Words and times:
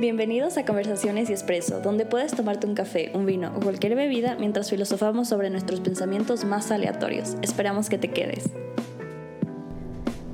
Bienvenidos 0.00 0.56
a 0.56 0.64
Conversaciones 0.64 1.28
y 1.28 1.34
Espresso, 1.34 1.82
donde 1.82 2.06
puedes 2.06 2.34
tomarte 2.34 2.66
un 2.66 2.74
café, 2.74 3.10
un 3.12 3.26
vino 3.26 3.52
o 3.54 3.60
cualquier 3.60 3.94
bebida 3.96 4.34
mientras 4.34 4.70
filosofamos 4.70 5.28
sobre 5.28 5.50
nuestros 5.50 5.80
pensamientos 5.80 6.46
más 6.46 6.70
aleatorios. 6.70 7.36
Esperamos 7.42 7.90
que 7.90 7.98
te 7.98 8.08
quedes. 8.08 8.48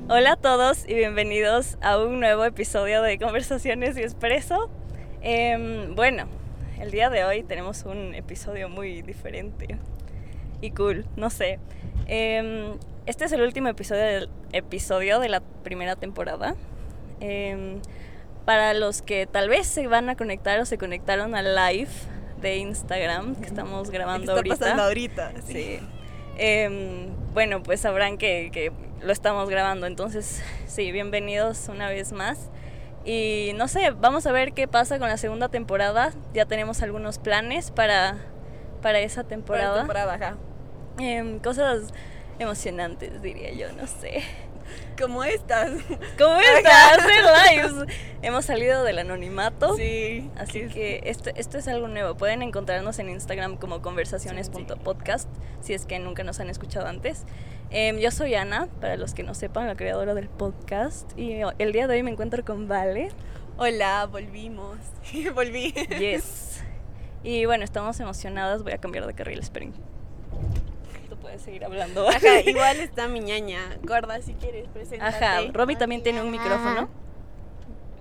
Hola 0.07 0.31
a 0.31 0.35
todos 0.37 0.87
y 0.87 0.93
bienvenidos 0.93 1.77
a 1.81 1.99
un 1.99 2.21
nuevo 2.21 2.45
episodio 2.45 3.01
de 3.01 3.19
Conversaciones 3.19 3.97
y 3.97 4.03
Espresso. 4.03 4.69
Em, 5.21 5.93
bueno, 5.95 6.29
el 6.79 6.89
día 6.89 7.09
de 7.09 7.25
hoy 7.25 7.43
tenemos 7.43 7.83
un 7.83 8.15
episodio 8.15 8.69
muy 8.69 9.01
diferente 9.01 9.77
y 10.61 10.71
cool, 10.71 11.05
no 11.17 11.29
sé. 11.29 11.59
Em, 12.07 12.77
este 13.05 13.25
es 13.25 13.33
el 13.33 13.41
último 13.41 13.67
episodio, 13.67 14.01
del, 14.01 14.29
episodio 14.53 15.19
de 15.19 15.27
la 15.27 15.41
primera 15.41 15.97
temporada. 15.97 16.55
Em, 17.19 17.81
para 18.47 18.73
los 18.73 19.01
que 19.01 19.27
tal 19.27 19.49
vez 19.49 19.67
se 19.67 19.87
van 19.87 20.07
a 20.07 20.15
conectar 20.15 20.57
o 20.61 20.65
se 20.65 20.77
conectaron 20.77 21.35
al 21.35 21.53
live 21.53 21.89
de 22.39 22.55
Instagram 22.55 23.35
que 23.35 23.45
estamos 23.45 23.91
grabando 23.91 24.23
está 24.23 24.35
ahorita. 24.35 24.55
pasando 24.55 24.83
ahorita. 24.83 25.31
Sí. 25.45 25.81
Em, 26.37 27.09
bueno, 27.33 27.61
pues 27.61 27.81
sabrán 27.81 28.17
que, 28.17 28.49
que 28.53 28.71
lo 29.01 29.11
estamos 29.11 29.49
grabando. 29.49 29.85
Entonces, 29.85 30.41
sí, 30.65 30.93
bienvenidos 30.93 31.67
una 31.67 31.89
vez 31.89 32.13
más. 32.13 32.49
Y 33.03 33.51
no 33.55 33.67
sé, 33.67 33.91
vamos 33.91 34.25
a 34.27 34.31
ver 34.31 34.53
qué 34.53 34.65
pasa 34.65 34.97
con 34.97 35.09
la 35.09 35.17
segunda 35.17 35.49
temporada. 35.49 36.13
Ya 36.33 36.45
tenemos 36.45 36.81
algunos 36.81 37.19
planes 37.19 37.71
para, 37.71 38.15
para 38.81 38.99
esa 38.99 39.23
Para 39.23 39.27
temporada. 39.27 39.71
la 39.71 39.77
temporada, 39.79 40.13
ajá. 40.13 40.37
Em, 40.99 41.39
cosas 41.39 41.89
emocionantes, 42.39 43.21
diría 43.21 43.51
yo, 43.51 43.73
no 43.73 43.87
sé. 43.87 44.23
Como 44.99 45.23
estas. 45.23 45.71
¿Cómo 46.17 46.39
está? 46.39 46.95
Hacer 46.95 47.23
lives. 47.51 47.95
Hemos 48.21 48.45
salido 48.45 48.83
del 48.83 48.99
anonimato. 48.99 49.75
Sí. 49.75 50.29
Así 50.37 50.67
que 50.67 51.01
esto, 51.05 51.29
esto 51.35 51.57
es 51.57 51.67
algo 51.67 51.87
nuevo. 51.87 52.15
Pueden 52.15 52.41
encontrarnos 52.41 52.99
en 52.99 53.09
Instagram 53.09 53.57
como 53.57 53.81
conversaciones.podcast 53.81 55.29
si 55.61 55.73
es 55.73 55.85
que 55.85 55.99
nunca 55.99 56.23
nos 56.23 56.39
han 56.39 56.49
escuchado 56.49 56.87
antes. 56.87 57.25
Em, 57.69 57.97
yo 57.97 58.11
soy 58.11 58.35
Ana, 58.35 58.67
para 58.79 58.95
los 58.95 59.13
que 59.13 59.23
no 59.23 59.33
sepan, 59.33 59.67
la 59.67 59.75
creadora 59.75 60.13
del 60.13 60.29
podcast. 60.29 61.17
Y 61.17 61.41
el 61.59 61.71
día 61.71 61.87
de 61.87 61.95
hoy 61.95 62.03
me 62.03 62.11
encuentro 62.11 62.43
con 62.45 62.67
Vale. 62.67 63.09
Hola, 63.57 64.05
volvimos. 64.05 64.77
Volví. 65.35 65.71
Yes. 65.99 66.61
Y 67.23 67.45
bueno, 67.45 67.63
estamos 67.63 67.99
emocionadas. 67.99 68.63
Voy 68.63 68.73
a 68.73 68.77
cambiar 68.77 69.05
de 69.05 69.13
carril, 69.13 69.39
esperen. 69.39 69.73
Seguir 71.39 71.65
hablando. 71.65 72.07
Ajá, 72.07 72.39
igual 72.45 72.77
está 72.79 73.07
mi 73.07 73.19
ñaña. 73.19 73.77
Gorda, 73.83 74.21
si 74.21 74.33
quieres, 74.33 74.67
preséntate. 74.73 75.25
Ajá, 75.25 75.41
Romy 75.53 75.75
también 75.75 76.03
tiene 76.03 76.21
un 76.21 76.31
micrófono. 76.31 76.89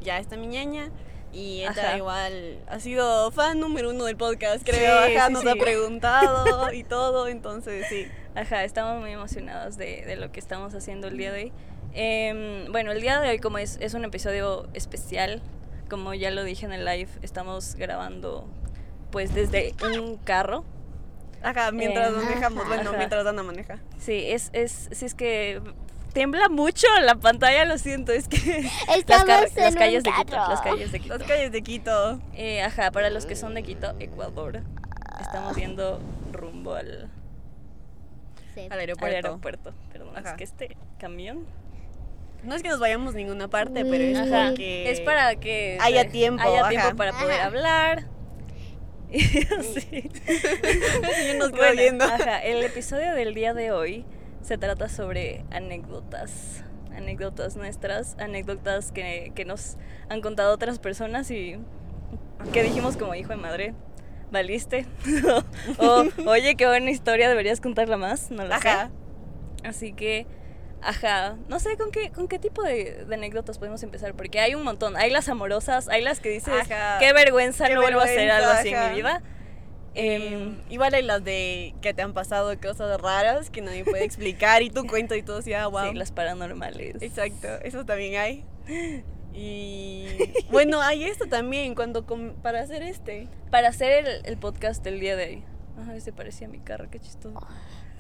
Ya 0.01 0.19
está 0.19 0.37
mi 0.37 0.47
ñaña. 0.47 0.91
Y 1.33 1.65
Ajá. 1.65 1.81
ella 1.81 1.97
igual 1.99 2.61
ha 2.69 2.81
sido 2.81 3.31
fan 3.31 3.61
número 3.61 3.91
uno 3.91 4.05
del 4.05 4.17
podcast, 4.17 4.65
creo. 4.65 5.07
Sí, 5.07 5.17
Ajá, 5.17 5.27
sí, 5.27 5.33
nos 5.33 5.43
sí. 5.43 5.49
ha 5.49 5.55
preguntado 5.57 6.73
y 6.73 6.83
todo, 6.85 7.29
entonces 7.29 7.87
sí. 7.89 8.07
Ajá, 8.35 8.65
estamos 8.65 9.01
muy 9.01 9.13
emocionados 9.13 9.77
de, 9.77 10.05
de 10.07 10.17
lo 10.17 10.31
que 10.33 10.41
estamos 10.41 10.75
haciendo 10.75 11.09
el 11.09 11.17
día 11.19 11.33
de 11.33 11.45
hoy. 11.45 11.53
Em, 11.93 12.71
bueno, 12.73 12.93
el 12.93 13.01
día 13.01 13.21
de 13.21 13.31
hoy, 13.31 13.39
como 13.39 13.59
es, 13.59 13.79
es 13.81 13.95
un 13.95 14.05
episodio 14.05 14.69
especial, 14.75 15.43
como 15.89 16.13
ya 16.15 16.31
lo 16.31 16.45
dije 16.45 16.67
en 16.67 16.73
el 16.73 16.85
live, 16.85 17.09
estamos 17.23 17.75
grabando 17.75 18.47
pues 19.11 19.35
desde 19.35 19.75
un 19.83 20.17
carro. 20.19 20.65
Ajá, 21.43 21.71
mientras 21.73 22.11
Eh, 22.13 22.17
manejamos, 22.17 22.67
bueno, 22.67 22.91
ajá. 22.91 22.99
mientras 22.99 23.27
Ana 23.27 23.43
maneja. 23.43 23.79
Sí, 23.99 24.25
es, 24.31 24.51
es, 24.53 24.89
sí, 24.93 25.05
es 25.05 25.15
que 25.15 25.61
tiembla 26.13 26.49
mucho 26.49 26.87
la 27.03 27.15
pantalla, 27.17 27.65
lo 27.67 27.79
siento, 27.79 28.13
es 28.13 28.27
que 28.29 28.37
las, 28.89 28.99
Estamos 28.99 29.25
car- 29.27 29.49
en 29.55 29.63
las 29.65 29.73
un 29.75 29.79
calles 29.79 30.03
de 30.05 30.11
Quito, 30.13 30.37
las 30.37 30.61
calles 30.63 30.93
de 30.93 31.01
Quito. 31.01 31.19
Las 31.19 31.29
calles 31.29 31.53
de 31.53 31.63
Quito. 31.63 32.21
Eh, 32.35 32.63
ajá, 32.63 32.91
para 32.91 33.11
los 33.11 33.27
que 33.27 33.37
son 33.37 33.55
de 33.55 33.63
Quito, 33.63 33.95
Ecuador, 34.01 34.63
estamos 35.21 35.57
yendo 35.57 36.01
rumbo 36.33 36.75
al, 36.75 37.11
Sí. 38.55 38.63
Al 38.63 38.73
al 38.73 38.79
aeropuerto. 38.81 39.17
aeropuerto. 39.17 39.75
Perdón, 39.93 40.17
es 40.17 40.33
que 40.33 40.45
este 40.45 40.77
camión 40.99 41.45
No 42.43 42.55
es 42.55 42.63
que 42.63 42.69
nos 42.71 42.81
vayamos 42.81 43.15
a 43.15 43.19
ninguna 43.19 43.49
parte, 43.49 43.85
pero 43.85 44.03
es 44.05 44.19
Ajá, 44.19 44.49
porque... 44.49 44.91
es 44.91 45.01
para 45.01 45.37
que 45.37 45.77
haya 45.81 46.09
tiempo, 46.09 46.43
haya 46.43 46.61
ajá. 46.61 46.69
tiempo 46.71 46.97
para 46.97 47.13
poder 47.13 47.41
Ajá. 47.41 47.47
hablar. 47.47 48.05
Y 49.13 49.47
así. 49.59 50.11
Nos 51.39 51.51
Bueno, 51.53 51.77
viendo. 51.81 52.05
ajá, 52.05 52.39
el 52.43 52.65
episodio 52.65 53.15
del 53.15 53.35
día 53.35 53.55
de 53.55 53.71
hoy 53.73 54.05
se 54.43 54.59
trata 54.59 54.89
sobre 54.89 55.45
anécdotas, 55.51 56.63
anécdotas 56.95 57.57
nuestras, 57.57 58.17
anécdotas 58.19 58.93
que, 58.93 59.33
que 59.35 59.45
nos 59.45 59.77
han 60.09 60.21
contado 60.23 60.53
otras 60.55 60.79
personas 60.79 61.31
y 61.31 61.57
que 62.53 62.63
dijimos 62.63 62.97
como 62.97 63.15
hijo 63.15 63.31
de 63.31 63.37
madre, 63.37 63.75
valiste. 64.31 64.87
o 65.79 66.05
oye, 66.27 66.55
qué 66.57 66.67
buena 66.67 66.91
historia, 66.91 67.29
deberías 67.29 67.61
contarla 67.61 67.97
más, 67.97 68.31
no 68.31 68.45
lo 68.45 68.55
Ajá. 68.55 68.87
sé. 69.63 69.69
Así 69.69 69.93
que, 69.93 70.27
ajá, 70.87 71.37
no 71.49 71.59
sé 71.61 71.77
con 71.77 71.91
qué, 71.91 72.11
con 72.11 72.29
qué 72.29 72.39
tipo 72.39 72.63
de, 72.63 73.05
de 73.05 73.15
anécdotas 73.15 73.59
podemos 73.59 73.83
empezar, 73.83 74.15
porque 74.15 74.41
hay 74.41 74.55
un 74.55 74.63
montón. 74.63 74.97
Hay 74.97 75.11
las 75.11 75.29
amorosas, 75.29 75.89
hay 75.89 76.03
las 76.03 76.21
que 76.21 76.31
dices, 76.31 76.55
Ajá. 76.55 76.99
qué 76.99 77.13
vergüenza, 77.13 77.67
Qué 77.67 77.75
no 77.75 77.83
vuelvo 77.83 78.01
a 78.01 78.05
hacer 78.05 78.17
vergüenza, 78.29 78.37
algo 78.49 78.51
así 78.61 78.69
en 78.71 78.91
mi 78.91 78.97
vida. 78.97 79.23
Em, 79.99 80.59
igual 80.69 80.93
hay 80.95 81.03
las 81.03 81.25
de 81.25 81.75
que 81.81 81.95
te 81.95 82.03
han 82.03 82.13
pasado 82.13 82.55
cosas 82.61 83.01
raras 83.01 83.49
que 83.49 83.63
nadie 83.63 83.83
puede 83.83 84.05
explicar 84.05 84.63
y 84.63 84.69
tú 84.71 84.87
cuentas 84.89 85.17
y 85.17 85.23
todo 85.23 85.39
así, 85.39 85.55
ah, 85.55 85.67
wow. 85.69 85.89
Sí, 85.91 85.95
las 85.95 86.13
paranormales. 86.13 86.97
Exacto, 87.01 87.49
eso 87.63 87.85
también 87.87 88.21
hay. 88.21 88.45
Y 89.33 90.07
bueno, 90.51 90.81
hay 90.83 91.05
esto 91.05 91.27
también 91.27 91.75
cuando 91.75 92.07
com- 92.07 92.35
para 92.43 92.61
hacer 92.61 92.83
este. 92.83 93.29
Para 93.51 93.69
hacer 93.69 94.07
el, 94.07 94.27
el 94.27 94.37
podcast 94.37 94.83
del 94.85 95.01
día 95.01 95.17
de 95.17 95.25
hoy. 95.27 95.45
Ajá, 95.81 95.95
ese 95.97 96.13
parecía 96.13 96.49
mi 96.49 96.59
carro, 96.59 96.89
qué 96.91 96.99
chistoso. 97.01 97.39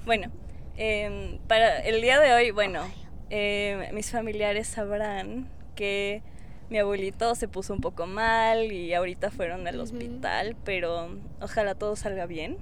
Bueno, 0.04 0.30
em, 0.76 1.38
para 1.46 1.78
el 1.80 2.00
día 2.00 2.20
de 2.20 2.32
hoy, 2.32 2.50
bueno, 2.50 2.82
em, 3.30 3.94
mis 3.94 4.10
familiares 4.10 4.66
sabrán 4.68 5.48
que 5.74 6.22
mi 6.70 6.78
abuelito 6.78 7.34
se 7.34 7.48
puso 7.48 7.72
un 7.72 7.80
poco 7.80 8.06
mal 8.06 8.72
y 8.72 8.92
ahorita 8.94 9.30
fueron 9.30 9.66
al 9.68 9.80
hospital, 9.80 10.56
pero 10.64 11.10
ojalá 11.40 11.74
todo 11.74 11.96
salga 11.96 12.26
bien. 12.26 12.58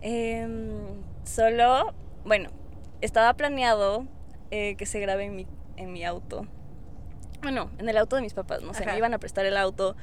Em, 0.00 0.70
solo, 1.24 1.94
bueno, 2.24 2.50
estaba 3.00 3.34
planeado 3.34 4.06
eh, 4.50 4.74
que 4.76 4.86
se 4.86 5.00
grabe 5.00 5.24
en 5.24 5.36
mi, 5.36 5.46
en 5.76 5.92
mi 5.92 6.04
auto. 6.04 6.46
Bueno, 7.42 7.70
en 7.78 7.88
el 7.88 7.98
auto 7.98 8.16
de 8.16 8.22
mis 8.22 8.32
papás, 8.32 8.62
no 8.62 8.72
sé, 8.72 8.84
Ajá. 8.84 8.92
me 8.92 8.98
iban 8.98 9.12
a 9.12 9.18
prestar 9.18 9.44
el 9.44 9.56
auto. 9.56 9.96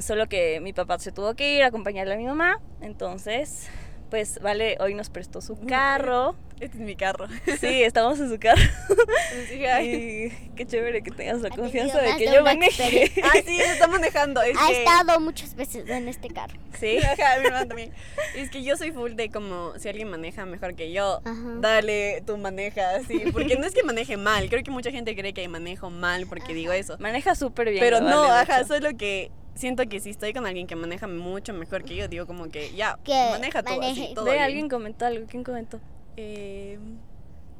solo 0.00 0.28
que 0.28 0.60
mi 0.60 0.74
papá 0.74 0.98
se 0.98 1.10
tuvo 1.10 1.34
que 1.34 1.56
ir 1.56 1.62
a 1.62 1.68
acompañarle 1.68 2.14
a 2.14 2.16
mi 2.18 2.26
mamá. 2.26 2.60
Entonces, 2.82 3.70
pues 4.10 4.40
vale, 4.40 4.76
hoy 4.80 4.94
nos 4.94 5.10
prestó 5.10 5.40
su 5.40 5.58
carro. 5.66 6.34
Este 6.60 6.76
es 6.78 6.82
mi 6.82 6.96
carro. 6.96 7.26
Sí, 7.60 7.82
estamos 7.84 8.18
en 8.18 8.28
su 8.30 8.38
carro. 8.40 8.60
Entonces 8.88 9.50
dije, 9.50 9.70
ay. 9.70 10.32
Y 10.32 10.48
qué 10.56 10.66
chévere 10.66 11.02
que 11.02 11.12
tengas 11.12 11.40
la 11.40 11.50
confianza 11.50 12.00
de 12.00 12.16
que 12.16 12.28
de 12.28 12.34
yo 12.34 12.42
maneje. 12.42 12.82
experiencia. 12.82 13.24
Ah, 13.26 13.38
sí, 13.46 13.60
está 13.60 13.86
manejando. 13.86 14.42
Es 14.42 14.56
Ha 14.60 14.66
que... 14.66 14.78
estado 14.80 15.20
muchas 15.20 15.54
veces 15.54 15.88
en 15.88 16.08
este 16.08 16.28
carro. 16.28 16.58
Sí. 16.80 16.98
Ajá, 17.02 17.38
mi 17.40 17.46
hermano 17.46 17.68
también. 17.68 17.92
Es 18.34 18.50
que 18.50 18.64
yo 18.64 18.76
soy 18.76 18.90
full 18.90 19.12
de 19.12 19.30
como 19.30 19.72
si 19.78 19.88
alguien 19.88 20.10
maneja 20.10 20.46
mejor 20.46 20.74
que 20.74 20.90
yo, 20.92 21.20
Ajá. 21.24 21.34
dale, 21.60 22.22
tú 22.26 22.36
manejas, 22.38 23.04
sí. 23.06 23.22
Porque 23.32 23.56
no 23.56 23.64
es 23.66 23.72
que 23.74 23.84
maneje 23.84 24.16
mal, 24.16 24.48
creo 24.48 24.64
que 24.64 24.70
mucha 24.72 24.90
gente 24.90 25.14
cree 25.14 25.32
que 25.32 25.46
manejo 25.48 25.90
mal 25.90 26.26
porque 26.26 26.54
digo 26.54 26.72
eso. 26.72 26.96
Maneja 26.98 27.36
súper 27.36 27.70
bien. 27.70 27.80
Pero 27.80 28.00
no, 28.00 28.22
vale, 28.28 28.50
ajá, 28.52 28.64
solo 28.64 28.96
que 28.96 29.30
siento 29.58 29.82
que 29.88 30.00
si 30.00 30.10
estoy 30.10 30.32
con 30.32 30.46
alguien 30.46 30.66
que 30.66 30.76
maneja 30.76 31.06
mucho 31.06 31.52
mejor 31.52 31.84
que 31.84 31.96
yo, 31.96 32.08
digo 32.08 32.26
como 32.26 32.48
que 32.48 32.72
ya, 32.74 32.98
maneja 33.30 33.62
tú 33.62 33.74
maneje. 33.74 34.04
así, 34.04 34.14
todo 34.14 34.24
Ve, 34.24 34.32
bien. 34.32 34.42
alguien 34.44 34.68
comentó 34.68 35.06
algo. 35.06 35.26
¿Quién 35.28 35.44
comentó? 35.44 35.80
Eh, 36.16 36.78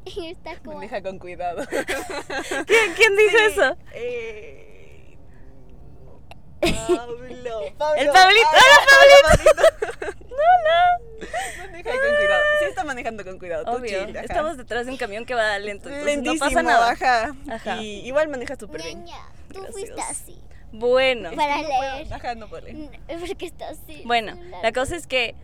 Está 0.07 0.57
como... 0.61 0.77
maneja 0.77 1.03
con 1.03 1.19
cuidado. 1.19 1.67
¿Quién, 2.67 2.95
quién 2.97 3.17
dijo 3.17 3.37
Sí, 3.39 3.45
eso? 3.53 3.77
Eh, 3.95 5.17
Pablo, 6.61 7.61
Pablo. 7.79 8.01
El 8.01 8.09
Pablito, 8.09 8.49
Ah, 8.53 8.61
¡Hola, 8.99 9.29
Pablito! 9.29 9.63
no, 10.29 10.37
no. 10.37 11.67
Maneja 11.67 11.91
con 11.91 12.17
cuidado. 12.17 12.43
Sí 12.59 12.65
está 12.69 12.85
manejando 12.85 13.25
con 13.25 13.39
cuidado. 13.39 13.65
tú 13.65 13.71
Obvio. 13.73 14.05
chill, 14.07 14.17
ajá. 14.17 14.27
Estamos 14.27 14.57
detrás 14.57 14.87
de 14.87 14.93
un 14.93 14.99
camión 14.99 15.25
que 15.25 15.35
va 15.35 15.57
lento. 15.59 15.89
Lentísimo, 15.89 16.35
no 16.35 16.39
pasa 16.41 16.63
nada. 16.63 16.91
Ajá. 16.91 17.37
Ajá. 17.51 17.77
Y 17.83 18.07
igual 18.07 18.29
maneja 18.29 18.57
súper 18.57 18.83
bien. 18.83 19.05
Tú 19.53 19.61
Gracias. 19.63 19.73
fuiste 19.73 20.01
así. 20.03 20.41
Bueno. 20.73 21.31
Para 21.35 21.57
No 21.63 21.69
puedo- 21.69 21.95
leer. 21.97 22.13
Ajá, 22.15 22.35
no 22.35 22.49
puedo 22.49 22.65
leer. 22.67 22.91
Porque 23.27 23.47
está 23.47 23.71
así. 23.71 24.03
Bueno, 24.05 24.37
la 24.63 24.73
cosa 24.73 24.97
es 24.97 25.07
que 25.07 25.35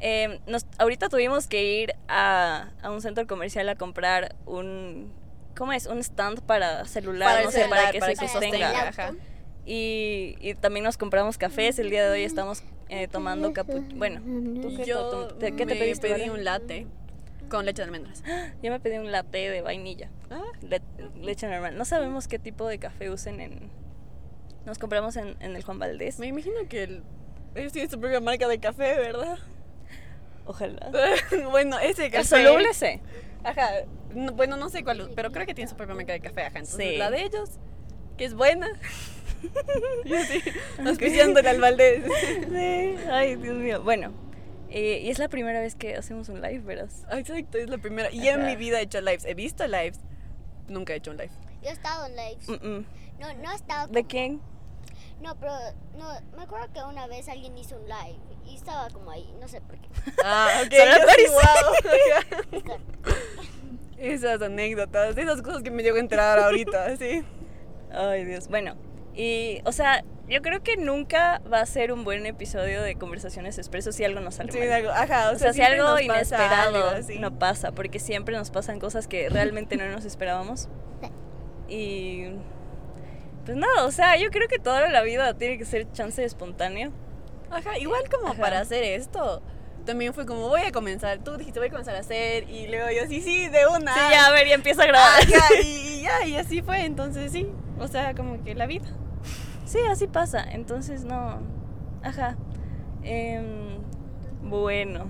eh, 0.00 0.40
nos, 0.46 0.66
ahorita 0.78 1.08
tuvimos 1.08 1.46
que 1.46 1.62
ir 1.64 1.94
a, 2.08 2.70
a 2.82 2.90
un 2.90 3.00
centro 3.00 3.26
comercial 3.26 3.68
a 3.68 3.76
comprar 3.76 4.34
un... 4.46 5.12
¿Cómo 5.56 5.72
es? 5.72 5.86
Un 5.86 5.98
stand 5.98 6.40
para 6.42 6.84
celular, 6.86 7.28
Para 7.34 7.44
no 7.44 7.50
sé, 7.52 7.66
para 7.68 7.90
que 7.92 8.00
para 8.00 8.14
se 8.14 8.20
que 8.22 8.28
sostenga. 8.28 8.88
Ajá. 8.88 9.12
Y, 9.66 10.36
y 10.40 10.54
también 10.54 10.82
nos 10.84 10.96
compramos 10.96 11.38
cafés. 11.38 11.78
El 11.78 11.90
día 11.90 12.04
de 12.04 12.10
hoy 12.10 12.24
estamos 12.24 12.64
eh, 12.88 13.06
tomando 13.06 13.52
capuchino. 13.52 13.96
Bueno, 13.96 14.20
¿tú 14.60 14.74
qué, 14.76 14.84
yo 14.84 15.28
te- 15.28 15.52
qué 15.52 15.64
te 15.66 15.74
me 15.74 15.80
pediste? 15.80 16.08
pedí 16.12 16.30
un 16.30 16.42
latte 16.42 16.86
con 17.48 17.64
leche 17.66 17.82
de 17.82 17.84
almendras. 17.84 18.24
Yo 18.62 18.70
me 18.72 18.80
pedí 18.80 18.96
un 18.96 19.12
latte 19.12 19.50
de 19.50 19.60
vainilla. 19.60 20.08
Ah, 20.30 20.40
Le- 20.62 20.80
leche 21.20 21.46
normal. 21.46 21.76
No 21.76 21.84
sabemos 21.84 22.26
qué 22.26 22.38
tipo 22.38 22.66
de 22.66 22.78
café 22.78 23.10
usen 23.10 23.40
en, 23.40 23.70
Nos 24.66 24.78
compramos 24.78 25.16
en, 25.16 25.36
en 25.40 25.56
el 25.56 25.62
Juan 25.64 25.78
Valdés. 25.78 26.18
Me 26.18 26.26
imagino 26.28 26.54
que 26.68 26.84
el- 26.84 27.02
ellos 27.54 27.72
tienen 27.72 27.90
su 27.90 27.98
propia 28.00 28.20
marca 28.20 28.46
de 28.48 28.58
café, 28.58 28.94
¿verdad? 28.96 29.38
Ojalá. 30.46 30.90
bueno, 31.50 31.78
ese 31.78 32.10
café. 32.10 32.18
El 32.18 32.24
soluble 32.46 32.74
sí. 32.74 33.00
Ajá. 33.44 33.70
no- 34.14 34.32
bueno, 34.32 34.56
no 34.56 34.68
sé 34.68 34.84
cuál, 34.84 35.10
pero 35.16 35.32
creo 35.32 35.46
que 35.46 35.54
tiene 35.54 35.68
su 35.68 35.76
propia 35.76 35.94
marca 35.94 36.12
de 36.12 36.20
café, 36.20 36.42
ajá. 36.42 36.58
Entonces, 36.60 36.90
Sí. 36.92 36.96
la 36.96 37.10
de 37.10 37.22
ellos, 37.22 37.50
que 38.16 38.24
es 38.24 38.34
buena. 38.34 38.68
Yo 40.04 40.16
sí, 40.24 40.40
auspiciándole 40.86 41.48
al 41.48 41.60
Valdés. 41.60 42.04
Sí. 42.48 42.96
Ay, 43.10 43.34
Dios 43.36 43.56
mío. 43.56 43.82
Bueno, 43.82 44.12
eh, 44.70 45.00
y 45.02 45.10
es 45.10 45.18
la 45.18 45.28
primera 45.28 45.60
vez 45.60 45.74
que 45.74 45.96
hacemos 45.96 46.28
un 46.28 46.40
live, 46.40 46.60
verás. 46.60 47.04
Ah, 47.10 47.18
Exacto, 47.18 47.58
es 47.58 47.68
la 47.68 47.78
primera. 47.78 48.10
Y 48.12 48.28
en 48.28 48.46
mi 48.46 48.54
vida 48.56 48.78
he 48.78 48.84
hecho 48.84 49.00
lives. 49.00 49.24
He 49.24 49.34
visto 49.34 49.66
lives. 49.66 49.98
Nunca 50.68 50.92
he 50.92 50.96
hecho 50.96 51.10
un 51.10 51.16
live. 51.16 51.30
Yo 51.62 51.68
he 51.70 51.72
estado 51.72 52.06
en 52.06 52.16
lives. 52.16 52.48
Mm, 52.48 52.52
mm. 52.68 52.86
No, 53.20 53.34
no 53.34 53.52
he 53.52 53.54
estado. 53.54 53.88
¿De 53.88 54.04
quién? 54.04 54.40
No, 55.22 55.36
pero 55.38 55.52
no, 55.96 56.08
me 56.36 56.42
acuerdo 56.42 56.66
que 56.72 56.80
una 56.82 57.06
vez 57.06 57.28
alguien 57.28 57.56
hizo 57.56 57.76
un 57.76 57.84
live 57.84 58.18
y 58.44 58.56
estaba 58.56 58.88
como 58.90 59.10
ahí, 59.10 59.32
no 59.40 59.46
sé 59.48 59.60
por 59.60 59.76
qué. 59.78 59.88
Ah, 60.24 60.48
ok. 60.66 60.72
Solo 60.74 61.32
guau. 62.62 62.78
Esas 63.98 64.42
anécdotas, 64.42 65.16
esas 65.16 65.42
cosas 65.42 65.62
que 65.62 65.70
me 65.70 65.82
llego 65.84 65.96
a 65.96 66.00
enterar 66.00 66.38
ahorita, 66.40 66.96
sí. 66.98 67.22
Ay, 67.92 68.24
Dios. 68.24 68.48
Bueno, 68.48 68.74
y, 69.14 69.60
o 69.64 69.70
sea, 69.70 70.02
yo 70.28 70.42
creo 70.42 70.60
que 70.62 70.76
nunca 70.76 71.40
va 71.52 71.60
a 71.60 71.66
ser 71.66 71.92
un 71.92 72.02
buen 72.02 72.26
episodio 72.26 72.82
de 72.82 72.96
Conversaciones 72.96 73.58
Expreso 73.58 73.92
si 73.92 74.02
algo 74.04 74.18
nos 74.18 74.34
sale 74.36 74.50
Sí, 74.50 74.58
mal. 74.58 74.72
algo- 74.72 74.90
ajá, 74.90 75.30
O 75.30 75.38
sea, 75.38 75.52
si 75.52 75.62
algo 75.62 75.84
nos 75.84 76.00
pasa 76.02 76.04
inesperado 76.16 76.88
algo 76.88 77.20
no 77.20 77.38
pasa, 77.38 77.70
porque 77.72 78.00
siempre 78.00 78.36
nos 78.36 78.50
pasan 78.50 78.80
cosas 78.80 79.06
que 79.06 79.28
realmente 79.28 79.76
no 79.76 79.86
nos 79.88 80.04
esperábamos. 80.04 80.68
Y 81.68 82.24
pues 83.44 83.56
nada, 83.56 83.84
o 83.84 83.90
sea, 83.90 84.16
yo 84.16 84.30
creo 84.30 84.48
que 84.48 84.58
toda 84.58 84.88
la 84.88 85.02
vida 85.02 85.34
tiene 85.34 85.58
que 85.58 85.64
ser 85.64 85.90
chance 85.92 86.22
espontáneo. 86.24 86.92
Ajá, 87.50 87.78
igual 87.78 88.02
como 88.10 88.32
Ajá. 88.32 88.40
para 88.40 88.60
hacer 88.60 88.82
esto. 88.84 89.42
También 89.84 90.14
fue 90.14 90.26
como, 90.26 90.48
voy 90.48 90.60
a 90.62 90.72
comenzar. 90.72 91.18
Tú 91.18 91.36
dijiste, 91.36 91.58
voy 91.58 91.68
a 91.68 91.70
comenzar 91.72 91.96
a 91.96 92.00
hacer. 92.00 92.48
Y 92.48 92.68
luego 92.68 92.86
yo, 92.90 93.06
sí, 93.08 93.20
sí, 93.20 93.48
de 93.48 93.66
una. 93.66 93.92
Sí, 93.92 94.00
ya, 94.12 94.26
a 94.26 94.30
ver, 94.30 94.46
ya 94.46 94.54
empieza 94.54 94.84
a 94.84 94.86
grabar. 94.86 95.20
Ajá, 95.20 95.54
y, 95.62 95.66
y 95.98 96.02
ya, 96.02 96.26
y 96.26 96.36
así 96.36 96.62
fue. 96.62 96.84
Entonces, 96.84 97.32
sí. 97.32 97.48
O 97.78 97.88
sea, 97.88 98.14
como 98.14 98.42
que 98.44 98.54
la 98.54 98.66
vida. 98.66 98.86
Sí, 99.64 99.78
así 99.90 100.06
pasa. 100.06 100.44
Entonces, 100.52 101.04
no. 101.04 101.40
Ajá. 102.02 102.36
Em, 103.02 103.78
bueno. 104.42 105.06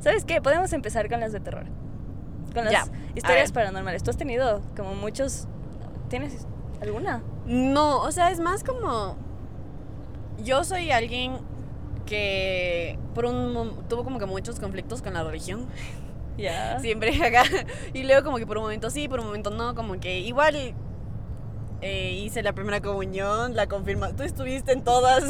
¿Sabes 0.00 0.24
qué? 0.24 0.40
Podemos 0.40 0.72
empezar 0.72 1.08
con 1.10 1.20
las 1.20 1.32
de 1.32 1.40
terror. 1.40 1.66
Con 2.54 2.64
las 2.64 2.72
Ya, 2.72 2.86
historias 3.14 3.52
paranormales. 3.52 4.02
Tú 4.02 4.10
has 4.10 4.16
tenido 4.16 4.62
como 4.76 4.94
muchos. 4.94 5.46
¿Tienes 6.08 6.46
alguna? 6.80 7.22
No, 7.46 8.02
o 8.02 8.10
sea, 8.12 8.30
es 8.30 8.40
más 8.40 8.64
como. 8.64 9.16
Yo 10.42 10.64
soy 10.64 10.90
alguien 10.90 11.38
que 12.04 12.98
por 13.14 13.24
un 13.24 13.84
tuvo 13.88 14.04
como 14.04 14.18
que 14.18 14.26
muchos 14.26 14.60
conflictos 14.60 15.02
con 15.02 15.14
la 15.14 15.24
religión. 15.24 15.66
Ya. 16.38 16.78
Siempre 16.80 17.14
acá. 17.24 17.44
Y 17.94 18.02
luego 18.02 18.22
como 18.22 18.36
que 18.36 18.46
por 18.46 18.58
un 18.58 18.64
momento 18.64 18.90
sí, 18.90 19.08
por 19.08 19.20
un 19.20 19.26
momento 19.26 19.48
no, 19.48 19.74
como 19.74 19.98
que 19.98 20.20
igual 20.20 20.74
eh, 21.80 22.12
hice 22.12 22.42
la 22.42 22.52
primera 22.52 22.82
comunión, 22.82 23.56
la 23.56 23.66
confirma. 23.68 24.12
Tú 24.12 24.22
estuviste 24.22 24.72
en 24.72 24.84
todas 24.84 25.24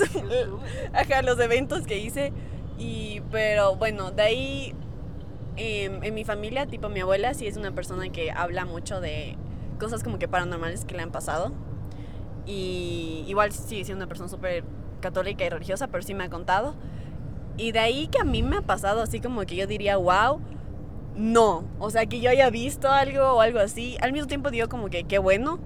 acá 0.93 1.23
los 1.23 1.39
eventos 1.39 1.87
que 1.87 1.99
hice. 1.99 2.33
Y 2.77 3.21
pero 3.31 3.77
bueno, 3.77 4.11
de 4.11 4.23
ahí 4.23 4.75
em, 5.55 6.03
en 6.03 6.13
mi 6.13 6.25
familia, 6.25 6.67
tipo 6.67 6.89
mi 6.89 6.99
abuela 6.99 7.35
sí 7.35 7.47
es 7.47 7.57
una 7.57 7.71
persona 7.71 8.09
que 8.11 8.33
habla 8.33 8.65
mucho 8.65 9.01
de 9.01 9.37
cosas 9.79 10.03
como 10.03 10.19
que 10.19 10.27
paranormales 10.27 10.85
que 10.85 10.97
le 10.97 11.03
han 11.03 11.13
pasado. 11.13 11.53
Y 12.47 13.25
igual 13.27 13.53
sigue 13.53 13.85
siendo 13.85 14.05
una 14.05 14.09
persona 14.09 14.29
súper 14.29 14.65
católica 15.01 15.45
y 15.45 15.49
religiosa, 15.49 15.89
pero 15.89 16.03
sí 16.03 16.15
me 16.15 16.25
ha 16.25 16.31
contado. 16.31 16.75
Y 17.57 17.73
de 17.73 17.79
ahí 17.81 18.07
que 18.09 18.21
a 18.21 18.25
mí 18.25 18.43
me 18.43 18.57
ha 18.59 18.63
pasado 18.63 19.03
así 19.03 19.21
como 19.21 19.41
que 19.43 19.57
yo 19.57 19.67
diría, 19.67 19.97
wow, 19.97 20.41
no. 21.17 21.65
O 21.79 21.91
sea, 21.91 22.07
que 22.07 22.21
yo 22.21 22.31
haya 22.31 22.51
visto 22.51 22.91
algo 22.91 23.33
o 23.33 23.41
algo 23.41 23.59
así. 23.59 23.97
Al 24.01 24.13
mismo 24.13 24.29
tiempo 24.29 24.51
digo 24.51 24.69
como 24.69 24.89
que 24.91 25.05
qué 25.05 25.19
bueno, 25.19 25.59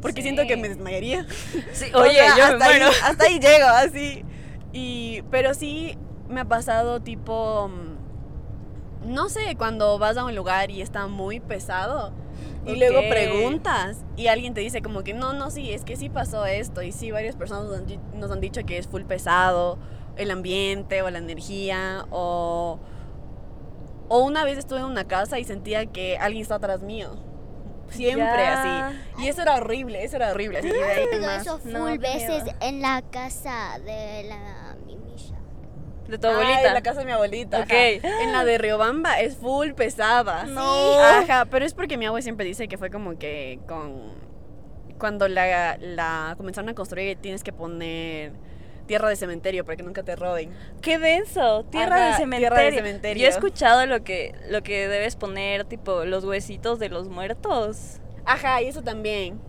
porque 0.00 0.22
Sí. 0.22 0.28
siento 0.28 0.46
que 0.46 0.56
me 0.56 0.68
desmayaría. 0.68 1.26
Sí, 1.72 1.86
O 1.94 2.00
oye, 2.00 2.12
sea, 2.14 2.30
yo 2.30 2.36
me 2.36 2.42
hasta, 2.54 2.64
ahí, 2.66 2.78
muero. 2.78 2.90
hasta 3.04 3.24
ahí 3.24 3.38
llego, 3.40 3.66
así. 3.74 4.24
Y, 4.72 5.22
pero 5.30 5.54
sí 5.54 5.98
me 6.28 6.40
ha 6.40 6.44
pasado 6.46 7.00
tipo, 7.00 7.68
mm, 7.68 9.12
no 9.12 9.28
sé, 9.28 9.56
cuando 9.56 9.98
vas 9.98 10.16
a 10.16 10.24
un 10.24 10.34
lugar 10.34 10.70
y 10.70 10.80
está 10.80 11.06
muy 11.06 11.40
pesado. 11.40 12.12
Y 12.66 12.76
luego 12.76 13.00
preguntas 13.08 13.98
y 14.16 14.28
alguien 14.28 14.54
te 14.54 14.60
dice 14.60 14.80
como 14.82 15.02
que 15.04 15.12
no, 15.14 15.32
no, 15.32 15.50
sí, 15.50 15.72
es 15.72 15.84
que 15.84 15.96
sí 15.96 16.08
pasó 16.08 16.46
esto. 16.46 16.82
Y 16.82 16.92
sí, 16.92 17.10
varias 17.10 17.36
personas 17.36 17.64
nos 17.64 17.78
han, 17.78 17.86
di- 17.86 17.98
nos 18.14 18.30
han 18.30 18.40
dicho 18.40 18.62
que 18.64 18.78
es 18.78 18.86
full 18.86 19.02
pesado, 19.02 19.78
el 20.16 20.30
ambiente 20.30 21.02
o 21.02 21.10
la 21.10 21.18
energía. 21.18 22.06
O, 22.10 22.78
o 24.08 24.18
una 24.24 24.44
vez 24.44 24.58
estuve 24.58 24.78
en 24.80 24.84
una 24.86 25.04
casa 25.04 25.38
y 25.38 25.44
sentía 25.44 25.86
que 25.86 26.16
alguien 26.18 26.42
está 26.42 26.54
atrás 26.56 26.82
mío. 26.82 27.10
Siempre 27.90 28.24
Ya. 28.24 28.88
así. 28.88 28.98
Y 29.22 29.28
eso 29.28 29.42
era 29.42 29.56
horrible, 29.56 30.02
eso 30.02 30.16
era 30.16 30.30
horrible. 30.32 30.58
Así, 30.58 30.68
de 30.68 30.82
ahí 30.84 31.06
eso 31.40 31.58
full 31.58 31.70
No, 31.72 31.84
veces 31.98 32.44
miedo. 32.44 32.56
en 32.62 32.80
la 32.80 33.02
casa 33.10 33.78
de 33.84 34.24
la. 34.24 34.63
De 36.08 36.18
tu 36.18 36.26
Ah, 36.26 36.32
abuelita. 36.32 36.68
en 36.68 36.74
la 36.74 36.82
casa 36.82 37.00
de 37.00 37.06
mi 37.06 37.12
abuelita. 37.12 37.60
Ok. 37.60 37.70
ajá. 37.72 38.22
En 38.22 38.32
la 38.32 38.44
de 38.44 38.58
Riobamba 38.58 39.20
es 39.20 39.36
full 39.36 39.70
pesada. 39.72 40.44
No. 40.44 40.98
Ajá, 41.00 41.46
pero 41.46 41.64
es 41.64 41.74
porque 41.74 41.96
mi 41.96 42.06
abuela 42.06 42.22
siempre 42.22 42.44
dice 42.46 42.68
que 42.68 42.76
fue 42.78 42.90
como 42.90 43.18
que 43.18 43.58
con 43.66 44.12
cuando 44.98 45.26
la, 45.28 45.76
la 45.78 46.34
comenzaron 46.36 46.68
a 46.70 46.74
construir 46.74 47.16
tienes 47.18 47.42
que 47.42 47.52
poner 47.52 48.32
tierra 48.86 49.08
de 49.08 49.16
cementerio 49.16 49.64
para 49.64 49.76
que 49.76 49.82
nunca 49.82 50.02
te 50.02 50.14
roben. 50.14 50.50
Qué 50.82 50.98
denso, 50.98 51.64
tierra, 51.70 51.96
Ajá, 51.96 52.06
de 52.08 52.14
cementerio. 52.18 52.48
tierra 52.54 52.62
de 52.70 52.76
cementerio. 52.76 53.20
Yo 53.22 53.26
he 53.26 53.30
escuchado 53.30 53.86
lo 53.86 54.04
que, 54.04 54.34
lo 54.50 54.62
que 54.62 54.88
debes 54.88 55.16
poner, 55.16 55.64
tipo, 55.64 56.04
los 56.04 56.24
huesitos 56.24 56.78
de 56.78 56.90
los 56.90 57.08
muertos. 57.08 58.00
Ajá, 58.26 58.60
y 58.62 58.66
eso 58.68 58.82
también. 58.82 59.40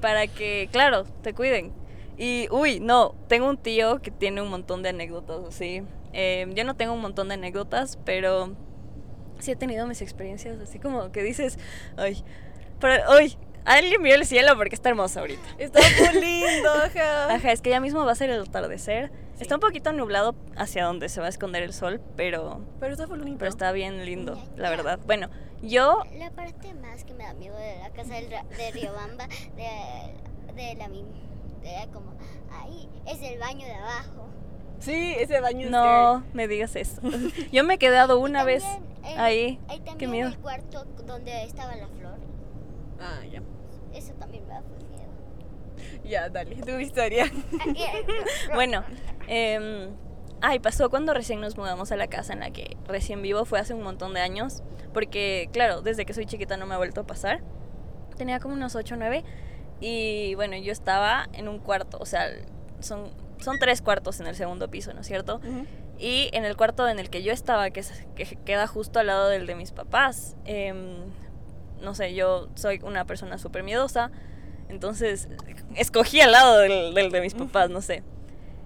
Para 0.00 0.26
que, 0.28 0.68
claro, 0.70 1.04
te 1.22 1.34
cuiden. 1.34 1.72
Y, 2.16 2.46
uy, 2.52 2.78
no, 2.78 3.14
tengo 3.28 3.48
un 3.48 3.56
tío 3.56 4.00
que 4.00 4.10
tiene 4.12 4.40
un 4.42 4.48
montón 4.48 4.82
de 4.82 4.90
anécdotas 4.90 5.40
así. 5.48 5.82
Eh, 6.14 6.46
yo 6.54 6.64
no 6.64 6.76
tengo 6.76 6.92
un 6.94 7.00
montón 7.00 7.28
de 7.28 7.34
anécdotas, 7.34 7.98
pero 8.04 8.54
sí 9.40 9.50
he 9.50 9.56
tenido 9.56 9.86
mis 9.86 10.00
experiencias 10.00 10.58
así 10.60 10.78
como 10.78 11.10
que 11.12 11.22
dices, 11.22 11.58
ay, 11.96 12.24
pero, 12.80 13.02
uy, 13.18 13.36
alguien 13.64 14.02
vio 14.02 14.14
el 14.14 14.24
cielo 14.24 14.56
porque 14.56 14.74
está 14.74 14.88
hermoso 14.90 15.20
ahorita. 15.20 15.42
Está 15.58 15.80
muy 15.80 16.20
lindo, 16.20 16.70
ajá. 16.70 17.34
Ajá, 17.34 17.52
es 17.52 17.60
que 17.60 17.70
ya 17.70 17.80
mismo 17.80 18.04
va 18.04 18.12
a 18.12 18.14
ser 18.14 18.30
el 18.30 18.42
atardecer. 18.42 19.10
Sí. 19.34 19.42
Está 19.42 19.56
un 19.56 19.60
poquito 19.60 19.92
nublado 19.92 20.36
hacia 20.56 20.84
donde 20.84 21.08
se 21.08 21.20
va 21.20 21.26
a 21.26 21.30
esconder 21.30 21.64
el 21.64 21.72
sol, 21.72 22.00
pero, 22.16 22.60
Pero 22.78 22.92
está 22.92 23.06
bonito. 23.06 23.36
pero 23.38 23.48
está 23.50 23.72
bien 23.72 24.04
lindo, 24.06 24.40
la 24.56 24.70
verdad. 24.70 25.00
Bueno, 25.06 25.28
yo 25.62 26.04
La 26.16 26.30
parte 26.30 26.72
más 26.74 27.02
que 27.04 27.14
me 27.14 27.24
da 27.24 27.34
miedo 27.34 27.56
de 27.56 27.78
la 27.78 27.90
casa 27.90 28.14
del 28.14 28.30
Ra- 28.30 28.44
de 28.56 28.70
Riobamba, 28.70 29.26
de, 29.56 30.54
de 30.54 30.74
la 30.76 30.88
de 30.88 31.88
como 31.92 32.12
ahí, 32.52 32.88
es 33.08 33.20
el 33.22 33.40
baño 33.40 33.66
de 33.66 33.74
abajo. 33.74 34.28
Sí, 34.84 35.14
ese 35.18 35.40
baño 35.40 35.66
es 35.66 35.70
no 35.70 36.22
me 36.32 36.46
digas 36.48 36.76
eso. 36.76 37.00
Yo 37.52 37.64
me 37.64 37.74
he 37.74 37.78
quedado 37.78 38.18
una 38.18 38.44
vez 38.44 38.62
también 38.62 38.94
el- 39.14 39.18
ahí. 39.20 39.60
Ahí 39.68 39.78
Qué 39.78 39.84
también 39.84 40.10
miedo. 40.10 40.28
el 40.28 40.38
cuarto 40.38 40.84
donde 41.06 41.44
estaba 41.44 41.74
la 41.76 41.88
flor. 41.88 42.18
Ah, 43.00 43.20
ya. 43.30 43.42
Eso 43.92 44.12
también 44.14 44.46
me 44.46 44.54
da 44.54 44.60
miedo. 44.60 46.04
Ya, 46.04 46.28
dale, 46.28 46.56
tu 46.56 46.78
historia. 46.78 47.24
Bueno, 48.54 48.84
eh, 49.28 49.88
ay, 50.40 50.58
pasó 50.58 50.90
cuando 50.90 51.14
recién 51.14 51.40
nos 51.40 51.56
mudamos 51.56 51.90
a 51.92 51.96
la 51.96 52.06
casa 52.08 52.32
en 52.34 52.40
la 52.40 52.50
que 52.50 52.76
recién 52.86 53.22
vivo, 53.22 53.44
fue 53.44 53.58
hace 53.58 53.74
un 53.74 53.82
montón 53.82 54.14
de 54.14 54.20
años, 54.20 54.62
porque 54.92 55.48
claro, 55.52 55.80
desde 55.82 56.04
que 56.04 56.12
soy 56.14 56.26
chiquita 56.26 56.56
no 56.56 56.66
me 56.66 56.74
ha 56.74 56.78
vuelto 56.78 57.00
a 57.02 57.06
pasar. 57.06 57.40
Tenía 58.16 58.38
como 58.40 58.54
unos 58.54 58.74
8 58.76 58.94
o 58.94 58.98
9 58.98 59.24
y 59.80 60.34
bueno, 60.36 60.56
yo 60.56 60.72
estaba 60.72 61.28
en 61.32 61.48
un 61.48 61.58
cuarto, 61.58 61.98
o 62.00 62.06
sea, 62.06 62.28
son, 62.80 63.10
son 63.44 63.58
tres 63.58 63.82
cuartos 63.82 64.20
en 64.20 64.26
el 64.26 64.34
segundo 64.34 64.68
piso, 64.68 64.92
¿no 64.94 65.00
es 65.02 65.06
cierto? 65.06 65.40
Y 65.98 66.28
en 66.32 66.44
el 66.44 66.56
cuarto 66.56 66.88
en 66.88 66.98
el 66.98 67.10
que 67.10 67.22
yo 67.22 67.32
estaba, 67.32 67.70
que, 67.70 67.80
es- 67.80 68.06
que 68.16 68.24
queda 68.44 68.66
justo 68.66 68.98
al 68.98 69.06
lado 69.06 69.28
del 69.28 69.46
de 69.46 69.54
mis 69.54 69.70
papás, 69.72 70.36
em, 70.44 70.96
no 71.80 71.94
sé, 71.94 72.14
yo 72.14 72.48
soy 72.54 72.80
una 72.82 73.04
persona 73.04 73.38
súper 73.38 73.62
miedosa, 73.62 74.10
entonces 74.68 75.28
escogí 75.76 76.20
al 76.20 76.32
lado 76.32 76.58
del, 76.58 76.94
del 76.94 77.10
de 77.12 77.20
mis 77.20 77.34
papás, 77.34 77.70
no 77.70 77.80
sé. 77.80 78.02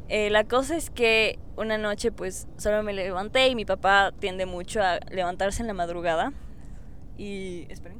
Eh, 0.08 0.30
la 0.30 0.44
cosa 0.44 0.74
es 0.76 0.88
que 0.88 1.38
una 1.56 1.76
noche 1.76 2.10
pues 2.12 2.46
solo 2.56 2.82
me 2.82 2.94
levanté 2.94 3.48
y 3.48 3.54
mi 3.54 3.66
papá 3.66 4.12
tiende 4.18 4.46
mucho 4.46 4.82
a 4.82 5.00
levantarse 5.10 5.60
en 5.60 5.66
la 5.66 5.74
madrugada. 5.74 6.32
Y... 7.18 7.66
Esperen. 7.68 7.98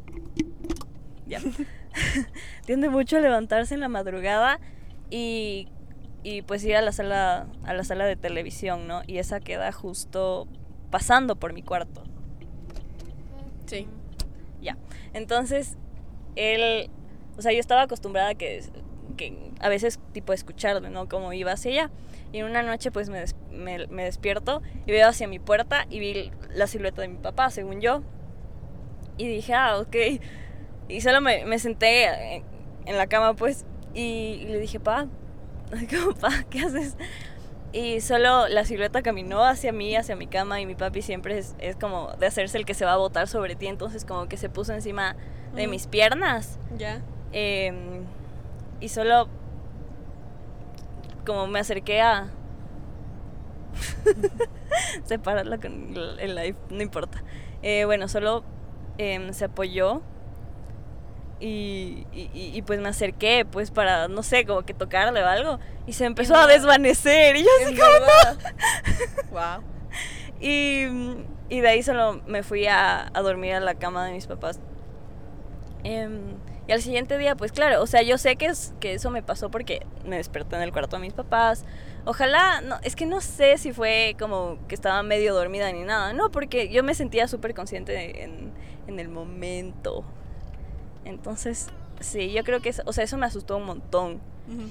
Ya. 1.27 1.41
tiende 2.67 2.89
mucho 2.89 3.17
a 3.17 3.21
levantarse 3.21 3.75
en 3.75 3.81
la 3.81 3.89
madrugada 3.89 4.61
y, 5.11 5.69
y 6.23 6.43
pues 6.43 6.65
ir 6.65 6.77
a 6.77 6.83
la 6.83 6.93
sala 6.93 7.47
a 7.65 7.75
la 7.75 7.85
sala 7.85 8.05
de 8.07 8.17
televisión, 8.17 8.87
¿no? 8.89 9.03
Y 9.07 9.19
esa 9.19 9.41
queda 9.41 9.73
justo 9.73 10.47
pasando 10.91 11.37
por 11.37 11.53
mi 11.53 11.63
cuarto. 11.63 12.03
Sí. 13.67 13.87
Ya. 14.61 14.77
Entonces, 15.13 15.77
él, 16.37 16.91
o 17.37 17.43
sea, 17.43 17.53
yo 17.53 17.61
estaba 17.61 17.83
acostumbrada 17.83 18.31
a 18.31 18.35
que 18.35 18.63
que 19.17 19.51
a 19.61 19.69
veces 19.69 19.99
tipo 20.13 20.33
escucharlo, 20.33 20.91
¿no? 20.91 21.09
Como 21.09 21.33
iba 21.33 21.51
hacia 21.53 21.73
allá. 21.73 21.91
Y 22.33 22.39
en 22.39 22.45
una 22.47 22.63
noche 22.63 22.93
pues 22.93 23.09
me, 23.09 23.19
des- 23.19 23.35
me, 23.51 23.87
me 23.89 24.05
despierto 24.05 24.63
y 24.87 24.93
veo 24.93 25.09
hacia 25.09 25.27
mi 25.27 25.39
puerta 25.41 25.87
y 25.91 25.99
vi 25.99 26.31
la 26.55 26.67
silueta 26.69 27.03
de 27.03 27.09
mi 27.09 27.17
papá, 27.17 27.51
según 27.51 27.81
yo. 27.81 28.03
Y 29.17 29.27
dije, 29.27 29.55
ah, 29.55 29.79
ok. 29.79 29.97
Y 30.89 31.01
solo 31.01 31.21
me, 31.21 31.45
me 31.47 31.59
senté 31.59 32.37
en, 32.37 32.45
en 32.87 32.97
la 32.97 33.09
cama 33.09 33.35
pues 33.35 33.65
y, 33.93 34.39
y 34.43 34.45
le 34.47 34.59
dije, 34.61 34.79
pa, 34.79 35.09
como, 35.91 36.15
pa, 36.15 36.31
¿qué 36.51 36.61
haces? 36.61 36.97
Y 37.73 38.01
solo 38.01 38.49
la 38.49 38.65
silueta 38.65 39.03
caminó 39.03 39.45
hacia 39.45 39.73
mí, 39.73 39.95
hacia 39.95 40.17
mi 40.17 40.27
cama 40.27 40.61
y 40.61 40.67
mi 40.67 40.75
papi 40.75 41.03
siempre 41.03 41.37
es, 41.39 41.55
es 41.59 41.77
como 41.77 42.13
de 42.19 42.27
hacerse 42.27 42.57
el 42.57 42.65
que 42.65 42.73
se 42.75 42.85
va 42.87 42.95
a 42.95 42.97
botar 42.97 43.29
sobre 43.29 43.57
ti, 43.57 43.67
entonces 43.67 44.05
como 44.07 44.27
que 44.29 44.37
se 44.39 44.49
puso 44.49 44.73
encima 44.73 45.17
de 45.55 45.67
Mm. 45.67 45.71
mis 45.71 45.87
piernas. 45.87 46.59
Ya. 46.79 47.03
Em, 47.33 48.05
y 48.81 48.89
solo 48.89 49.29
como 51.27 51.47
me 51.47 51.59
acerqué 51.59 52.01
a 52.01 52.29
separarla 55.05 55.59
con 55.59 55.95
el- 55.97 56.19
el 56.21 56.35
live, 56.35 56.57
no 56.71 56.83
importa. 56.83 57.23
Eh, 57.63 57.85
bueno, 57.85 58.09
solo 58.09 58.45
em, 58.99 59.33
se 59.35 59.45
apoyó 59.45 60.01
y, 61.41 62.07
y- 62.13 62.31
y- 62.35 62.63
pues 62.63 62.81
me 62.81 62.89
acerqué 62.89 63.45
pues 63.45 63.71
para, 63.71 64.09
no 64.09 64.23
sé, 64.23 64.45
como 64.45 64.63
que 64.63 64.75
tocarle 64.75 65.23
o 65.23 65.27
algo 65.27 65.59
y 65.87 65.93
se 65.93 66.05
empezó 66.05 66.35
a 66.37 66.47
desvanecer 66.47 67.37
y 67.37 67.43
yo 67.45 67.49
así 67.65 67.77
como 67.77 69.31
wow. 69.31 69.63
y, 70.41 70.87
y 71.49 71.61
de 71.61 71.69
ahí 71.69 71.83
solo 71.83 72.21
me 72.27 72.43
fui 72.43 72.67
a, 72.67 73.11
a 73.15 73.23
dormir 73.23 73.55
a 73.55 73.61
la 73.61 73.75
cama 73.75 74.07
de 74.07 74.13
mis 74.13 74.27
papás. 74.27 74.59
Em, 75.85 76.21
y 76.67 76.73
al 76.73 76.83
siguiente 76.83 77.17
día, 77.19 77.35
pues 77.37 77.53
claro, 77.53 77.83
o 77.83 77.87
sea, 77.87 78.03
yo 78.03 78.19
sé 78.19 78.37
que, 78.37 78.47
es, 78.47 78.75
que 78.81 78.95
eso 78.95 79.11
me 79.11 79.23
pasó 79.23 79.51
porque 79.51 79.87
me 80.05 80.17
desperté 80.17 80.57
en 80.57 80.63
el 80.63 80.73
cuarto 80.73 80.97
de 80.97 81.03
mis 81.03 81.13
papás. 81.15 81.65
Ojalá, 82.05 82.61
no, 82.61 82.79
es 82.83 82.97
que 82.97 83.07
no 83.07 83.21
sé 83.21 83.59
si 83.59 83.73
fue 83.73 84.17
como 84.19 84.59
que 84.67 84.75
estaba 84.75 85.03
medio 85.03 85.35
dormida 85.35 85.71
ni 85.73 85.83
nada, 85.83 86.13
no, 86.13 86.31
porque 86.31 86.69
yo 86.69 86.83
me 86.83 86.95
sentía 86.95 87.29
súper 87.29 87.55
consciente 87.55 88.23
en, 88.25 88.53
en 88.87 88.99
el 88.99 89.09
momento. 89.09 90.05
Entonces, 91.09 91.67
sí, 92.01 92.31
yo 92.33 92.45
creo 92.45 92.61
que, 92.61 92.69
es- 92.69 92.83
o 92.85 92.93
sea, 92.93 93.05
eso 93.05 93.17
me 93.17 93.27
asustó 93.27 93.57
un 93.57 93.65
montón 93.65 94.21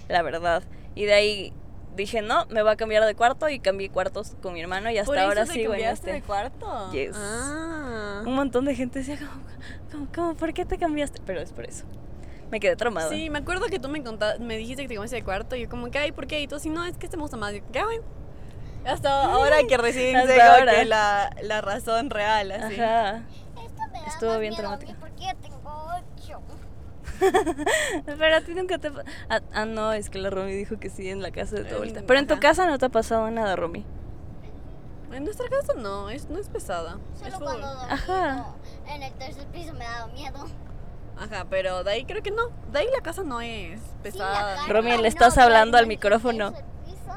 la 0.08 0.22
verdad. 0.24 0.64
Y 0.96 1.06
de 1.06 1.14
ahí 1.14 1.54
dije, 1.96 2.22
no, 2.22 2.46
me 2.50 2.62
voy 2.64 2.72
a 2.72 2.76
cambiar 2.76 3.04
de 3.06 3.14
cuarto 3.16 3.48
y 3.50 3.60
cambié 3.60 3.90
cuartos 3.90 4.36
con 4.42 4.54
mi 4.54 4.62
hermano 4.62 4.90
y 4.90 4.98
hasta 4.98 5.06
¿Por 5.08 5.18
eso 5.18 5.28
ahora 5.28 5.46
te 5.46 5.54
sigo 5.54 5.74
en 5.74 5.86
este. 5.86 6.12
de 6.14 6.22
cuarto? 6.22 6.92
Yes. 6.92 7.16
Ah. 7.16 8.22
Un 8.26 8.34
montón 8.36 8.66
de 8.66 8.74
gente 8.76 9.00
decía, 9.00 9.18
¿cómo, 9.20 9.44
cómo, 9.92 10.08
cómo, 10.14 10.34
por 10.36 10.54
qué 10.54 10.66
te 10.66 10.78
cambiaste? 10.78 11.22
Pero 11.26 11.42
es 11.42 11.52
por 11.52 11.66
eso. 11.66 11.86
Me 12.50 12.60
quedé 12.60 12.76
traumada. 12.76 13.10
Sí, 13.10 13.30
me 13.30 13.40
acuerdo 13.40 13.66
que 13.68 13.78
tú 13.80 13.90
me 13.90 14.02
contaste, 14.04 14.42
me 14.44 14.58
dijiste 14.58 14.84
que 14.84 14.88
te 14.88 14.94
cambiaste 14.96 15.18
de 15.18 15.24
cuarto 15.24 15.56
y 15.56 15.62
yo 15.64 15.70
como, 15.70 15.92
¿qué 15.92 16.00
hay? 16.00 16.12
¿Por 16.12 16.28
qué? 16.28 16.40
Y 16.40 16.48
tú, 16.48 16.60
si 16.60 16.70
no, 16.70 16.86
es 16.86 16.98
que 16.98 17.06
este 17.08 17.18
me 17.18 17.24
gusta 17.24 17.36
más. 17.38 17.54
Y 17.54 17.60
yo, 17.60 17.64
¿qué 17.74 17.84
bueno? 17.84 18.04
Hasta 18.86 19.26
ahora 19.34 19.58
que 19.68 19.78
recién 19.78 20.26
sé 20.26 20.86
la, 20.86 21.30
la 21.42 21.62
razón 21.62 22.10
real, 22.10 22.52
así. 22.52 22.80
Ajá. 22.80 23.24
Esto 23.64 23.82
me 23.92 24.00
da 24.00 24.06
Estuvo 24.08 24.30
más 24.32 24.40
bien 24.40 24.52
miedo 24.54 24.62
traumático. 24.62 24.92
yo 25.20 25.28
tengo 25.42 25.56
ocho. 25.56 25.57
Pero 28.06 28.36
a 28.36 28.42
ti 28.42 28.54
nunca 28.54 28.78
te... 28.78 28.92
Ah, 29.30 29.42
ah, 29.54 29.66
no, 29.66 29.94
es 29.94 30.10
que 30.10 30.20
la 30.20 30.30
Romy 30.30 30.54
dijo 30.54 30.80
que 30.80 30.90
sí 30.90 31.10
en 31.10 31.22
la 31.22 31.32
casa 31.32 31.56
de 31.58 31.64
tu 31.66 31.76
abuelita. 31.76 32.02
Pero 32.06 32.20
en 32.20 32.28
tu 32.28 32.34
ajá. 32.34 32.42
casa 32.42 32.66
no 32.68 32.78
te 32.78 32.86
ha 32.86 32.90
pasado 32.90 33.30
nada, 33.32 33.56
Romy. 33.56 33.86
En 35.12 35.24
nuestra 35.24 35.48
casa 35.50 35.74
no, 35.76 36.10
es, 36.10 36.30
no 36.30 36.38
es 36.38 36.50
pesada. 36.50 36.98
es 37.26 37.34
Solo 37.34 37.46
cuando 37.46 37.68
dormí 37.68 37.92
Ajá. 37.94 38.46
en 38.90 39.04
el 39.04 39.14
tercer 39.14 39.46
piso 39.48 39.74
me 39.74 39.86
ha 39.86 39.92
dado 39.92 40.08
miedo. 40.14 40.46
Ajá, 41.18 41.46
pero 41.50 41.84
de 41.84 41.92
ahí 41.92 42.06
creo 42.06 42.22
que 42.22 42.30
no. 42.32 42.50
De 42.72 42.80
ahí 42.80 42.88
la 42.94 43.02
casa 43.02 43.24
no 43.24 43.42
es 43.42 43.80
pesada. 44.04 44.58
Sí, 44.66 44.72
Romy, 44.72 44.98
le 44.98 45.08
estás 45.08 45.38
hablando 45.38 45.78
al 45.78 45.86
en 45.86 45.92
el 45.92 45.96
micrófono. 45.98 46.52
tercer 46.52 46.66
piso, 46.86 47.14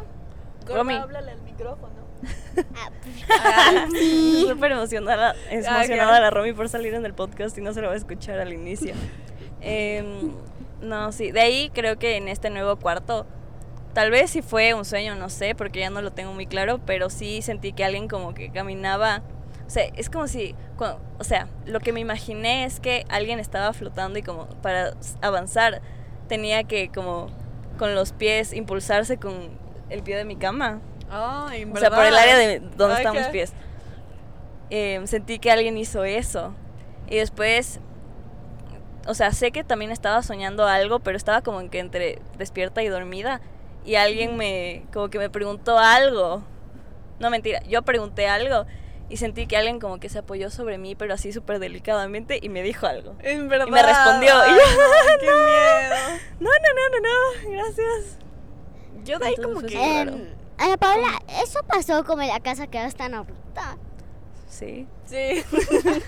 Gorda, 0.62 0.74
Romy. 0.76 0.94
háblale 0.94 1.32
al 1.32 1.42
micrófono. 1.42 1.94
ah, 2.76 2.90
pues, 3.02 3.16
Ah, 3.44 3.86
Súper 4.48 4.72
emocionada, 4.72 5.34
es 5.50 5.66
Ah, 5.66 5.78
emocionada 5.78 6.10
claro. 6.10 6.24
la 6.24 6.30
Romy 6.30 6.52
por 6.52 6.68
salir 6.68 6.94
en 6.94 7.04
el 7.04 7.12
podcast 7.12 7.58
y 7.58 7.60
no 7.60 7.72
se 7.74 7.80
lo 7.82 7.88
va 7.88 7.94
a 7.94 7.96
escuchar 7.96 8.38
al 8.38 8.52
inicio. 8.52 8.94
Em, 9.60 10.32
no, 10.80 11.12
sí, 11.12 11.30
de 11.32 11.40
ahí 11.40 11.70
creo 11.70 11.98
que 11.98 12.16
en 12.16 12.28
este 12.28 12.50
nuevo 12.50 12.76
cuarto, 12.76 13.26
tal 13.92 14.10
vez 14.10 14.30
si 14.30 14.42
fue 14.42 14.74
un 14.74 14.84
sueño, 14.84 15.14
no 15.14 15.28
sé, 15.28 15.54
porque 15.54 15.80
ya 15.80 15.90
no 15.90 16.02
lo 16.02 16.10
tengo 16.10 16.32
muy 16.32 16.46
claro, 16.46 16.80
pero 16.84 17.10
sí 17.10 17.42
sentí 17.42 17.72
que 17.72 17.84
alguien 17.84 18.08
como 18.08 18.34
que 18.34 18.50
caminaba. 18.50 19.22
O 19.66 19.70
sea, 19.70 19.84
es 19.96 20.10
como 20.10 20.26
si, 20.26 20.54
o 21.18 21.24
sea, 21.24 21.46
lo 21.64 21.80
que 21.80 21.92
me 21.92 22.00
imaginé 22.00 22.64
es 22.64 22.80
que 22.80 23.04
alguien 23.08 23.38
estaba 23.38 23.72
flotando 23.72 24.18
y 24.18 24.22
como 24.22 24.46
para 24.62 24.94
avanzar 25.20 25.80
tenía 26.28 26.64
que 26.64 26.88
como 26.88 27.28
con 27.78 27.94
los 27.94 28.12
pies 28.12 28.52
impulsarse 28.52 29.18
con 29.18 29.32
el 29.90 30.02
pie 30.02 30.16
de 30.16 30.24
mi 30.24 30.36
cama. 30.36 30.80
En 31.52 31.72
O 31.72 31.76
sea, 31.76 31.90
por 31.90 32.04
el 32.04 32.16
área 32.16 32.36
de 32.36 32.60
donde 32.60 32.96
Ay, 32.96 33.04
están 33.04 33.16
mis 33.16 33.26
pies. 33.26 33.52
Eh, 34.70 35.00
sentí 35.04 35.38
que 35.38 35.50
alguien 35.50 35.76
hizo 35.76 36.04
eso. 36.04 36.54
Y 37.08 37.16
después, 37.16 37.80
o 39.10 39.14
sea, 39.14 39.32
sé 39.32 39.50
que 39.50 39.64
también 39.64 39.90
estaba 39.90 40.22
soñando 40.22 40.66
algo, 40.66 41.00
pero 41.00 41.16
estaba 41.16 41.42
como 41.42 41.68
que 41.68 41.80
entre 41.80 42.20
despierta 42.38 42.82
y 42.82 42.88
dormida. 42.88 43.40
Y 43.84 43.96
alguien 43.96 44.36
me, 44.36 44.84
como 44.92 45.10
que 45.10 45.18
me 45.18 45.30
preguntó 45.30 45.78
algo. 45.78 46.42
No, 47.18 47.28
mentira, 47.30 47.60
yo 47.68 47.82
pregunté 47.82 48.28
algo 48.28 48.66
y 49.08 49.16
sentí 49.16 49.48
que 49.48 49.56
alguien 49.56 49.80
como 49.80 49.98
que 49.98 50.08
se 50.08 50.20
apoyó 50.20 50.50
sobre 50.50 50.78
mí, 50.78 50.94
pero 50.94 51.12
así 51.12 51.32
súper 51.32 51.58
delicadamente 51.58 52.38
y 52.40 52.48
me 52.48 52.62
dijo 52.62 52.86
algo. 52.86 53.16
En 53.20 53.48
verdad. 53.48 53.66
Y 53.66 53.70
me 53.72 53.82
respondió, 53.82 54.32
y 54.32 54.50
yo, 54.50 54.56
no, 54.56 55.18
qué 55.18 55.26
miedo. 55.26 56.20
No, 56.38 56.50
no, 56.50 56.68
no, 56.76 56.88
no, 56.92 57.50
no, 57.50 57.50
gracias. 57.50 58.18
Yo 59.04 59.18
de 59.18 59.26
ahí 59.26 59.34
Entonces 59.36 59.54
como 59.54 59.66
que. 59.66 60.30
Ana 60.58 60.76
Paula, 60.76 61.20
eso 61.42 61.60
pasó 61.64 62.04
como 62.04 62.22
en 62.22 62.28
la 62.28 62.38
casa 62.38 62.68
que 62.68 62.78
ahora 62.78 62.88
están 62.88 63.14
ahorita. 63.14 63.78
Sí. 64.60 64.86
Sí. 65.06 65.42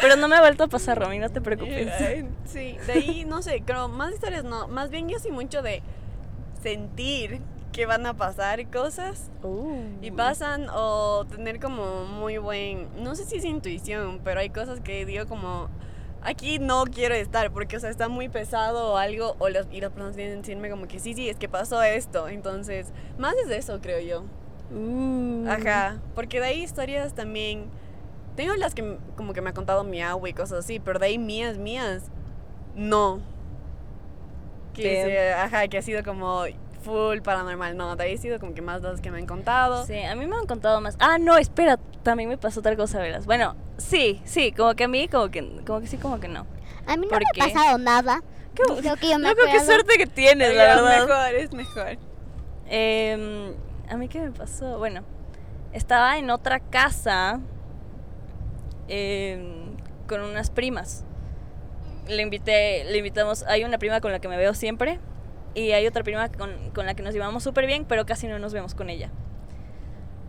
Pero 0.00 0.16
no 0.16 0.28
me 0.28 0.36
ha 0.36 0.40
vuelto 0.40 0.64
a 0.64 0.68
pasar, 0.68 1.00
Romy, 1.00 1.18
no 1.18 1.30
te 1.30 1.40
preocupes. 1.40 1.90
Sí, 2.44 2.76
de 2.86 2.92
ahí 2.92 3.24
no 3.24 3.40
sé, 3.40 3.62
creo 3.64 3.88
más 3.88 4.12
historias 4.12 4.44
no. 4.44 4.68
Más 4.68 4.90
bien 4.90 5.08
yo 5.08 5.18
sí 5.18 5.30
mucho 5.30 5.62
de 5.62 5.82
sentir 6.62 7.40
que 7.72 7.86
van 7.86 8.04
a 8.04 8.14
pasar 8.14 8.70
cosas 8.70 9.30
y 10.02 10.10
pasan 10.10 10.66
o 10.70 11.24
tener 11.24 11.58
como 11.60 12.04
muy 12.04 12.36
buen, 12.36 12.88
no 13.02 13.14
sé 13.14 13.24
si 13.24 13.36
es 13.36 13.44
intuición, 13.46 14.20
pero 14.22 14.40
hay 14.40 14.50
cosas 14.50 14.80
que 14.80 15.06
digo 15.06 15.26
como 15.26 15.70
aquí 16.20 16.58
no 16.58 16.84
quiero 16.84 17.14
estar 17.14 17.50
porque 17.50 17.78
o 17.78 17.80
sea 17.80 17.88
está 17.88 18.08
muy 18.08 18.28
pesado 18.28 18.92
o 18.92 18.96
algo 18.98 19.36
o 19.38 19.48
los, 19.48 19.66
y 19.72 19.80
las 19.80 19.90
personas 19.90 20.16
vienen 20.16 20.34
a 20.34 20.40
decirme 20.42 20.68
como 20.68 20.86
que 20.86 21.00
sí, 21.00 21.14
sí, 21.14 21.30
es 21.30 21.38
que 21.38 21.48
pasó 21.48 21.82
esto, 21.82 22.28
entonces 22.28 22.92
más 23.16 23.34
es 23.36 23.48
de 23.48 23.56
eso 23.56 23.80
creo 23.80 24.00
yo. 24.00 24.24
Uh. 24.74 25.46
Ajá, 25.48 25.98
porque 26.14 26.40
de 26.40 26.46
ahí 26.46 26.62
historias 26.62 27.14
también. 27.14 27.66
Tengo 28.36 28.54
las 28.56 28.74
que 28.74 28.96
como 29.16 29.34
que 29.34 29.42
me 29.42 29.50
ha 29.50 29.52
contado 29.54 29.84
mi 29.84 30.00
agua 30.02 30.28
y 30.28 30.32
cosas 30.32 30.60
así, 30.64 30.80
pero 30.80 30.98
de 30.98 31.06
ahí 31.06 31.18
mías, 31.18 31.58
mías, 31.58 32.04
no. 32.74 33.20
Que 34.72 35.02
se- 35.04 35.32
ajá, 35.34 35.68
que 35.68 35.78
ha 35.78 35.82
sido 35.82 36.02
como 36.02 36.44
full 36.82 37.18
paranormal, 37.20 37.76
no, 37.76 37.94
de 37.94 38.04
ahí 38.04 38.14
ha 38.14 38.18
sido 38.18 38.40
como 38.40 38.54
que 38.54 38.62
más 38.62 38.80
las 38.82 39.00
que 39.02 39.10
me 39.10 39.18
han 39.18 39.26
contado. 39.26 39.84
Sí, 39.86 39.98
a 40.02 40.16
mí 40.16 40.26
me 40.26 40.34
han 40.36 40.46
contado 40.46 40.80
más. 40.80 40.96
Ah, 40.98 41.18
no, 41.18 41.36
espera, 41.36 41.78
también 42.02 42.28
me 42.30 42.38
pasó 42.38 42.60
otra 42.60 42.74
cosa, 42.74 42.98
verás. 43.00 43.26
Bueno, 43.26 43.54
sí, 43.76 44.22
sí, 44.24 44.50
como 44.52 44.74
que 44.74 44.84
a 44.84 44.88
mí, 44.88 45.08
como 45.08 45.30
que, 45.30 45.60
como 45.66 45.80
que 45.80 45.86
sí, 45.86 45.98
como 45.98 46.18
que 46.18 46.28
no. 46.28 46.46
A 46.86 46.96
mí 46.96 47.02
no 47.06 47.10
¿Por 47.10 47.18
me 47.20 47.26
qué? 47.34 47.42
ha 47.42 47.46
pasado 47.48 47.78
nada. 47.78 48.22
¿Qué, 48.54 48.62
Creo 48.80 48.96
que 48.96 49.10
yo 49.10 49.18
me 49.18 49.28
loco, 49.28 49.42
qué 49.50 49.60
suerte 49.60 49.96
que 49.98 50.06
tienes, 50.06 50.54
la 50.54 50.64
verdad. 50.76 51.06
mejor, 51.06 51.34
es 51.34 51.52
mejor. 51.52 51.98
Em, 52.66 53.52
a 53.92 53.96
mí 53.98 54.08
qué 54.08 54.20
me 54.20 54.30
pasó, 54.30 54.78
bueno, 54.78 55.02
estaba 55.74 56.16
en 56.16 56.30
otra 56.30 56.60
casa 56.60 57.40
em, 58.88 59.76
con 60.08 60.22
unas 60.22 60.50
primas. 60.50 61.04
Le 62.08 62.22
invité, 62.22 62.84
le 62.84 62.96
invitamos, 62.96 63.42
hay 63.42 63.64
una 63.64 63.76
prima 63.76 64.00
con 64.00 64.10
la 64.10 64.18
que 64.18 64.28
me 64.28 64.38
veo 64.38 64.54
siempre 64.54 64.98
y 65.54 65.72
hay 65.72 65.86
otra 65.86 66.02
prima 66.04 66.30
con, 66.30 66.70
con 66.70 66.86
la 66.86 66.94
que 66.94 67.02
nos 67.02 67.12
llevamos 67.12 67.42
súper 67.42 67.66
bien, 67.66 67.84
pero 67.84 68.06
casi 68.06 68.26
no 68.28 68.38
nos 68.38 68.54
vemos 68.54 68.74
con 68.74 68.88
ella. 68.88 69.10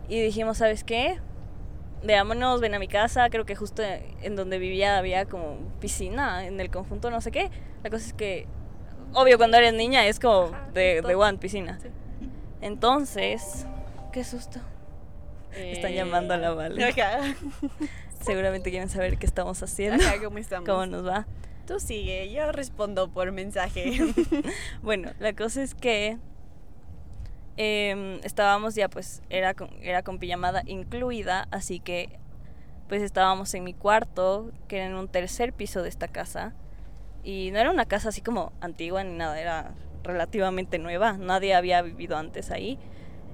Y 0.08 0.20
dijimos, 0.20 0.58
¿sabes 0.58 0.84
qué? 0.84 1.18
Veámonos, 2.02 2.60
ven 2.60 2.74
a 2.74 2.78
mi 2.78 2.86
casa, 2.86 3.30
creo 3.30 3.46
que 3.46 3.56
justo 3.56 3.82
en 3.82 4.36
donde 4.36 4.58
vivía 4.58 4.98
había 4.98 5.24
como 5.24 5.56
piscina 5.80 6.46
en 6.46 6.60
el 6.60 6.70
conjunto, 6.70 7.10
no 7.10 7.22
sé 7.22 7.30
qué. 7.30 7.50
La 7.82 7.88
cosa 7.88 8.04
es 8.04 8.12
que, 8.12 8.46
obvio, 9.14 9.38
cuando 9.38 9.56
eres 9.56 9.72
niña 9.72 10.04
es 10.06 10.20
como 10.20 10.48
Ajá, 10.54 10.68
de, 10.74 11.00
de 11.00 11.14
one 11.14 11.38
piscina. 11.38 11.78
Sí. 11.80 11.88
Entonces, 12.64 13.66
qué 14.10 14.24
susto. 14.24 14.58
Están 15.52 15.92
Eh, 15.92 15.94
llamando 15.96 16.32
a 16.32 16.38
la 16.38 16.50
Vale. 16.54 16.82
Ajá, 16.88 17.20
Seguramente 18.22 18.70
quieren 18.70 18.88
saber 18.88 19.18
qué 19.18 19.26
estamos 19.26 19.62
haciendo, 19.62 20.02
ajá, 20.02 20.14
¿cómo 20.24 20.38
estamos? 20.38 20.66
cómo 20.66 20.86
nos 20.86 21.06
va. 21.06 21.26
Tú 21.66 21.78
sigue, 21.78 22.32
yo 22.32 22.50
respondo 22.52 23.08
por 23.10 23.30
mensaje. 23.32 23.98
Bueno, 24.82 25.10
la 25.18 25.34
cosa 25.34 25.62
es 25.62 25.74
que 25.74 26.16
em, 27.58 28.18
estábamos 28.24 28.74
ya, 28.74 28.88
pues, 28.88 29.22
era 29.28 29.52
con, 29.52 29.68
era 29.82 30.02
con 30.02 30.18
pijamada 30.18 30.62
incluida, 30.64 31.46
así 31.50 31.80
que, 31.80 32.18
pues, 32.88 33.02
estábamos 33.02 33.52
en 33.52 33.64
mi 33.64 33.74
cuarto, 33.74 34.52
que 34.68 34.76
era 34.76 34.86
en 34.86 34.94
un 34.94 35.08
tercer 35.08 35.52
piso 35.52 35.82
de 35.82 35.90
esta 35.90 36.08
casa, 36.08 36.54
Y 37.22 37.50
no 37.52 37.58
era 37.58 37.70
una 37.70 37.84
casa 37.84 38.08
así 38.08 38.22
como 38.22 38.52
antigua 38.62 39.04
ni 39.04 39.12
nada, 39.16 39.38
era 39.38 39.72
relativamente 40.04 40.78
nueva. 40.78 41.14
Nadie 41.14 41.54
había 41.54 41.82
vivido 41.82 42.16
antes 42.16 42.50
ahí. 42.50 42.78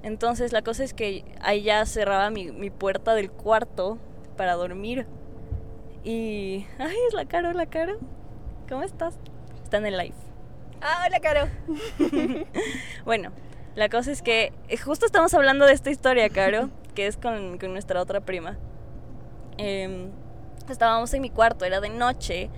Entonces 0.02 0.52
la 0.52 0.62
cosa 0.62 0.82
es 0.82 0.94
que 0.94 1.24
ahí 1.42 1.62
ya 1.62 1.84
cerraba 1.84 2.30
mi, 2.30 2.50
mi 2.52 2.70
puerta 2.70 3.14
del 3.14 3.30
cuarto 3.30 3.98
para 4.36 4.54
dormir. 4.54 5.06
Y... 6.04 6.66
Ay, 6.78 6.96
es 7.08 7.14
la 7.14 7.26
Caro, 7.26 7.52
la 7.52 7.66
Caro. 7.66 7.98
¿Cómo 8.68 8.82
estás? 8.82 9.18
Está 9.62 9.76
en 9.76 9.86
el 9.86 9.98
live. 9.98 10.14
Ah, 10.80 11.04
hola, 11.06 11.20
Caro. 11.20 11.48
Bueno, 13.04 13.32
la 13.74 13.88
cosa 13.88 14.10
es 14.12 14.22
que 14.22 14.52
eh, 14.68 14.76
justo 14.78 15.06
estamos 15.06 15.34
hablando 15.34 15.66
de 15.66 15.72
esta 15.72 15.90
historia, 15.90 16.28
Caro, 16.30 16.70
que 16.94 17.06
es 17.06 17.16
con, 17.16 17.58
con 17.58 17.72
nuestra 17.72 18.00
otra 18.00 18.20
prima. 18.20 18.56
Em, 19.58 20.10
estábamos 20.68 21.12
en 21.12 21.22
mi 21.22 21.30
cuarto, 21.30 21.64
era 21.64 21.80
de 21.80 21.90
noche. 21.90 22.50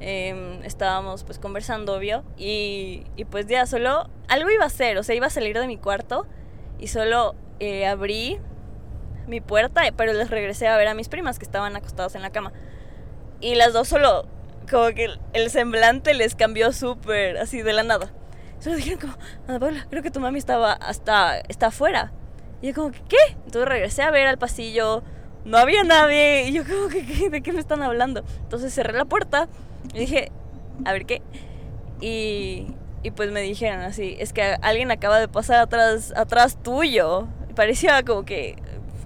Em, 0.00 0.62
estábamos 0.64 1.24
pues 1.24 1.38
conversando, 1.38 1.94
obvio. 1.94 2.24
Y, 2.36 3.04
y 3.16 3.24
pues 3.24 3.46
ya 3.46 3.66
solo 3.66 4.08
algo 4.28 4.50
iba 4.50 4.64
a 4.64 4.68
hacer, 4.68 4.98
o 4.98 5.02
sea, 5.02 5.14
iba 5.14 5.26
a 5.26 5.30
salir 5.30 5.58
de 5.58 5.66
mi 5.66 5.76
cuarto 5.76 6.26
y 6.78 6.88
solo 6.88 7.34
eh, 7.60 7.86
abrí 7.86 8.38
mi 9.26 9.40
puerta, 9.40 9.86
eh, 9.86 9.92
pero 9.96 10.12
les 10.12 10.30
regresé 10.30 10.66
a 10.66 10.76
ver 10.76 10.88
a 10.88 10.94
mis 10.94 11.08
primas 11.08 11.38
que 11.38 11.44
estaban 11.44 11.76
acostadas 11.76 12.14
en 12.14 12.22
la 12.22 12.30
cama. 12.30 12.52
Y 13.40 13.54
las 13.54 13.72
dos 13.72 13.88
solo, 13.88 14.26
como 14.70 14.88
que 14.88 15.08
el, 15.32 15.50
semblante 15.50 16.14
les 16.14 16.34
cambió 16.34 16.72
súper 16.72 17.38
así 17.38 17.62
de 17.62 17.72
la 17.72 17.82
nada. 17.82 18.10
Solo 18.58 18.76
dijeron 18.76 19.00
como, 19.00 19.14
Ana 19.48 19.58
Paula, 19.58 19.86
creo 19.88 20.02
que 20.02 20.10
tu 20.10 20.20
mami 20.20 20.38
estaba 20.38 20.72
hasta, 20.72 21.38
está 21.38 21.66
afuera. 21.66 22.12
Y 22.62 22.68
yo 22.68 22.74
como 22.74 22.90
que, 22.90 23.00
¿qué? 23.08 23.36
Entonces 23.44 23.66
regresé 23.66 24.02
a 24.02 24.10
ver 24.10 24.26
al 24.26 24.38
pasillo, 24.38 25.02
no 25.44 25.56
había 25.56 25.84
nadie. 25.84 26.48
Y 26.48 26.52
yo 26.52 26.64
como 26.64 26.88
que. 26.88 27.30
¿de 27.30 27.42
qué 27.42 27.52
me 27.52 27.60
están 27.60 27.82
hablando? 27.82 28.24
Entonces 28.42 28.74
cerré 28.74 28.92
la 28.92 29.06
puerta 29.06 29.48
y 29.94 29.98
dije, 30.00 30.32
a 30.84 30.92
ver 30.92 31.06
qué. 31.06 31.22
Y, 32.00 32.66
y 33.02 33.10
pues 33.10 33.30
me 33.32 33.40
dijeron 33.40 33.80
así, 33.80 34.16
es 34.18 34.32
que 34.32 34.42
alguien 34.62 34.90
acaba 34.90 35.18
de 35.18 35.28
pasar 35.28 35.60
atrás, 35.60 36.12
atrás 36.16 36.58
tuyo. 36.62 37.28
Parecía 37.54 38.02
como 38.02 38.24
que 38.24 38.56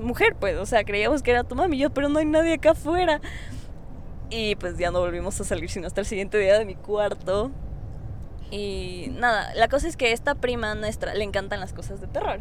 mujer, 0.01 0.37
pues, 0.39 0.57
o 0.59 0.67
sea, 0.67 0.85
creíamos 0.85 1.23
que 1.23 1.31
era 1.31 1.45
tu 1.45 1.55
mami. 1.55 1.77
Y 1.77 1.81
yo, 1.81 1.91
pero 1.91 2.09
no 2.09 2.19
hay 2.19 2.27
nadie 2.27 2.55
acá 2.55 2.71
afuera. 2.73 3.21
Y 4.31 4.57
pues 4.57 4.79
ya 4.79 4.91
no 4.91 5.01
volvimos 5.01 5.41
a 5.41 5.45
salir 5.45 5.71
sino 5.71 5.87
hasta 5.87 6.01
el 6.01 6.07
siguiente 6.07 6.39
día 6.39 6.59
de 6.59 6.65
mi 6.65 6.75
cuarto. 6.75 7.51
Y 8.51 9.09
nada, 9.13 9.53
la 9.55 9.69
cosa 9.69 9.89
es 9.89 9.97
que 9.97 10.13
esta 10.13 10.35
prima 10.35 10.75
nuestra 10.75 11.15
le 11.15 11.25
encantan 11.25 11.61
las 11.61 11.73
cosas 11.73 12.01
de 12.01 12.07
terror. 12.07 12.41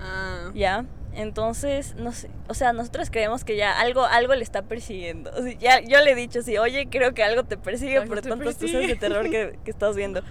Ah. 0.00 0.50
¿Ya? 0.54 0.84
Entonces, 1.14 1.94
no 1.96 2.12
sé, 2.12 2.30
o 2.48 2.54
sea, 2.54 2.72
nosotros 2.72 3.10
creemos 3.10 3.44
que 3.44 3.56
ya 3.56 3.78
algo, 3.80 4.04
algo 4.04 4.34
le 4.34 4.42
está 4.42 4.62
persiguiendo. 4.62 5.30
O 5.36 5.42
sea, 5.42 5.52
ya, 5.58 5.80
yo 5.80 6.00
le 6.00 6.12
he 6.12 6.14
dicho 6.14 6.40
así, 6.40 6.58
oye, 6.58 6.88
creo 6.90 7.12
que 7.14 7.24
algo 7.24 7.44
te 7.44 7.56
persigue 7.56 7.98
Algo 7.98 8.08
por 8.08 8.20
te 8.22 8.28
tantas 8.28 8.56
cosas 8.56 8.86
de 8.86 8.96
terror 8.96 9.28
que, 9.28 9.58
que 9.64 9.70
estás 9.70 9.96
viendo. 9.96 10.22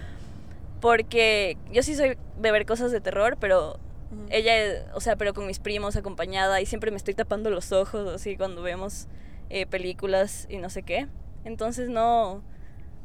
Porque 0.80 1.56
yo 1.72 1.82
sí 1.82 1.94
soy 1.94 2.16
de 2.38 2.52
ver 2.52 2.64
cosas 2.64 2.92
de 2.92 3.00
terror, 3.00 3.36
pero 3.40 3.78
Ujú. 4.10 4.26
ella, 4.30 4.86
o 4.94 5.00
sea, 5.00 5.16
pero 5.16 5.34
con 5.34 5.46
mis 5.46 5.58
primos 5.58 5.96
acompañada 5.96 6.60
y 6.60 6.66
siempre 6.66 6.90
me 6.90 6.96
estoy 6.96 7.14
tapando 7.14 7.50
los 7.50 7.72
ojos 7.72 8.08
así 8.14 8.36
cuando 8.36 8.62
vemos 8.62 9.08
eh, 9.50 9.66
películas 9.66 10.46
y 10.48 10.58
no 10.58 10.70
sé 10.70 10.82
qué. 10.82 11.08
Entonces 11.44 11.88
no, 11.88 12.42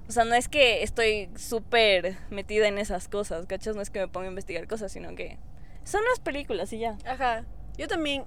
o 0.08 0.12
sea, 0.12 0.26
no 0.26 0.36
es 0.36 0.48
que 0.48 0.84
estoy 0.84 1.30
súper 1.36 2.18
metida 2.30 2.68
en 2.68 2.78
esas 2.78 3.08
cosas, 3.08 3.46
¿cachas? 3.46 3.76
No 3.76 3.82
es 3.82 3.90
que 3.90 4.00
me 4.00 4.08
ponga 4.08 4.28
a 4.28 4.30
investigar 4.30 4.68
cosas, 4.68 4.92
sino 4.92 5.16
que 5.16 5.38
son 5.84 6.02
las 6.10 6.20
películas 6.20 6.72
y 6.74 6.80
ya. 6.80 6.98
Ajá. 7.06 7.44
Yo 7.78 7.88
también, 7.88 8.26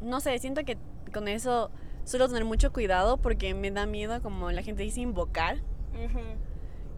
no 0.00 0.20
sé, 0.20 0.38
siento 0.38 0.64
que 0.64 0.76
con 1.12 1.28
eso 1.28 1.70
suelo 2.04 2.28
tener 2.28 2.44
mucho 2.44 2.72
cuidado 2.72 3.16
porque 3.16 3.54
me 3.54 3.70
da 3.70 3.86
miedo, 3.86 4.20
como 4.22 4.50
la 4.50 4.62
gente 4.62 4.82
dice, 4.82 5.00
invocar. 5.00 5.58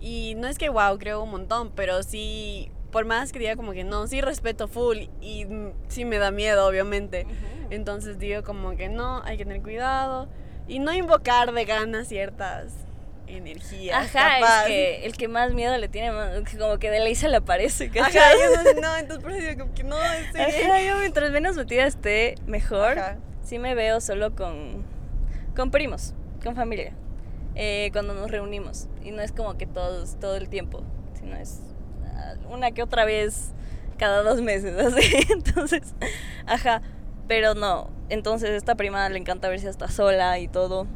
Y 0.00 0.34
no 0.36 0.48
es 0.48 0.58
que, 0.58 0.68
wow, 0.68 0.98
creo 0.98 1.22
un 1.22 1.30
montón, 1.30 1.70
pero 1.74 2.02
sí, 2.02 2.70
por 2.90 3.04
más 3.04 3.32
que 3.32 3.38
diga 3.38 3.56
como 3.56 3.72
que 3.72 3.84
no, 3.84 4.06
sí 4.06 4.20
respeto 4.20 4.68
full 4.68 4.98
y 5.20 5.46
sí 5.88 6.04
me 6.04 6.18
da 6.18 6.30
miedo, 6.30 6.66
obviamente. 6.66 7.26
Entonces 7.70 8.18
digo 8.18 8.42
como 8.42 8.76
que 8.76 8.88
no, 8.88 9.22
hay 9.24 9.36
que 9.36 9.44
tener 9.44 9.62
cuidado 9.62 10.28
y 10.68 10.78
no 10.78 10.92
invocar 10.92 11.52
de 11.52 11.64
ganas 11.64 12.08
ciertas 12.08 12.72
energías. 13.26 13.96
Ajá, 13.96 14.40
capaz. 14.40 14.62
es 14.62 14.66
que 14.66 15.06
el 15.06 15.16
que 15.16 15.28
más 15.28 15.52
miedo 15.52 15.76
le 15.76 15.88
tiene, 15.88 16.10
como 16.58 16.78
que 16.78 16.90
de 16.90 17.00
ley 17.00 17.14
se 17.14 17.28
le 17.28 17.36
aparece, 17.36 17.90
¿cachai? 17.90 18.18
Ajá, 18.18 18.32
yo 18.34 18.74
no, 18.74 18.80
no, 18.80 18.96
entonces 18.96 19.22
por 19.22 19.32
eso 19.32 19.46
digo 19.46 19.64
como 19.64 19.74
que 19.74 19.84
no, 19.84 19.96
sí. 20.32 20.40
Ajá, 20.40 20.82
yo 20.82 20.98
mientras 20.98 21.30
menos 21.30 21.56
metida 21.56 21.86
esté, 21.86 22.36
mejor. 22.46 22.98
Ajá. 22.98 23.16
Sí 23.42 23.58
me 23.58 23.74
veo 23.74 24.00
solo 24.00 24.34
con, 24.34 24.84
con 25.54 25.70
primos, 25.70 26.14
con 26.42 26.56
familia, 26.56 26.94
eh, 27.54 27.90
cuando 27.92 28.14
nos 28.14 28.30
reunimos. 28.30 28.88
Y 29.02 29.10
no 29.10 29.20
es 29.20 29.32
como 29.32 29.58
que 29.58 29.66
todos, 29.66 30.18
todo 30.18 30.36
el 30.36 30.48
tiempo, 30.48 30.82
sino 31.18 31.36
es 31.36 31.60
ah, 32.06 32.34
una 32.48 32.70
que 32.70 32.82
otra 32.82 33.04
vez 33.04 33.52
cada 33.98 34.22
dos 34.22 34.40
meses, 34.40 34.78
así. 34.78 35.16
Entonces, 35.30 35.94
ajá, 36.46 36.82
pero 37.28 37.54
no. 37.54 37.90
Entonces 38.08 38.50
esta 38.50 38.74
prima 38.74 39.08
le 39.08 39.18
encanta 39.18 39.48
ver 39.48 39.60
si 39.60 39.66
está 39.66 39.88
sola 39.88 40.38
y 40.38 40.48
todo. 40.48 40.86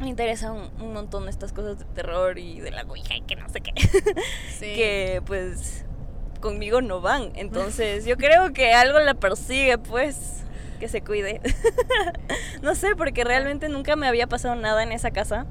Me 0.00 0.08
interesan 0.08 0.52
un, 0.52 0.82
un 0.82 0.92
montón 0.94 1.28
estas 1.28 1.52
cosas 1.52 1.78
de 1.78 1.84
terror 1.84 2.38
y 2.38 2.60
de 2.60 2.70
la 2.70 2.82
ouija 2.84 3.16
y 3.16 3.22
que 3.22 3.36
no 3.36 3.48
sé 3.48 3.60
qué. 3.60 3.72
Sí. 4.58 4.74
que 4.74 5.22
pues 5.26 5.84
conmigo 6.40 6.80
no 6.80 7.00
van. 7.00 7.32
Entonces 7.34 8.04
yo 8.06 8.16
creo 8.16 8.52
que 8.52 8.72
algo 8.72 8.98
la 8.98 9.14
persigue, 9.14 9.78
pues 9.78 10.44
que 10.80 10.88
se 10.88 11.02
cuide. 11.02 11.40
no 12.62 12.74
sé, 12.74 12.96
porque 12.96 13.24
realmente 13.24 13.68
nunca 13.68 13.94
me 13.96 14.08
había 14.08 14.26
pasado 14.26 14.54
nada 14.56 14.82
en 14.82 14.92
esa 14.92 15.10
casa 15.10 15.46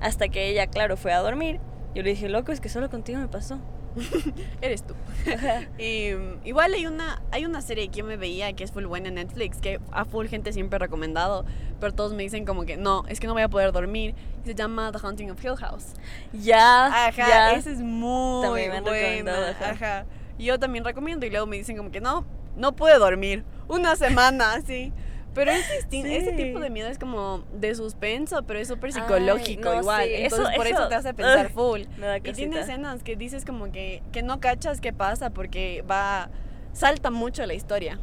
hasta 0.00 0.28
que 0.28 0.48
ella, 0.48 0.66
claro, 0.66 0.96
fue 0.96 1.12
a 1.12 1.18
dormir. 1.18 1.60
Yo 1.94 2.02
le 2.02 2.10
dije, 2.10 2.28
loco, 2.28 2.52
es 2.52 2.60
que 2.60 2.68
solo 2.68 2.88
contigo 2.90 3.20
me 3.20 3.28
pasó. 3.28 3.60
Eres 4.60 4.82
tú. 4.84 4.94
Y, 5.78 6.12
igual 6.44 6.72
hay 6.74 6.86
una, 6.86 7.20
hay 7.30 7.44
una 7.44 7.60
serie 7.60 7.88
que 7.88 7.98
yo 7.98 8.04
me 8.04 8.16
veía 8.16 8.52
que 8.52 8.64
es 8.64 8.72
full 8.72 8.84
buena 8.84 9.08
en 9.08 9.14
Netflix, 9.16 9.58
que 9.58 9.80
a 9.92 10.04
full 10.04 10.26
gente 10.26 10.52
siempre 10.52 10.78
recomendado, 10.78 11.44
pero 11.78 11.92
todos 11.92 12.12
me 12.14 12.22
dicen 12.22 12.44
como 12.44 12.64
que 12.64 12.76
no, 12.76 13.04
es 13.08 13.20
que 13.20 13.26
no 13.26 13.32
voy 13.34 13.42
a 13.42 13.48
poder 13.48 13.72
dormir. 13.72 14.14
Y 14.44 14.46
se 14.48 14.54
llama 14.54 14.90
The 14.92 14.98
Haunting 15.02 15.30
of 15.30 15.44
Hill 15.44 15.56
House. 15.56 15.94
Ya, 16.32 16.86
Ajá, 16.86 17.10
ya. 17.28 17.52
ese 17.52 17.72
es 17.72 17.80
muy 17.80 18.42
También 18.42 18.70
me 18.70 18.76
han 18.78 18.84
recomendado, 18.84 19.36
buena. 19.42 19.50
ajá. 19.50 19.70
Ajá. 19.70 20.06
Y 20.38 20.44
yo 20.44 20.58
también 20.58 20.84
recomiendo 20.84 21.26
y 21.26 21.30
luego 21.30 21.46
me 21.46 21.56
dicen 21.56 21.76
como 21.76 21.90
que 21.90 22.00
no, 22.00 22.24
no 22.56 22.72
pude 22.74 22.96
dormir. 22.98 23.44
Una 23.68 23.96
semana, 23.96 24.52
así. 24.54 24.92
Pero 25.34 25.50
es 25.52 25.70
distinto. 25.70 26.08
Sí. 26.08 26.16
Ese 26.16 26.32
tipo 26.32 26.58
de 26.60 26.70
miedo 26.70 26.88
es 26.88 26.98
como 26.98 27.44
de 27.52 27.74
suspenso, 27.74 28.42
pero 28.42 28.58
es 28.58 28.68
súper 28.68 28.92
psicológico 28.92 29.68
Ay, 29.70 29.74
no, 29.76 29.80
igual. 29.80 30.04
sí, 30.04 30.14
Entonces 30.14 30.48
eso- 30.48 30.56
por 30.56 30.66
eso, 30.66 30.76
eso- 30.80 30.88
te 30.88 30.94
hace 30.96 31.14
pensar 31.14 31.46
ugh, 31.46 31.52
full. 31.54 31.80
Y 32.24 32.32
tiene 32.32 32.60
escenas 32.60 33.02
que 33.02 33.16
dices 33.16 33.44
como 33.44 33.70
que, 33.70 34.02
que 34.12 34.22
no 34.22 34.40
cachas 34.40 34.80
qué 34.80 34.92
pasa 34.92 35.30
porque 35.30 35.84
va 35.88 36.30
salta 36.72 37.10
mucho 37.10 37.44
la 37.46 37.54
historia. 37.54 37.98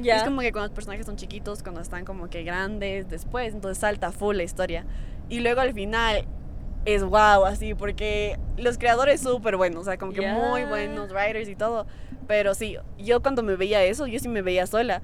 Ya. 0.00 0.18
Es 0.18 0.22
como 0.24 0.40
que 0.42 0.52
cuando 0.52 0.68
los 0.68 0.74
personajes 0.74 1.06
son 1.06 1.16
chiquitos, 1.16 1.62
cuando 1.62 1.80
están 1.80 2.04
como 2.04 2.28
que 2.30 2.42
grandes 2.44 3.08
después, 3.08 3.54
entonces 3.54 3.78
salta 3.78 4.12
full 4.12 4.36
la 4.36 4.42
historia. 4.44 4.84
Y 5.28 5.40
luego 5.40 5.60
al 5.60 5.72
final 5.74 6.24
es 6.84 7.02
wow, 7.02 7.44
así, 7.46 7.74
porque 7.74 8.38
los 8.56 8.78
creadores 8.78 9.20
súper 9.20 9.56
buenos, 9.56 9.82
o 9.82 9.84
sea, 9.84 9.98
como 9.98 10.12
que 10.12 10.26
muy 10.30 10.64
buenos 10.64 11.10
writers 11.12 11.48
y 11.48 11.56
todo. 11.56 11.86
Pero 12.26 12.54
sí, 12.54 12.76
yo 12.98 13.22
cuando 13.22 13.42
me 13.42 13.56
veía 13.56 13.82
eso, 13.84 14.06
yo 14.06 14.18
sí 14.20 14.28
me 14.28 14.42
veía 14.42 14.66
sola. 14.66 15.02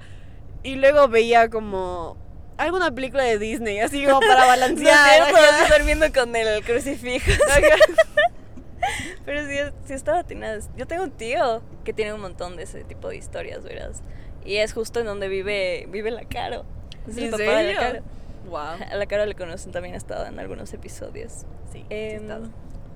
Y 0.65 0.75
luego 0.75 1.07
veía 1.07 1.49
como 1.49 2.17
alguna 2.57 2.89
película 2.91 3.23
de 3.23 3.37
Disney, 3.37 3.79
así 3.79 4.05
como 4.05 4.19
para 4.19 4.41
No 4.41 4.47
balancear. 4.47 5.21
ajá. 5.21 5.61
estoy 5.61 5.77
durmiendo 5.77 6.11
con 6.13 6.35
el 6.35 6.63
crucifijo. 6.63 7.31
Pero 9.25 9.47
sí, 9.47 9.55
sí 9.85 9.93
estaba 9.93 10.19
atinada. 10.19 10.59
Yo 10.77 10.85
tengo 10.85 11.03
un 11.03 11.11
tío 11.11 11.61
que 11.83 11.93
tiene 11.93 12.13
un 12.13 12.21
montón 12.21 12.55
de 12.57 12.63
ese 12.63 12.83
tipo 12.83 13.09
de 13.09 13.17
historias, 13.17 13.63
verás. 13.63 14.01
Y 14.43 14.57
es 14.57 14.73
justo 14.73 14.99
en 14.99 15.07
donde 15.07 15.27
vive, 15.27 15.87
vive 15.89 16.11
la 16.11 16.25
Caro. 16.25 16.65
Es 17.07 17.17
el 17.17 17.25
¿En 17.25 17.31
papá 17.31 17.43
de 17.43 17.73
la? 17.73 17.79
Caro. 17.79 17.99
Wow. 18.47 18.59
A 18.91 18.95
la 18.95 19.05
Caro 19.07 19.25
le 19.25 19.33
conocen 19.33 19.71
también, 19.71 19.95
ha 19.95 19.97
estado 19.97 20.25
en 20.27 20.37
algunos 20.39 20.71
episodios. 20.73 21.31
Sí, 21.71 21.79
sí 21.79 21.85
Em. 21.89 22.27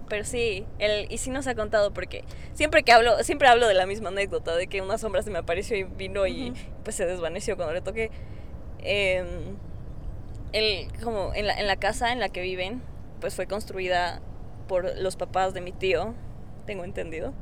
Pero 0.09 0.25
sí, 0.25 0.65
él, 0.79 1.07
y 1.09 1.17
sí 1.19 1.29
nos 1.29 1.47
ha 1.47 1.55
contado 1.55 1.93
porque 1.93 2.23
siempre 2.53 2.83
que 2.83 2.91
hablo, 2.91 3.23
siempre 3.23 3.47
hablo 3.47 3.67
de 3.67 3.73
la 3.75 3.85
misma 3.85 4.09
anécdota, 4.09 4.55
de 4.55 4.67
que 4.67 4.81
una 4.81 4.97
sombra 4.97 5.21
se 5.23 5.31
me 5.31 5.39
apareció 5.39 5.77
y 5.77 5.83
vino 5.83 6.27
y 6.27 6.53
pues 6.83 6.95
se 6.95 7.05
desvaneció 7.05 7.55
cuando 7.55 7.73
le 7.73 7.81
toqué. 7.81 8.11
Em, 8.79 9.27
él, 10.53 10.87
como 11.03 11.33
en 11.33 11.47
la, 11.47 11.59
en 11.59 11.67
la 11.67 11.75
casa 11.75 12.11
en 12.11 12.19
la 12.19 12.29
que 12.29 12.41
viven, 12.41 12.81
pues 13.21 13.35
fue 13.35 13.47
construida 13.47 14.21
por 14.67 14.97
los 14.97 15.15
papás 15.15 15.53
de 15.53 15.61
mi 15.61 15.71
tío, 15.71 16.13
tengo 16.65 16.83
entendido. 16.83 17.33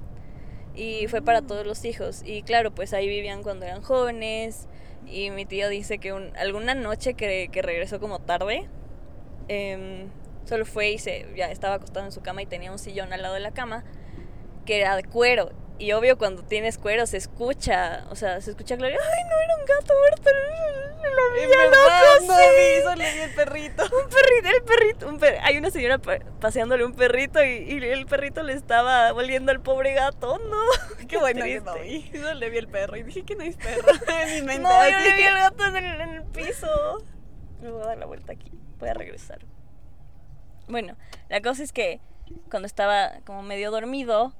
Y 0.76 1.08
fue 1.08 1.22
para 1.22 1.42
todos 1.42 1.66
los 1.66 1.86
hijos. 1.86 2.22
Y 2.26 2.44
claro, 2.44 2.72
pues 2.72 2.94
ahí 2.94 3.08
vivían 3.08 3.44
cuando 3.44 3.66
eran 3.66 3.82
jóvenes. 3.82 4.68
Y 5.08 5.32
mi 5.32 5.46
tío 5.46 5.70
dice 5.70 5.98
que 6.00 6.14
un- 6.14 6.36
alguna 6.38 6.76
noche 6.76 7.14
que, 7.16 7.50
que 7.52 7.62
regresó 7.62 8.00
como 8.00 8.20
tarde, 8.20 8.68
em, 9.48 10.10
solo 10.48 10.66
fue 10.66 10.90
y 10.92 10.98
se, 10.98 11.28
ya 11.36 11.52
estaba 11.52 11.76
acostado 11.76 12.06
en 12.06 12.12
su 12.12 12.22
cama 12.22 12.42
y 12.42 12.46
tenía 12.46 12.72
un 12.72 12.80
sillón 12.80 13.14
al 13.14 13.22
lado 13.22 13.34
de 13.36 13.40
la 13.42 13.52
cama 13.52 13.84
que 14.66 14.80
era 14.82 14.96
de 14.96 15.04
cuero. 15.04 15.52
Y 15.80 15.92
obvio 15.92 16.18
cuando 16.18 16.42
tienes 16.44 16.80
cuero 16.80 17.06
se 17.06 17.18
escucha, 17.18 18.06
o 18.10 18.16
sea, 18.16 18.42
se 18.42 18.50
escucha 18.50 18.78
claro, 18.78 18.96
ay 19.00 19.24
no, 19.30 19.40
era 19.42 19.56
un 19.58 19.66
gato 19.66 19.94
muerto 19.94 20.30
villa, 21.36 21.58
verdad, 21.58 22.02
loco, 22.22 22.26
no 22.34 22.36
sí". 22.36 22.44
vi, 22.58 22.82
solo 22.82 22.96
vi 23.14 23.20
el 23.22 23.34
perrito. 23.36 23.84
Un 24.04 24.10
perrito, 24.10 24.58
el 24.58 24.64
perrito, 24.64 25.08
un 25.08 25.20
per- 25.20 25.38
hay 25.44 25.58
una 25.58 25.70
señora 25.70 25.98
pa- 26.00 26.20
paseándole 26.40 26.84
un 26.84 26.94
perrito 26.94 27.44
y, 27.44 27.50
y 27.50 27.84
el 27.84 28.06
perrito 28.08 28.42
le 28.44 28.54
estaba 28.54 29.12
volviendo 29.12 29.52
al 29.52 29.62
pobre 29.62 29.94
gato, 29.94 30.40
no. 30.40 30.62
Qué 31.08 31.18
bueno 31.18 31.44
que 31.46 31.62
no 31.62 31.76
vi. 31.76 32.10
Solo 32.14 32.34
le 32.36 32.50
vi 32.50 32.58
el 32.58 32.68
perro 32.68 32.98
y 32.98 33.04
dije 33.04 33.24
que 33.24 33.36
no 33.36 33.44
es 33.44 33.56
perro. 33.58 33.88
En 34.22 34.34
mi 34.36 34.42
mente. 34.42 34.64
No, 34.64 34.90
yo 34.90 34.98
le 35.00 35.14
vi 35.16 35.24
al 35.24 35.36
gato 35.38 35.66
en 35.66 35.76
el, 35.78 36.02
en 36.02 36.10
el 36.10 36.24
piso. 36.24 37.04
Me 37.62 37.70
voy 37.70 37.84
a 37.84 37.86
dar 37.86 37.98
la 37.98 38.06
vuelta 38.08 38.34
aquí. 38.34 38.52
Voy 38.80 38.90
a 38.90 38.94
regresar. 38.94 39.40
Bueno, 40.68 40.96
la 41.30 41.42
cosa 41.42 41.64
es 41.64 41.72
que 41.72 42.00
cuando 42.50 42.66
estaba 42.66 43.20
como 43.26 43.42
medio 43.42 43.72
dormido, 43.72 44.34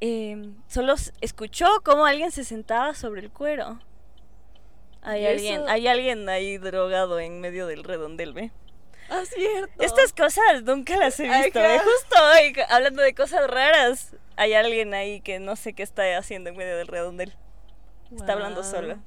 eh, 0.00 0.52
solo 0.68 0.94
escuchó 1.20 1.66
cómo 1.84 2.06
alguien 2.06 2.30
se 2.30 2.44
sentaba 2.44 2.94
sobre 2.94 3.20
el 3.20 3.30
cuero. 3.30 3.80
Hay 5.02 5.22
¿Y 5.22 5.26
alguien, 5.26 5.68
hay 5.68 5.86
alguien 5.88 6.28
ahí 6.28 6.58
drogado 6.58 7.20
en 7.20 7.40
medio 7.40 7.66
del 7.66 7.84
redondel, 7.84 8.32
¿ve? 8.32 8.50
Ah, 9.08 9.24
cierto. 9.24 9.82
Estas 9.82 10.12
cosas 10.12 10.62
nunca 10.62 10.96
las 10.96 11.18
he 11.18 11.24
visto. 11.24 11.58
¿eh? 11.58 11.78
Justo 11.78 12.16
hoy, 12.32 12.54
hablando 12.68 13.02
de 13.02 13.14
cosas 13.14 13.50
raras, 13.50 14.14
hay 14.36 14.54
alguien 14.54 14.94
ahí 14.94 15.20
que 15.20 15.40
no 15.40 15.56
sé 15.56 15.72
qué 15.72 15.82
está 15.82 16.16
haciendo 16.16 16.50
en 16.50 16.56
medio 16.56 16.76
del 16.76 16.86
redondel. 16.86 17.34
Está 18.14 18.34
hablando 18.34 18.62
solo. 18.62 18.98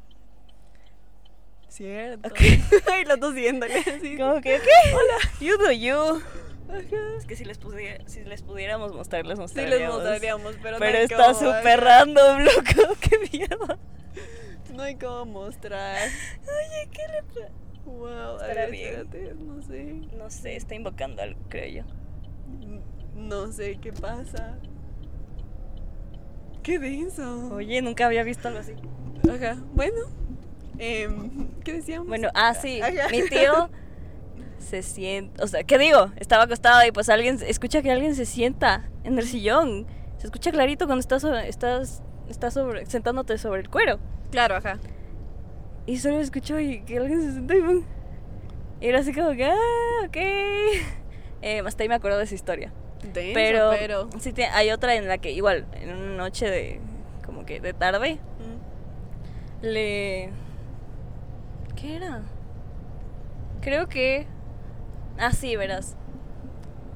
Cierto. 1.73 2.29
Ok. 2.29 2.39
y 3.01 3.05
los 3.05 3.19
dos 3.19 3.33
viéndole 3.33 3.73
así. 3.79 4.15
Como 4.15 4.35
que, 4.41 4.59
¿qué? 4.59 4.93
Hola. 4.93 5.17
You 5.39 5.57
do 5.57 5.71
you. 5.71 6.21
Ajá. 6.69 7.17
Es 7.17 7.25
que 7.25 7.35
si 7.35 7.45
les, 7.45 7.57
pudiera, 7.57 8.07
si 8.07 8.23
les 8.23 8.43
pudiéramos 8.43 8.93
mostrar, 8.93 9.25
les 9.25 9.37
Sí 9.37 9.41
mostraríamos. 9.41 9.79
les 9.79 9.89
mostraríamos, 9.89 10.55
pero, 10.61 10.77
Pero 10.77 10.91
no 10.91 10.97
hay 10.99 11.03
está 11.05 11.33
súper 11.33 11.79
random, 11.81 12.41
loco. 12.41 12.95
Qué 13.01 13.17
miedo. 13.31 13.79
No 14.71 14.83
hay 14.83 14.97
cómo 14.97 15.25
mostrar. 15.25 16.09
Oye, 16.43 16.89
¿qué 16.91 17.07
le 17.11 17.23
pasa? 17.23 17.51
Wow, 17.85 18.07
a 18.07 18.33
Estará 18.33 18.61
ver, 18.61 18.71
bien. 18.71 18.93
espérate, 18.93 19.33
no 19.33 19.61
sé. 19.63 19.83
No 20.15 20.29
sé, 20.29 20.55
está 20.55 20.75
invocando 20.75 21.23
algo, 21.23 21.39
creo 21.49 21.83
yo. 21.83 21.83
No 23.15 23.51
sé 23.51 23.79
qué 23.81 23.91
pasa. 23.91 24.59
Qué 26.61 26.77
denso. 26.77 27.49
Oye, 27.51 27.81
nunca 27.81 28.05
había 28.05 28.21
visto 28.21 28.47
algo 28.47 28.59
así. 28.59 28.73
Ajá, 29.27 29.57
bueno. 29.73 30.21
Em, 30.79 31.47
¿Qué 31.63 31.73
decíamos? 31.73 32.07
Bueno, 32.07 32.29
ah, 32.33 32.53
sí. 32.53 32.81
Ajá. 32.81 33.09
Mi 33.11 33.21
tío 33.29 33.69
se 34.59 34.81
sienta. 34.83 35.43
O 35.43 35.47
sea, 35.47 35.63
¿qué 35.63 35.77
digo? 35.77 36.11
Estaba 36.17 36.43
acostado 36.43 36.85
y 36.85 36.91
pues 36.91 37.09
alguien. 37.09 37.37
Escucha 37.45 37.81
que 37.81 37.91
alguien 37.91 38.15
se 38.15 38.25
sienta 38.25 38.89
en 39.03 39.17
el 39.17 39.25
sillón. 39.27 39.85
Se 40.17 40.27
escucha 40.27 40.51
clarito 40.51 40.85
cuando 40.85 41.01
estás, 41.01 41.23
estás, 41.23 42.01
estás 42.29 42.53
sobre, 42.53 42.85
sentándote 42.85 43.37
sobre 43.37 43.61
el 43.61 43.69
cuero. 43.69 43.99
Claro, 44.31 44.55
ajá. 44.55 44.79
Y 45.85 45.97
solo 45.97 46.19
escucho 46.19 46.59
y 46.59 46.81
que 46.83 46.97
alguien 46.97 47.21
se 47.21 47.33
sentó 47.33 47.53
y. 47.53 47.83
Y 48.81 48.87
era 48.87 48.99
así 48.99 49.13
como 49.13 49.31
que, 49.31 49.45
ah, 49.45 50.05
ok. 50.07 50.17
Eh, 51.45 51.61
hasta 51.65 51.83
ahí 51.83 51.89
me 51.89 51.95
acuerdo 51.95 52.19
de 52.19 52.23
esa 52.23 52.35
historia. 52.35 52.71
Denso, 53.13 53.31
Pero, 53.33 53.71
pero. 53.77 54.09
sí 54.17 54.31
te- 54.31 54.45
hay 54.45 54.71
otra 54.71 54.95
en 54.95 55.09
la 55.09 55.17
que 55.17 55.31
igual, 55.33 55.65
en 55.73 55.89
una 55.93 56.15
noche 56.15 56.49
de, 56.49 56.79
como 57.25 57.45
que 57.45 57.59
de 57.59 57.73
tarde, 57.73 58.13
Mm. 58.39 59.65
le... 59.65 60.29
¿Qué 61.83 61.97
era? 61.97 62.21
Creo 63.59 63.89
que... 63.89 64.25
Ah, 65.19 65.31
sí, 65.33 65.57
verás. 65.57 65.97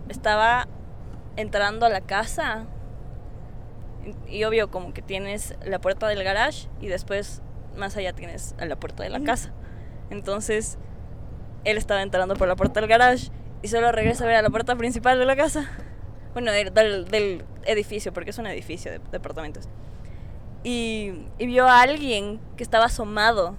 Estaba 0.08 0.65
entrando 1.36 1.86
a 1.86 1.89
la 1.89 2.00
casa 2.00 2.65
y 4.30 4.45
obvio 4.45 4.71
como 4.71 4.93
que 4.93 5.02
tienes 5.02 5.56
la 5.65 5.80
puerta 5.80 6.08
del 6.08 6.23
garage 6.23 6.69
y 6.80 6.88
después 6.88 7.41
más 7.76 7.97
allá 7.97 8.13
tienes 8.13 8.56
a 8.60 8.65
la 8.65 8.78
puerta 8.78 9.04
de 9.04 9.10
la 9.10 9.19
casa. 9.21 9.52
Entonces, 10.10 10.78
él 11.65 11.78
estaba 11.78 12.02
entrando 12.02 12.36
por 12.38 12.47
la 12.47 12.56
puerta 12.56 12.80
del 12.80 12.89
garage 12.89 13.28
y 13.62 13.67
solo 13.67 13.91
regresa 13.91 14.23
a 14.23 14.28
ver 14.28 14.38
a 14.38 14.41
la 14.41 14.50
puerta 14.50 14.73
principal 14.78 15.19
de 15.19 15.26
la 15.26 15.36
casa. 15.36 15.69
Bueno, 16.32 16.54
del, 16.54 16.73
del- 16.73 17.06
del 17.10 17.43
edificio, 17.65 18.13
porque 18.13 18.30
es 18.30 18.38
un 18.38 18.47
edificio 18.47 18.89
de 18.89 19.02
departamentos. 19.12 19.67
Y, 20.63 21.12
y 21.38 21.45
vio 21.45 21.67
a 21.67 21.82
alguien 21.82 22.39
que 22.56 22.63
estaba 22.63 22.86
asomado, 22.86 23.56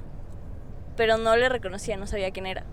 pero 0.98 1.16
no 1.16 1.34
le 1.36 1.48
reconocía, 1.48 1.96
no 1.96 2.06
sabía 2.06 2.30
quién 2.32 2.44
era. 2.46 2.64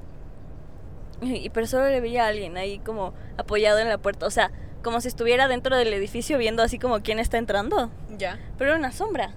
Y, 1.21 1.49
pero 1.51 1.65
solo 1.65 1.88
le 1.88 2.01
veía 2.01 2.25
a 2.25 2.27
alguien 2.27 2.57
ahí 2.57 2.79
como 2.79 3.13
apoyado 3.38 3.79
en 3.79 3.88
la 3.88 3.97
puerta, 3.97 4.25
o 4.25 4.29
sea, 4.29 4.51
como 4.83 4.99
si 4.99 5.07
estuviera 5.07 5.47
dentro 5.47 5.77
del 5.77 5.93
edificio 5.93 6.38
viendo 6.38 6.61
así 6.61 6.77
como 6.77 6.99
quién 7.01 7.19
está 7.19 7.38
entrando, 7.38 7.89
Ya. 8.17 8.38
pero 8.57 8.71
era 8.71 8.79
una 8.79 8.91
sombra. 8.91 9.31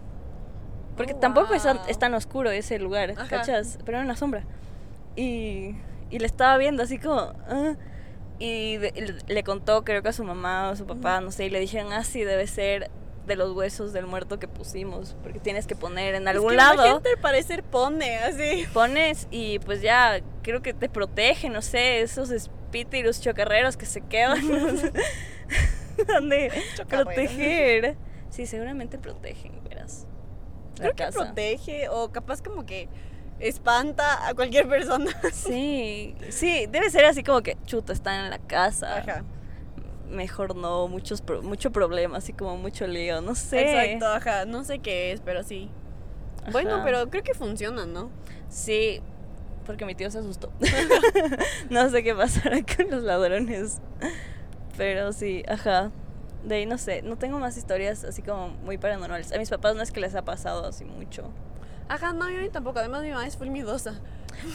Porque 0.96 1.12
Oh, 1.14 1.18
tampoco 1.20 1.54
es, 1.54 1.62
tan- 1.62 1.76
wow. 1.76 1.86
es 1.86 1.98
tan 2.00 2.14
oscuro 2.14 2.50
ese 2.50 2.80
lugar, 2.80 3.12
Ajá. 3.12 3.28
¿cachas? 3.28 3.78
Pero 3.84 3.98
era 3.98 4.04
una 4.04 4.16
sombra. 4.16 4.42
Y, 5.14 5.76
y 6.10 6.18
le 6.18 6.26
estaba 6.26 6.56
viendo 6.58 6.82
así 6.82 6.98
como... 6.98 7.32
ah, 7.48 7.74
y 8.40 8.76
de- 8.78 9.16
le 9.28 9.44
contó, 9.44 9.84
creo 9.84 10.02
que 10.02 10.08
a 10.08 10.12
su 10.12 10.24
mamá 10.24 10.68
o 10.68 10.72
a 10.72 10.76
su 10.76 10.86
papá, 10.86 11.20
no 11.20 11.30
sé, 11.30 11.44
y 11.46 11.50
le 11.50 11.60
dijeron, 11.60 11.92
ah, 11.92 12.02
sí, 12.04 12.24
debe 12.24 12.46
ser 12.48 12.90
de 13.28 13.36
los 13.36 13.52
huesos 13.52 13.92
del 13.92 14.06
muerto 14.06 14.40
que 14.40 14.48
pusimos, 14.48 15.16
porque 15.22 15.38
tienes 15.38 15.66
que 15.66 15.76
poner 15.76 16.16
en 16.16 16.26
algún 16.26 16.52
es 16.52 16.52
que 16.52 16.56
La 16.56 16.74
lado, 16.74 16.94
gente 16.94 17.10
al 17.10 17.20
parecer 17.20 17.62
pone 17.62 18.18
así. 18.18 18.66
pones 18.72 19.28
y 19.30 19.60
pues 19.60 19.80
ya, 19.80 20.20
creo 20.42 20.62
que 20.62 20.74
te 20.74 20.88
protege, 20.88 21.48
no 21.50 21.62
sé, 21.62 22.00
esos 22.00 22.30
espíritus 22.30 23.20
chocarreros 23.20 23.76
que 23.76 23.86
se 23.86 24.00
quedan, 24.00 24.40
de 26.28 26.52
proteger. 26.88 27.96
Sí, 28.30 28.46
seguramente 28.46 28.98
protegen, 28.98 29.62
verás. 29.62 30.06
Creo 30.76 30.90
que 30.90 31.04
casa. 31.04 31.24
protege 31.24 31.88
o 31.88 32.10
capaz 32.10 32.42
como 32.42 32.66
que 32.66 32.88
espanta 33.38 34.26
a 34.26 34.34
cualquier 34.34 34.68
persona. 34.68 35.12
Sí, 35.32 36.16
sí, 36.30 36.66
debe 36.68 36.90
ser 36.90 37.04
así 37.04 37.22
como 37.22 37.42
que 37.42 37.56
chuta, 37.66 37.92
están 37.92 38.24
en 38.24 38.30
la 38.30 38.38
casa. 38.38 38.98
Ajá. 38.98 39.24
Mejor 40.10 40.56
no, 40.56 40.88
muchos 40.88 41.20
pro- 41.20 41.42
mucho 41.42 41.70
problema, 41.70 42.18
así 42.18 42.32
como 42.32 42.56
mucho 42.56 42.86
lío, 42.86 43.20
no 43.20 43.34
sé. 43.34 43.88
Exacto, 43.90 44.06
ajá. 44.06 44.44
No 44.46 44.64
sé 44.64 44.78
qué 44.78 45.12
es, 45.12 45.20
pero 45.20 45.42
sí. 45.42 45.68
Bueno, 46.52 46.80
pero 46.84 47.10
creo 47.10 47.22
que 47.22 47.34
funciona, 47.34 47.84
¿no? 47.84 48.10
Sí, 48.48 49.00
porque 49.66 49.84
mi 49.84 49.94
tío 49.94 50.10
se 50.10 50.18
asustó. 50.18 50.50
no 51.70 51.90
sé 51.90 52.02
qué 52.02 52.14
pasará 52.14 52.58
con 52.76 52.90
los 52.90 53.02
ladrones. 53.02 53.80
Pero 54.76 55.12
sí, 55.12 55.42
ajá. 55.48 55.90
De 56.44 56.54
ahí 56.54 56.66
no 56.66 56.78
sé, 56.78 57.02
no 57.02 57.16
tengo 57.18 57.38
más 57.38 57.56
historias 57.56 58.04
así 58.04 58.22
como 58.22 58.48
muy 58.48 58.78
paranormales. 58.78 59.32
A 59.32 59.38
mis 59.38 59.50
papás 59.50 59.74
no 59.74 59.82
es 59.82 59.90
que 59.90 60.00
les 60.00 60.14
ha 60.14 60.22
pasado 60.24 60.64
así 60.66 60.84
mucho. 60.84 61.30
Ajá, 61.88 62.12
no, 62.12 62.24
a 62.24 62.28
mí 62.30 62.48
tampoco. 62.50 62.78
Además, 62.78 63.02
mi 63.02 63.10
mamá 63.10 63.26
es 63.26 63.36
full 63.36 63.48
miedosa. 63.48 63.94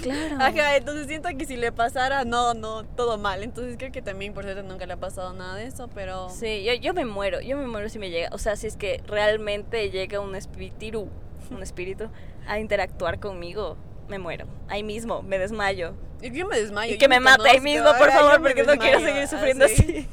Claro. 0.02 0.36
Ajá, 0.40 0.76
entonces 0.76 1.08
siento 1.08 1.30
que 1.38 1.46
si 1.46 1.58
le 1.58 1.72
pasara, 1.72 2.26
no, 2.26 2.54
no, 2.54 2.84
todo 2.84 3.18
mal. 3.18 3.44
Entonces 3.44 3.76
creo 3.78 3.92
que 3.92 4.02
también 4.02 4.34
por 4.34 4.44
cierto 4.44 4.64
nunca 4.64 4.86
le 4.86 4.94
ha 4.94 4.98
pasado 4.98 5.34
nada 5.34 5.56
de 5.56 5.66
eso, 5.66 5.90
pero. 5.94 6.30
Sí, 6.30 6.64
yo, 6.64 6.74
yo 6.74 6.94
me 6.94 7.06
muero, 7.06 7.42
yo 7.42 7.58
me 7.58 7.68
muero 7.68 7.90
si 7.90 8.00
me 8.00 8.10
llega, 8.10 8.30
o 8.32 8.38
sea, 8.38 8.56
si 8.56 8.68
es 8.68 8.78
que 8.78 9.02
realmente 9.08 9.90
llega 9.90 10.20
un 10.20 10.36
espíritu, 10.36 11.10
un 11.52 11.64
espíritu 11.64 12.10
a 12.48 12.60
interactuar 12.60 13.20
conmigo, 13.20 13.78
me 14.08 14.20
muero. 14.20 14.46
Ahí 14.68 14.84
mismo, 14.84 15.22
me 15.22 15.38
desmayo. 15.38 15.94
Y 16.22 16.32
yo 16.32 16.48
me 16.48 16.60
desmayo. 16.60 16.94
y 16.94 16.98
que 16.98 17.08
me 17.08 17.20
mate 17.20 17.50
ahí 17.50 17.60
mismo, 17.60 17.90
por 17.98 18.12
favor, 18.12 18.42
porque 18.42 18.64
no 18.64 18.78
quiero 18.78 19.00
seguir 19.00 19.28
sufriendo 19.28 19.66
así. 19.66 20.08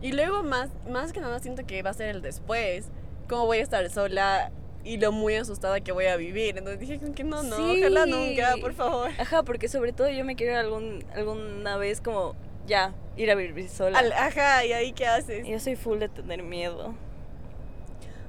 Y 0.00 0.12
luego 0.12 0.42
más, 0.42 0.68
más 0.90 1.14
que 1.14 1.20
nada 1.20 1.38
siento 1.38 1.64
que 1.64 1.82
va 1.82 1.88
a 1.88 1.94
ser 1.94 2.08
el 2.08 2.20
después. 2.20 2.88
Cómo 3.26 3.46
voy 3.46 3.58
a 3.58 3.62
estar 3.62 3.88
sola 3.88 4.52
y 4.84 4.98
lo 4.98 5.10
muy 5.12 5.34
asustada 5.34 5.80
que 5.80 5.92
voy 5.92 6.06
a 6.06 6.16
vivir. 6.16 6.56
Entonces 6.58 6.78
dije 6.80 7.00
que 7.14 7.24
no, 7.24 7.42
no, 7.42 7.56
Sí. 7.56 7.80
ojalá 7.80 8.06
nunca, 8.06 8.54
por 8.60 8.74
favor. 8.74 9.10
Ajá, 9.18 9.42
porque 9.42 9.68
sobre 9.68 9.92
todo 9.92 10.08
yo 10.10 10.24
me 10.24 10.36
quiero 10.36 10.58
algún, 10.58 11.04
alguna 11.14 11.76
vez 11.76 12.00
como 12.00 12.36
ya 12.66 12.92
ir 13.16 13.30
a 13.30 13.34
vivir 13.34 13.68
sola. 13.68 13.98
Al- 13.98 14.12
ajá, 14.12 14.64
¿y 14.64 14.72
ahí 14.72 14.92
qué 14.92 15.06
haces? 15.06 15.46
Yo 15.46 15.58
soy 15.58 15.76
full 15.76 15.98
de 15.98 16.08
tener 16.08 16.42
miedo. 16.42 16.94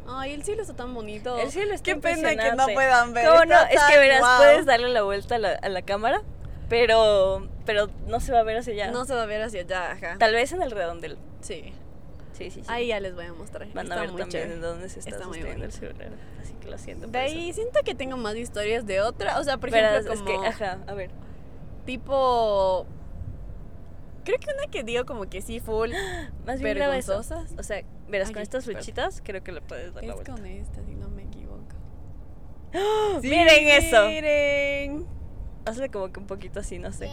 Ay, 0.07 0.33
el 0.33 0.43
cielo 0.43 0.61
está 0.61 0.75
tan 0.75 0.93
bonito. 0.93 1.37
El 1.39 1.49
cielo 1.51 1.73
está 1.73 1.83
Qué 1.83 1.95
pena 1.99 2.15
que 2.15 2.21
no 2.23 2.29
impresionante. 2.31 2.73
puedan 2.73 3.13
ver. 3.13 3.27
¿Cómo 3.27 3.45
no? 3.45 3.59
Es 3.71 3.81
que 3.89 3.97
verás, 3.97 4.21
puedes 4.37 4.65
darle 4.65 4.89
la 4.89 5.01
vuelta 5.01 5.35
a 5.35 5.39
la, 5.39 5.53
a 5.53 5.69
la 5.69 5.81
cámara, 5.81 6.21
pero, 6.69 7.47
pero 7.65 7.89
no 8.07 8.19
se 8.19 8.31
va 8.31 8.39
a 8.41 8.43
ver 8.43 8.57
hacia 8.57 8.73
allá. 8.73 8.91
No 8.91 9.05
se 9.05 9.15
va 9.15 9.23
a 9.23 9.25
ver 9.25 9.41
hacia 9.41 9.61
allá, 9.61 9.91
ajá. 9.93 10.15
Tal 10.19 10.33
vez 10.33 10.51
en 10.51 10.61
el 10.61 10.69
redondel. 10.71 11.17
Sí. 11.41 11.73
Sí, 12.37 12.49
sí, 12.51 12.61
sí. 12.61 12.67
Ahí 12.67 12.87
ya 12.87 12.99
les 12.99 13.15
voy 13.15 13.25
a 13.25 13.33
mostrar. 13.33 13.67
Van 13.73 13.77
a 13.79 13.81
Está 13.83 14.01
ver 14.01 14.11
muy 14.11 14.21
también 14.21 14.29
chévere. 14.43 14.59
de 14.59 14.67
dónde 14.67 14.89
se 14.89 14.99
está, 14.99 15.11
Está 15.11 15.23
sosteniendo 15.23 15.65
el 15.65 15.71
celular. 15.71 16.09
Así 16.41 16.53
que 16.55 16.69
lo 16.69 16.77
siento. 16.77 17.07
De 17.07 17.17
ahí 17.17 17.49
eso. 17.49 17.61
siento 17.61 17.79
que 17.85 17.95
tengo 17.95 18.17
más 18.17 18.35
historias 18.35 18.85
de 18.85 18.99
otra. 19.01 19.39
O 19.39 19.43
sea, 19.43 19.57
por 19.57 19.69
ejemplo, 19.69 20.13
como 20.15 20.29
es 20.29 20.39
que, 20.41 20.47
ajá, 20.47 20.79
a 20.87 20.93
ver. 20.93 21.11
tipo. 21.85 22.85
Creo 24.25 24.39
que 24.39 24.47
una 24.57 24.71
que 24.71 24.83
digo 24.83 25.05
como 25.05 25.29
que 25.29 25.41
sí, 25.41 25.59
full. 25.59 25.91
Más 26.45 26.59
bien. 26.59 26.77
Vergonzosas. 26.77 27.53
O 27.57 27.63
sea, 27.63 27.83
verás, 28.09 28.29
Ay, 28.29 28.33
con 28.33 28.41
estas 28.43 28.65
flechitas 28.65 29.21
creo 29.23 29.43
que 29.43 29.51
le 29.51 29.61
puedes 29.61 29.93
dar 29.93 30.03
la 30.03 30.09
Es 30.09 30.15
vuelta. 30.15 30.31
con 30.33 30.45
esta, 30.45 30.83
si 30.83 30.95
no 30.95 31.07
me 31.09 31.23
equivoco. 31.23 31.61
Miren 33.21 33.67
eso. 33.67 34.07
Miren. 34.07 35.05
Hazle 35.65 35.89
como 35.89 36.11
que 36.11 36.19
un 36.19 36.27
poquito 36.27 36.59
así, 36.59 36.79
no 36.79 36.91
sé. 36.91 37.09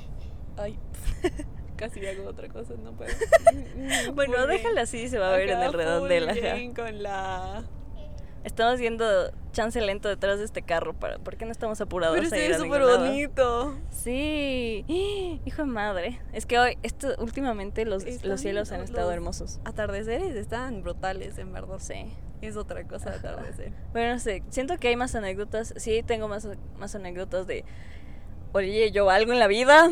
Ay, 0.56 0.78
casi 1.76 2.04
hago 2.06 2.28
otra 2.28 2.48
cosa, 2.48 2.74
no 2.82 2.92
puedo. 2.92 3.12
Bueno, 4.14 4.46
déjala 4.46 4.82
así 4.82 5.08
se 5.08 5.18
va 5.18 5.32
a 5.32 5.36
ver 5.36 5.50
en 5.50 5.62
el 5.62 5.72
redondel, 5.72 6.74
con 6.74 7.02
la. 7.02 7.64
Estamos 8.44 8.78
yendo 8.78 9.32
chance 9.50 9.80
lento 9.80 10.08
detrás 10.08 10.38
de 10.38 10.44
este 10.44 10.62
carro. 10.62 10.94
Para, 10.94 11.18
¿Por 11.18 11.36
qué 11.36 11.46
no 11.46 11.50
estamos 11.50 11.80
apurados 11.80 12.16
Pero 12.16 12.32
a 12.32 12.38
es 12.38 12.58
súper 12.58 12.82
bonito. 12.82 13.76
Sí, 13.90 14.84
hijo 15.44 15.62
de 15.62 15.68
madre. 15.68 16.20
Es 16.32 16.46
que 16.46 16.56
hoy, 16.56 16.78
esto, 16.84 17.16
últimamente 17.18 17.84
los, 17.84 18.04
Están 18.04 18.30
los 18.30 18.40
cielos 18.40 18.70
han 18.70 18.82
estado 18.82 19.10
hermosos. 19.10 19.58
Atardeceres 19.64 20.36
están 20.36 20.82
brutales, 20.82 21.38
en 21.38 21.52
verdad. 21.52 21.78
Sí. 21.80 22.06
Es 22.40 22.56
otra 22.56 22.86
cosa 22.86 23.10
de 23.10 23.16
atardecer. 23.16 23.72
Bueno, 23.92 24.12
no 24.12 24.20
sé, 24.20 24.44
siento 24.50 24.76
que 24.76 24.88
hay 24.88 24.96
más 24.96 25.16
anécdotas. 25.16 25.74
Sí, 25.76 26.04
tengo 26.06 26.28
más, 26.28 26.46
más 26.78 26.94
anécdotas 26.94 27.48
de, 27.48 27.64
oye, 28.52 28.92
yo 28.92 29.10
algo 29.10 29.32
en 29.32 29.40
la 29.40 29.48
vida. 29.48 29.90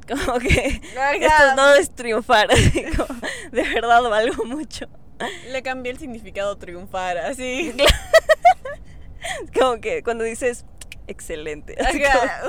Como 0.08 0.38
que 0.38 0.80
esto 1.20 1.54
no 1.56 1.74
es 1.74 1.90
triunfar. 1.90 2.48
como, 2.96 3.20
de 3.52 3.62
verdad 3.62 4.02
valgo 4.02 4.44
mucho. 4.44 4.86
Le 5.50 5.62
cambié 5.62 5.92
el 5.92 5.98
significado 5.98 6.56
triunfar, 6.56 7.18
así. 7.18 7.74
Como 9.58 9.80
que 9.80 10.02
cuando 10.02 10.24
dices, 10.24 10.64
excelente. 11.06 11.76
Ajá, 11.80 12.40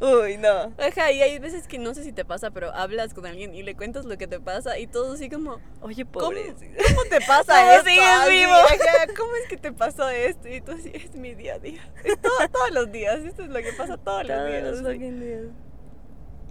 como, 0.00 0.18
uy, 0.20 0.36
no. 0.38 0.72
Ajá, 0.78 1.12
y 1.12 1.22
hay 1.22 1.38
veces 1.38 1.68
que 1.68 1.78
no 1.78 1.94
sé 1.94 2.02
si 2.02 2.12
te 2.12 2.24
pasa, 2.24 2.50
pero 2.50 2.74
hablas 2.74 3.14
con 3.14 3.26
alguien 3.26 3.54
y 3.54 3.62
le 3.62 3.76
cuentas 3.76 4.04
lo 4.06 4.18
que 4.18 4.26
te 4.26 4.40
pasa 4.40 4.78
y 4.78 4.86
todo 4.88 5.12
así 5.12 5.30
como, 5.30 5.60
Oye, 5.82 6.04
¿cómo, 6.04 6.26
pobre. 6.26 6.52
cómo 6.88 7.04
te 7.08 7.20
pasa 7.20 7.60
¿Cómo 7.60 7.70
esto? 7.72 7.88
sigues 7.90 8.28
vivo? 8.28 8.52
ajá, 8.52 9.06
¿Cómo 9.16 9.34
es 9.36 9.48
que 9.48 9.56
te 9.56 9.72
pasó 9.72 10.08
esto? 10.08 10.48
Y 10.48 10.60
tú 10.62 10.72
así, 10.72 10.90
es 10.94 11.14
mi 11.14 11.34
día 11.34 11.54
a 11.54 11.58
día. 11.60 11.80
Es 12.04 12.20
todo- 12.20 12.48
todos 12.52 12.70
los 12.72 12.90
días, 12.90 13.20
esto 13.20 13.42
es 13.44 13.48
lo 13.50 13.60
que 13.60 13.72
pasa 13.74 13.96
todos 13.98 14.26
los 14.26 14.36
Todos 14.36 14.48
días. 14.50 14.62
los 14.64 14.80
así. 14.80 14.84
fucking 14.94 15.20
días. 15.20 15.42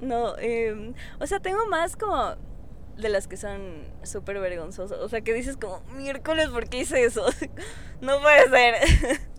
No, 0.02 0.38
em, 0.38 0.94
o 1.20 1.28
sea, 1.28 1.40
tengo 1.40 1.66
más 1.68 1.96
como 1.96 2.36
de 2.98 3.10
las 3.10 3.28
que 3.28 3.38
son 3.38 3.84
súper 4.04 4.40
vergonzosas. 4.40 5.00
O 5.00 5.10
sea, 5.10 5.22
que 5.22 5.34
dices 5.34 5.58
como, 5.58 5.82
miércoles, 5.96 6.50
¿por 6.50 6.70
qué 6.70 6.80
hice 6.80 7.04
eso? 7.04 7.26
no 8.02 8.20
puede 8.22 8.50
ser. 8.50 9.20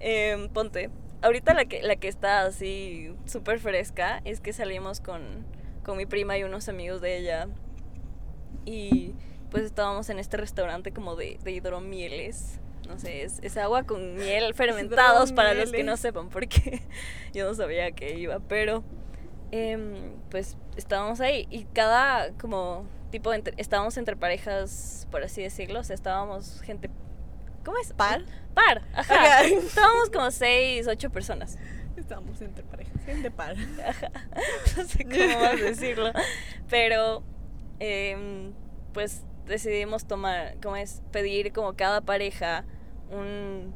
Em, 0.00 0.48
ponte. 0.48 0.90
Ahorita 1.22 1.54
la 1.54 1.64
que, 1.64 1.82
la 1.82 1.96
que 1.96 2.06
está 2.06 2.42
así 2.42 3.12
súper 3.24 3.58
fresca 3.58 4.20
es 4.24 4.40
que 4.40 4.52
salimos 4.52 5.00
con, 5.00 5.44
con 5.84 5.96
mi 5.96 6.06
prima 6.06 6.38
y 6.38 6.44
unos 6.44 6.68
amigos 6.68 7.00
de 7.00 7.18
ella. 7.18 7.48
Y 8.64 9.14
pues 9.50 9.64
estábamos 9.64 10.08
en 10.10 10.20
este 10.20 10.36
restaurante 10.36 10.92
como 10.92 11.16
de, 11.16 11.38
de 11.42 11.50
hidromieles. 11.50 12.60
No 12.86 12.98
sé, 12.98 13.22
es, 13.22 13.40
es 13.42 13.56
agua 13.56 13.82
con 13.82 14.14
miel 14.14 14.54
fermentados 14.54 15.32
para 15.32 15.54
los 15.54 15.72
que 15.72 15.82
no 15.82 15.96
sepan 15.96 16.28
porque 16.28 16.80
yo 17.34 17.46
no 17.46 17.54
sabía 17.54 17.90
que 17.90 18.16
iba, 18.16 18.38
pero 18.38 18.84
em, 19.52 20.12
pues 20.30 20.56
estábamos 20.76 21.20
ahí 21.20 21.46
y 21.50 21.64
cada 21.64 22.32
como 22.34 22.84
tipo 23.10 23.32
entre- 23.32 23.54
estábamos 23.56 23.96
entre 23.96 24.16
parejas, 24.16 25.06
por 25.10 25.22
así 25.22 25.42
decirlo, 25.42 25.80
o 25.80 25.84
sea, 25.84 25.94
estábamos 25.94 26.60
gente 26.62 26.90
¿Cómo 27.64 27.76
es? 27.78 27.92
¿Par? 27.92 28.22
Par, 28.54 28.82
ajá. 28.94 29.14
Ajá. 29.14 29.44
Estábamos 29.44 30.08
como 30.10 30.30
seis, 30.30 30.86
ocho 30.88 31.10
personas. 31.10 31.58
Estamos 31.96 32.40
entre 32.40 32.62
parejas, 32.64 33.04
gente 33.04 33.30
par. 33.30 33.56
no 34.76 34.84
sé 34.84 35.04
cómo 35.04 35.40
más 35.40 35.60
decirlo. 35.60 36.12
Pero, 36.70 37.22
em, 37.78 38.52
pues 38.94 39.22
decidimos 39.46 40.06
tomar, 40.06 40.54
¿cómo 40.62 40.76
es? 40.76 41.02
Pedir 41.10 41.52
como 41.52 41.74
cada 41.74 42.00
pareja 42.00 42.64
un, 43.10 43.74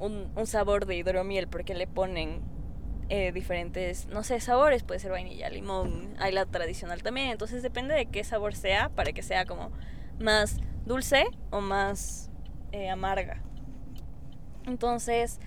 un, 0.00 0.32
un 0.34 0.46
sabor 0.46 0.86
de 0.86 0.96
hidromiel 0.96 1.46
porque 1.46 1.74
le 1.74 1.86
ponen 1.86 2.40
eh, 3.08 3.32
diferentes, 3.32 4.06
no 4.06 4.22
sé, 4.22 4.40
sabores. 4.40 4.82
Puede 4.82 5.00
ser 5.00 5.10
vainilla, 5.10 5.48
limón, 5.50 6.14
hay 6.18 6.32
la 6.32 6.46
tradicional 6.46 7.02
también. 7.02 7.30
Entonces 7.30 7.62
depende 7.62 7.94
de 7.94 8.06
qué 8.06 8.24
sabor 8.24 8.54
sea 8.54 8.88
para 8.90 9.12
que 9.12 9.22
sea 9.22 9.44
como 9.44 9.70
más 10.18 10.58
dulce 10.86 11.26
o 11.50 11.60
más 11.60 12.30
eh, 12.72 12.90
amarga. 12.90 13.42
Entonces, 14.66 15.38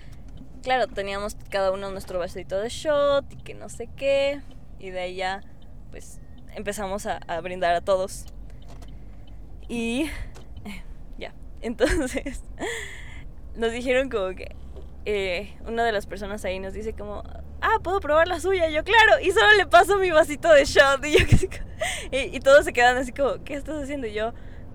claro, 0.62 0.86
teníamos 0.86 1.36
cada 1.50 1.72
uno 1.72 1.90
nuestro 1.90 2.18
vasito 2.18 2.58
de 2.60 2.68
shot 2.68 3.24
y 3.32 3.36
que 3.36 3.54
no 3.54 3.68
sé 3.68 3.88
qué. 3.96 4.40
Y 4.78 4.90
de 4.90 5.00
ahí 5.00 5.16
ya, 5.16 5.42
pues, 5.90 6.20
empezamos 6.54 7.06
a, 7.06 7.18
brindar 7.40 7.74
a 7.74 7.80
todos. 7.80 8.26
Y 9.68 10.08
ya, 11.18 11.34
entonces 11.60 12.42
nos 13.56 13.72
dijeron 13.72 14.08
como 14.08 14.34
que 14.34 14.54
eh, 15.10 15.56
una 15.66 15.86
de 15.86 15.92
las 15.92 16.06
personas 16.06 16.44
ahí 16.44 16.58
nos 16.58 16.74
dice 16.74 16.92
como, 16.92 17.22
ah, 17.62 17.78
¿puedo 17.82 17.98
probar 17.98 18.28
la 18.28 18.40
suya? 18.40 18.68
Y 18.68 18.74
yo, 18.74 18.84
claro, 18.84 19.18
y 19.22 19.30
solo 19.30 19.50
le 19.56 19.64
paso 19.64 19.96
mi 19.96 20.10
vasito 20.10 20.52
de 20.52 20.66
shot. 20.66 21.02
Y, 21.02 21.16
yo, 21.16 21.24
y, 22.12 22.36
y 22.36 22.40
todos 22.40 22.66
se 22.66 22.74
quedan 22.74 22.98
así 22.98 23.12
como, 23.12 23.42
¿qué 23.42 23.54
estás 23.54 23.82
haciendo? 23.82 24.06
Y 24.06 24.12
yo, 24.12 24.34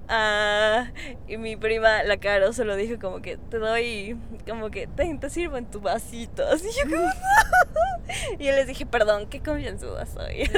ah, 0.10 0.88
y 1.28 1.38
mi 1.38 1.56
prima, 1.56 2.02
la 2.02 2.18
Caro, 2.18 2.52
solo 2.52 2.76
dijo 2.76 3.00
como 3.00 3.22
que 3.22 3.38
te 3.38 3.60
doy, 3.60 4.18
como 4.50 4.72
que 4.72 4.88
te, 4.88 5.16
te 5.16 5.30
sirvo 5.30 5.58
en 5.58 5.68
tu 5.70 5.82
vasito. 5.82 6.48
Así 6.48 6.68
yo 6.84 6.90
como, 6.90 7.06
"No". 7.06 7.12
Y 8.40 8.46
yo 8.46 8.54
les 8.54 8.66
dije, 8.66 8.88
perdón, 8.88 9.28
qué 9.30 9.40
confianzuda 9.40 10.08
soy. 10.08 10.50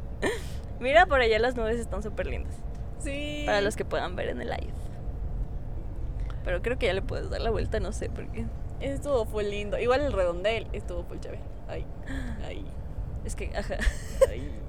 Mira, 0.80 1.04
por 1.04 1.20
allá 1.20 1.38
las 1.38 1.56
nubes 1.56 1.78
están 1.78 2.02
súper 2.02 2.26
lindas. 2.26 2.54
Sí. 3.00 3.42
Para 3.44 3.60
los 3.60 3.76
que 3.76 3.84
puedan 3.84 4.16
ver 4.16 4.30
en 4.30 4.40
el 4.40 4.48
live. 4.48 4.72
Pero 6.42 6.62
creo 6.62 6.78
que 6.78 6.86
ya 6.86 6.94
le 6.94 7.02
puedes 7.02 7.28
dar 7.28 7.42
la 7.42 7.50
vuelta, 7.50 7.80
no 7.80 7.92
sé 7.92 8.08
por 8.08 8.26
qué. 8.32 8.46
Estuvo 8.80 9.24
fue 9.24 9.44
lindo. 9.44 9.78
Igual 9.78 10.02
el 10.02 10.12
redondel 10.12 10.66
estuvo 10.72 11.04
full 11.04 11.18
chévere. 11.18 11.40
Ahí, 11.68 11.86
ahí, 12.46 12.64
Es 13.24 13.34
que, 13.34 13.50
ajá. 13.56 13.76
ahí. 14.28 14.60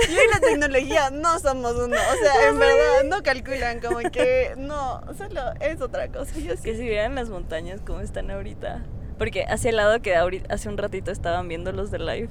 Yo 0.09 0.22
y 0.22 0.28
la 0.33 0.40
tecnología 0.40 1.11
no 1.11 1.38
somos 1.38 1.72
uno. 1.74 1.96
O 1.96 2.24
sea, 2.24 2.48
en 2.48 2.59
verdad 2.59 3.05
no 3.05 3.22
calculan 3.22 3.81
como 3.81 3.98
que 4.11 4.55
no, 4.57 5.02
solo 5.16 5.40
es 5.61 5.81
otra 5.81 6.09
cosa. 6.09 6.38
Yo 6.38 6.57
sí. 6.57 6.62
Que 6.62 6.76
si 6.76 6.83
vieran 6.83 7.14
las 7.14 7.28
montañas 7.28 7.81
como 7.81 8.00
están 8.00 8.31
ahorita. 8.31 8.83
Porque 9.18 9.44
hacia 9.44 9.70
el 9.70 9.76
lado 9.76 10.00
que 10.02 10.16
ahorita, 10.16 10.52
hace 10.52 10.68
un 10.68 10.78
ratito 10.78 11.11
estaban 11.11 11.46
viendo 11.48 11.72
los 11.72 11.90
de 11.90 11.98
live, 11.98 12.28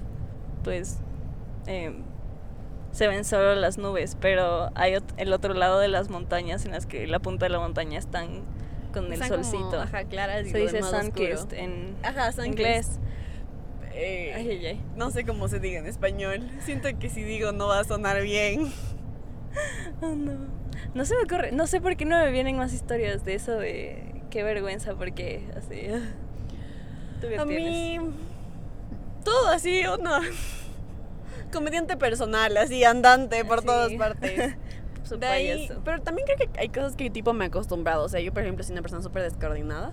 pues 0.64 0.98
em, 1.68 2.04
se 2.92 3.08
ven 3.08 3.24
solo 3.26 3.56
las 3.56 3.78
nubes, 3.78 4.18
pero 4.20 4.72
hay 4.76 4.96
el 5.18 5.34
otro 5.34 5.54
lado 5.54 5.80
de 5.80 5.88
las 5.88 6.10
montañas 6.10 6.66
en 6.66 6.72
las 6.72 6.86
que 6.86 7.08
la 7.08 7.20
punta 7.20 7.46
de 7.46 7.50
la 7.50 7.60
montaña 7.60 7.98
están 8.00 8.42
con 8.94 9.12
el 9.14 9.20
como, 9.20 9.30
solcito. 9.44 9.80
ajá, 9.82 10.04
claras 10.06 10.46
y 10.46 10.50
se 10.52 10.58
dice 10.58 10.84
sunkissed 10.84 11.54
en 11.54 11.96
Ajá, 12.04 12.32
inglés. 12.46 13.00
Eh, 13.94 14.34
Ay, 14.36 14.50
ay, 14.50 14.66
ay. 14.66 14.82
No 14.96 15.12
sé 15.12 15.26
cómo 15.26 15.48
se 15.48 15.60
diga 15.60 15.80
en 15.80 15.86
español. 15.86 16.50
Siento 16.62 16.88
que 16.98 17.10
si 17.10 17.24
digo 17.24 17.52
no 17.52 17.68
va 17.68 17.80
a 17.80 17.84
sonar 17.84 18.22
bien. 18.22 18.72
Oh, 20.02 20.16
no. 20.16 20.32
No 20.94 21.04
se 21.06 21.14
me 21.16 21.24
ocurre, 21.24 21.52
no 21.52 21.68
sé 21.68 21.82
por 21.82 21.98
qué 21.98 22.06
no 22.06 22.18
me 22.18 22.32
vienen 22.32 22.56
más 22.58 22.74
historias 22.74 23.26
de 23.26 23.34
eso 23.36 23.52
de 23.58 24.24
qué 24.30 24.44
vergüenza, 24.44 24.96
porque 24.96 25.44
así. 25.58 25.88
¿Tú 27.22 27.28
qué 27.28 27.38
A 27.38 27.46
tienes? 27.46 28.02
mí 28.02 28.12
todo 29.26 29.50
así, 29.50 29.84
una 29.88 30.22
comediante 31.52 31.98
personal, 31.98 32.56
así 32.58 32.84
andante 32.84 33.44
por 33.46 33.62
Sí. 33.62 33.66
todas 33.66 33.94
partes. 33.94 34.56
De 35.20 35.26
ahí- 35.28 35.70
pero 35.84 36.02
también 36.02 36.26
creo 36.26 36.38
que 36.38 36.60
hay 36.60 36.70
cosas 36.70 36.96
que 36.96 37.10
tipo 37.10 37.34
me 37.34 37.46
he 37.46 37.48
acostumbrado. 37.50 38.06
O 38.06 38.10
sea, 38.10 38.22
yo 38.22 38.32
por 38.34 38.44
ejemplo 38.44 38.64
soy 38.64 38.74
una 38.74 38.82
persona 38.82 39.02
súper 39.02 39.24
descoordinada. 39.24 39.92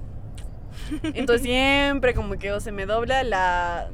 Entonces 1.03 1.43
siempre 1.47 2.15
como 2.15 2.37
que 2.39 2.53
o 2.53 2.61
se 2.61 2.71
me 2.71 2.87
dobla 2.87 3.25
la... 3.25 3.89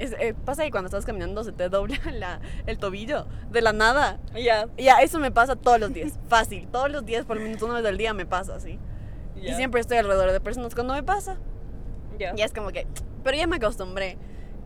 es- 0.00 0.16
eh, 0.18 0.34
pasa 0.44 0.64
que 0.64 0.70
cuando 0.72 0.86
estás 0.86 1.04
caminando 1.04 1.44
se 1.44 1.52
te 1.52 1.68
dobla 1.68 1.98
la, 2.12 2.40
el 2.66 2.78
tobillo 2.78 3.26
de 3.52 3.60
la 3.62 3.72
nada. 3.72 4.18
Ya, 4.34 4.66
Ya, 4.76 4.96
eso 5.02 5.20
me 5.20 5.30
pasa 5.30 5.54
todos 5.54 5.78
los 5.78 5.92
días. 5.92 6.18
Fácil. 6.28 6.66
Todos 6.68 6.90
los 6.90 7.04
días, 7.06 7.26
por 7.26 7.38
menos 7.38 7.62
una 7.62 7.74
vez 7.74 7.86
al 7.86 7.96
día 7.98 8.12
me 8.12 8.26
pasa 8.26 8.56
así. 8.56 8.78
ya. 9.40 9.52
Y 9.52 9.54
siempre 9.54 9.80
estoy 9.80 9.98
alrededor 9.98 10.32
de 10.32 10.40
personas 10.40 10.74
cuando 10.74 10.94
me 10.94 11.02
pasa. 11.04 11.36
Ya. 12.18 12.34
Ya 12.34 12.44
es 12.44 12.52
como 12.52 12.70
que. 12.70 12.88
Pero 13.22 13.36
ya 13.36 13.46
me 13.46 13.56
acostumbré. 13.56 14.18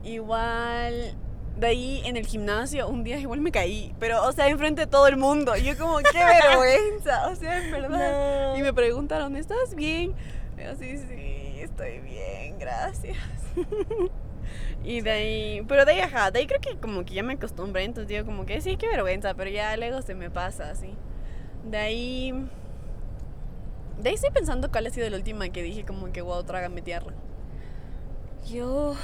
Igual. 0.03 1.15
De 1.59 1.69
ahí 1.69 2.03
en 2.05 2.17
el 2.17 2.27
gimnasio, 2.27 2.89
un 2.89 3.05
día 3.05 3.19
igual 3.19 3.41
me 3.41 3.53
caí. 3.53 3.95
Pero, 4.01 4.25
o 4.25 4.33
sea, 4.33 4.49
enfrente 4.49 4.83
de 4.83 4.87
todo 4.89 5.07
el 5.07 5.17
mundo. 5.17 5.57
Y 5.57 5.63
yo, 5.63 5.79
como, 5.79 5.99
qué 5.99 6.19
vergüenza. 6.49 7.29
O 7.29 7.37
sea, 7.37 7.65
en 7.65 7.71
verdad. 7.71 8.53
No. 8.53 8.59
Y 8.59 8.63
me 8.63 8.73
preguntaron, 8.73 9.37
¿estás 9.37 9.75
bien? 9.75 10.15
Y 10.59 10.65
yo, 10.65 10.75
sí, 10.77 10.99
sí, 10.99 11.61
estoy 11.61 12.01
bien, 12.01 12.59
gracias. 12.59 13.17
y 14.85 15.01
de 15.01 15.11
ahí. 15.11 15.63
Pero 15.69 15.85
de 15.85 15.93
ahí, 15.93 16.01
ajá. 16.01 16.33
De 16.33 16.41
ahí 16.41 16.47
creo 16.47 16.61
que 16.61 16.77
como 16.77 17.05
que 17.05 17.15
ya 17.15 17.23
me 17.23 17.35
acostumbré. 17.35 17.85
Entonces 17.85 18.09
digo, 18.09 18.25
como 18.25 18.47
que 18.47 18.61
sí, 18.61 18.77
qué 18.77 18.89
vergüenza. 18.89 19.35
Pero 19.35 19.51
ya 19.51 19.77
luego 19.77 20.03
se 20.03 20.15
me 20.17 20.31
pasa 20.31 20.71
así. 20.71 20.95
De 21.65 21.79
ahí. 21.79 22.33
De 24.01 24.09
ahí 24.09 24.17
estoy 24.17 24.31
pensando 24.31 24.73
cuál 24.73 24.89
ha 24.89 24.91
sido 24.91 25.09
la 25.09 25.17
última 25.17 25.49
que 25.51 25.63
dije, 25.63 25.85
como 25.85 26.11
que, 26.11 26.21
wow, 26.21 26.43
trágame 26.43 26.83
tierra. 26.83 27.15
Yo. 28.45 28.97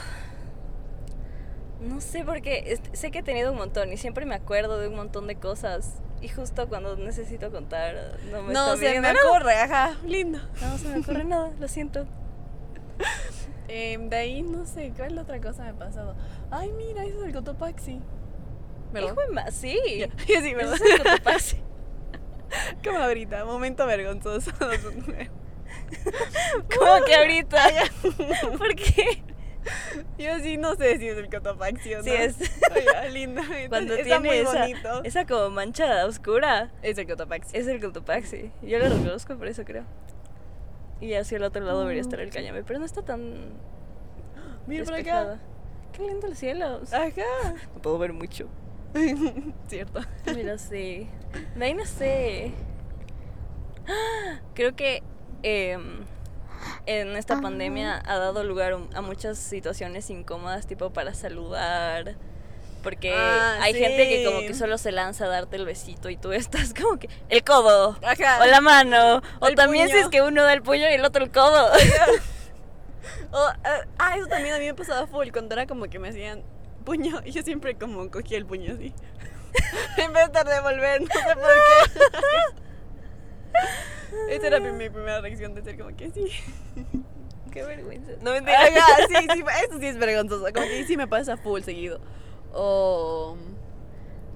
No 1.81 2.01
sé 2.01 2.25
porque 2.25 2.79
sé 2.93 3.11
que 3.11 3.21
he 3.21 3.23
tenido 3.23 3.53
un 3.53 3.59
montón 3.59 3.93
y 3.93 3.97
siempre 3.97 4.27
me 4.27 4.35
acuerdo 4.35 4.79
de 4.79 4.89
un 4.89 4.97
montón 4.97 5.27
de 5.27 5.37
cosas. 5.37 5.95
Y 6.21 6.29
justo 6.29 6.69
cuando 6.69 6.97
necesito 6.97 7.51
contar, 7.51 8.19
no 8.31 8.43
me 8.43 8.53
no, 8.53 8.75
está 8.75 8.87
se 8.89 9.01
me 9.01 9.13
ocurre, 9.13 9.55
ajá, 9.55 9.97
lindo. 10.05 10.39
No 10.61 10.77
se 10.77 10.89
me 10.89 10.99
ocurre 10.99 11.25
nada, 11.25 11.51
lo 11.59 11.69
siento. 11.69 12.07
Em, 13.73 14.09
de 14.09 14.17
ahí, 14.17 14.43
no 14.43 14.67
sé, 14.67 14.93
¿cuál 14.97 15.17
otra 15.17 15.41
cosa 15.41 15.63
me 15.63 15.69
ha 15.69 15.75
pasado? 15.75 16.17
Ay, 16.51 16.73
mira, 16.73 17.05
eso 17.05 17.21
es 17.21 17.27
el 17.27 17.33
Cotopaxi. 17.33 18.01
¿Verdad? 18.93 19.13
Hijo 19.13 19.21
de 19.33 19.53
sí. 19.53 19.79
Ya, 20.27 20.41
sí, 20.41 20.55
¿verdad? 20.55 20.75
Eso 20.75 20.85
es 20.85 21.01
que 21.01 21.21
pasa. 21.23 21.57
Como 22.83 22.99
ahorita, 22.99 23.45
momento 23.45 23.87
vergonzoso. 23.87 24.51
¿Cómo 26.77 27.05
que 27.07 27.15
ahorita? 27.15 27.63
¿Por 28.59 28.75
qué? 28.75 29.23
Yo 30.19 30.39
sí 30.41 30.57
no 30.57 30.75
sé 30.75 30.99
si 30.99 31.09
es 31.09 31.19
el 31.19 31.29
cotopaxi 31.29 31.95
o 31.95 31.99
no. 31.99 32.05
Sí 32.05 32.11
es. 32.11 32.37
Oye, 32.73 33.11
lindo. 33.11 33.43
Cuando 33.69 33.95
está 33.95 34.05
tiene 34.05 34.21
muy 34.21 34.39
esa, 34.39 34.61
bonito. 34.61 35.05
esa 35.05 35.27
como 35.27 35.51
mancha 35.51 36.07
oscura, 36.07 36.71
Es 36.83 36.99
el 36.99 37.07
cotopaxi. 37.07 37.57
es 37.57 37.67
el 37.67 37.81
Cotopaxi. 37.81 38.51
Yo 38.63 38.79
lo 38.79 38.89
reconozco 38.89 39.37
por 39.37 39.47
eso 39.49 39.65
creo. 39.65 39.85
Y 41.01 41.15
hacia 41.15 41.37
el 41.37 41.45
otro 41.45 41.65
lado 41.65 41.81
debería 41.81 42.03
estar 42.03 42.21
el 42.21 42.31
Cañame, 42.31 42.63
pero 42.63 42.79
no 42.79 42.85
está 42.85 43.03
tan 43.03 43.35
Mira 44.67 44.85
por 44.85 44.95
acá. 44.95 45.39
Qué 45.93 46.03
lindo 46.07 46.27
el 46.27 46.37
cielo. 46.37 46.81
Ajá. 46.93 47.55
No 47.75 47.83
puedo 47.83 47.99
ver 47.99 48.13
mucho. 48.13 48.49
Cierto. 49.69 50.01
Mira, 50.35 50.59
sí. 50.59 51.09
Ahí 51.61 51.75
no 51.75 51.85
sé. 51.85 52.53
Creo 54.55 54.75
que 54.77 55.03
em, 55.43 56.05
en 56.87 57.17
esta 57.17 57.41
pandemia 57.41 58.03
ha 58.07 58.19
dado 58.19 58.45
lugar 58.45 58.77
a 58.95 59.01
muchas 59.01 59.39
situaciones 59.39 60.09
incómodas, 60.11 60.67
tipo 60.67 60.91
para 60.91 61.15
saludar. 61.15 62.17
Porque 62.83 63.13
Ah, 63.15 63.59
hay 63.61 63.75
gente 63.75 64.09
que 64.09 64.25
como 64.25 64.41
que 64.41 64.55
solo 64.55 64.79
se 64.79 64.91
lanza 64.91 65.27
a 65.27 65.29
darte 65.29 65.57
el 65.57 65.67
besito 65.67 66.09
y 66.09 66.17
tú 66.17 66.33
estás 66.33 66.73
como 66.73 66.99
que 66.99 67.11
el 67.29 67.45
codo 67.45 67.99
Ajá. 68.03 68.43
o 68.43 68.47
la 68.47 68.63
mano 68.63 69.21
o 69.41 69.49
El 69.49 69.55
también 69.55 69.89
si 69.91 69.97
es 69.97 70.09
que 70.09 70.23
uno 70.23 70.43
da 70.45 70.55
el 70.55 70.63
puño 70.63 70.89
y 70.89 70.95
el 70.95 71.05
otro 71.05 71.25
el 71.25 71.31
codo. 71.31 71.71
O, 73.33 73.49
eh, 73.49 73.87
ah, 73.99 74.17
eso 74.17 74.27
también 74.27 74.55
a 74.55 74.59
mí 74.59 74.65
me 74.67 74.75
pasaba 74.75 75.07
full 75.07 75.29
cuando 75.31 75.55
era 75.55 75.67
como 75.67 75.87
que 75.87 75.99
me 75.99 76.09
hacían 76.09 76.43
puño 76.85 77.21
y 77.25 77.31
yo 77.31 77.43
siempre 77.43 77.77
como 77.77 78.11
cogía 78.11 78.39
el 78.39 78.45
puño 78.47 78.75
así. 78.75 78.93
en 79.99 80.13
vez 80.13 80.33
de 80.33 80.45
devolver, 80.45 81.01
no 81.03 81.07
sé 81.07 81.35
por 81.35 81.45
qué. 81.45 82.63
Esa 84.29 84.47
era 84.47 84.61
mi, 84.61 84.89
primera 84.89 85.21
reacción 85.21 85.55
de 85.55 85.63
ser 85.63 85.79
como 85.79 85.97
que 85.97 86.11
sí. 86.11 86.27
Qué 87.53 87.65
vergüenza. 87.65 88.13
No 88.21 88.33
mentira. 88.33 88.61
Ajá, 88.61 89.07
sí, 89.09 89.27
sí, 89.35 89.45
eso 89.67 89.79
sí 89.79 89.87
es 89.87 89.99
vergonzoso. 89.99 90.45
Como 90.53 90.67
que 90.67 90.85
sí 90.85 90.97
me 90.97 91.09
pasa 91.09 91.37
full 91.37 91.63
seguido. 91.63 92.01
O. 92.53 93.37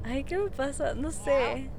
Ay, 0.05 0.24
¿qué 0.24 0.37
me 0.37 0.50
pasa? 0.50 0.94
No 0.94 1.11
sé. 1.11 1.70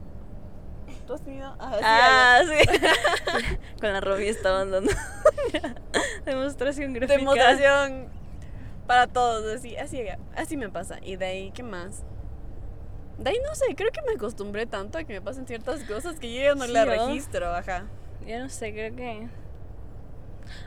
¿Tú 1.06 1.14
has 1.14 1.22
tenido? 1.22 1.56
Ah, 1.60 1.76
sí, 1.78 1.84
Ah, 1.84 2.42
sí. 2.48 3.58
Con 3.80 3.94
la 3.94 4.02
Robbie 4.02 4.30
estaban 4.30 4.72
dando 4.72 4.92
demostración 6.26 6.94
gráfica. 6.94 7.18
Demostración 7.18 8.10
para 8.88 9.08
todos, 9.08 9.46
así, 9.54 9.76
así, 9.78 10.04
así 10.36 10.58
me 10.58 10.70
pasa. 10.70 11.00
Y 11.04 11.16
de 11.18 11.26
ahí, 11.26 11.52
¿qué 11.52 11.64
más? 11.64 12.04
De 13.18 13.30
ahí 13.30 13.38
no 13.48 13.56
sé, 13.56 13.76
creo 13.76 13.92
que 13.92 14.02
me 14.02 14.14
acostumbré 14.14 14.66
tanto 14.66 14.98
a 14.98 15.04
que 15.04 15.14
me 15.14 15.22
pasen 15.22 15.48
ciertas 15.48 15.84
cosas 15.84 16.20
que 16.20 16.34
yo 16.34 16.42
ya 16.42 16.56
no 16.56 16.66
Sí, 16.66 16.74
¿no? 16.74 16.86
registro, 16.86 17.54
ajá. 17.54 17.86
Ya 18.26 18.40
no 18.40 18.50
sé, 18.50 18.74
creo 18.74 18.96
que. 18.96 19.28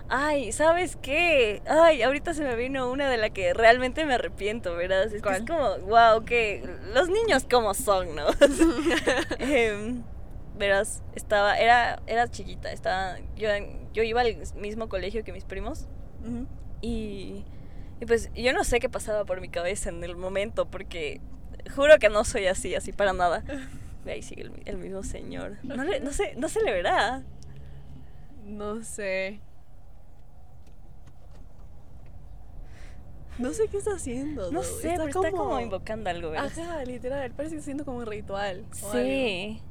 Ay, 0.08 0.52
¿sabes 0.52 0.96
qué? 0.96 1.62
Ay, 1.66 2.02
ahorita 2.02 2.34
se 2.34 2.42
me 2.42 2.56
vino 2.56 2.90
una 2.90 3.08
de 3.08 3.16
la 3.16 3.30
que 3.30 3.52
realmente 3.54 4.04
me 4.06 4.14
arrepiento, 4.14 4.74
¿verdad? 4.74 5.04
Es, 5.04 5.12
que 5.12 5.20
¿Cuál? 5.20 5.36
es 5.36 5.42
como, 5.46 5.78
wow, 5.86 6.24
que 6.24 6.62
los 6.94 7.08
niños 7.08 7.46
como 7.48 7.74
son, 7.74 8.14
¿no? 8.16 8.26
Em, 9.38 10.02
verás, 10.56 11.02
estaba, 11.14 11.58
era, 11.58 12.00
era 12.06 12.28
chiquita, 12.28 12.72
estaba, 12.72 13.18
yo, 13.36 13.48
yo 13.92 14.02
iba 14.02 14.22
al 14.22 14.36
mismo 14.56 14.88
colegio 14.88 15.22
que 15.22 15.32
mis 15.32 15.44
primos 15.44 15.86
y, 16.80 17.44
y 18.00 18.06
pues 18.06 18.30
yo 18.34 18.52
no 18.52 18.64
sé 18.64 18.80
qué 18.80 18.88
pasaba 18.88 19.24
por 19.24 19.40
mi 19.40 19.48
cabeza 19.48 19.90
en 19.90 20.02
el 20.02 20.16
momento 20.16 20.66
porque 20.66 21.20
juro 21.74 21.98
que 21.98 22.08
no 22.08 22.24
soy 22.24 22.46
así, 22.46 22.74
así 22.74 22.92
para 22.92 23.12
nada. 23.12 23.42
Ve 24.04 24.12
ahí 24.12 24.22
sigue 24.22 24.42
el, 24.42 24.50
mi- 24.50 24.62
el 24.64 24.78
mismo 24.78 25.02
señor. 25.02 25.56
No, 25.62 25.82
le- 25.84 26.00
no, 26.00 26.12
sé, 26.12 26.34
no 26.36 26.48
se 26.48 26.62
le 26.62 26.72
verá. 26.72 27.22
No 28.44 28.82
sé. 28.82 29.40
No 33.38 33.52
sé 33.52 33.68
qué 33.68 33.76
está 33.78 33.92
haciendo. 33.92 34.50
No 34.50 34.62
sé, 34.64 34.94
pero 34.96 35.06
está 35.06 35.30
como 35.30 35.60
invocando 35.60 36.10
algo, 36.10 36.30
¿verdad? 36.30 36.50
Ajá, 36.58 36.84
literal, 36.84 37.30
parece 37.30 37.54
que 37.54 37.58
está 37.58 37.64
haciendo 37.66 37.84
como 37.84 37.98
un 37.98 38.06
ritual. 38.06 38.64
Sí. 38.72 39.62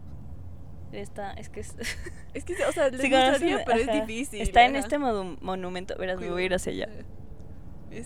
Está, 0.94 1.34
es 1.34 1.50
que 1.50 1.60
es... 1.62 1.76
Es 2.34 2.44
que, 2.46 2.54
o 2.66 2.72
sea, 2.72 2.90
les 2.90 3.02
Sí, 3.02 3.10
conocen- 3.10 3.64
pero 3.66 3.80
es 3.80 3.92
difícil. 4.08 4.42
Está 4.42 4.64
en 4.66 4.76
este 4.76 5.00
monumento. 5.00 5.96
Verás, 5.98 6.20
me 6.20 6.30
voy 6.30 6.44
a 6.44 6.46
ir 6.46 6.54
hacia 6.54 6.72
allá. 6.72 6.88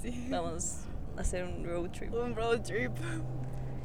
Sí. 0.01 0.27
Vamos 0.29 0.77
a 1.17 1.21
hacer 1.21 1.43
un 1.43 1.65
road 1.65 1.89
trip. 1.89 2.13
Un 2.13 2.33
road 2.33 2.61
trip. 2.61 2.91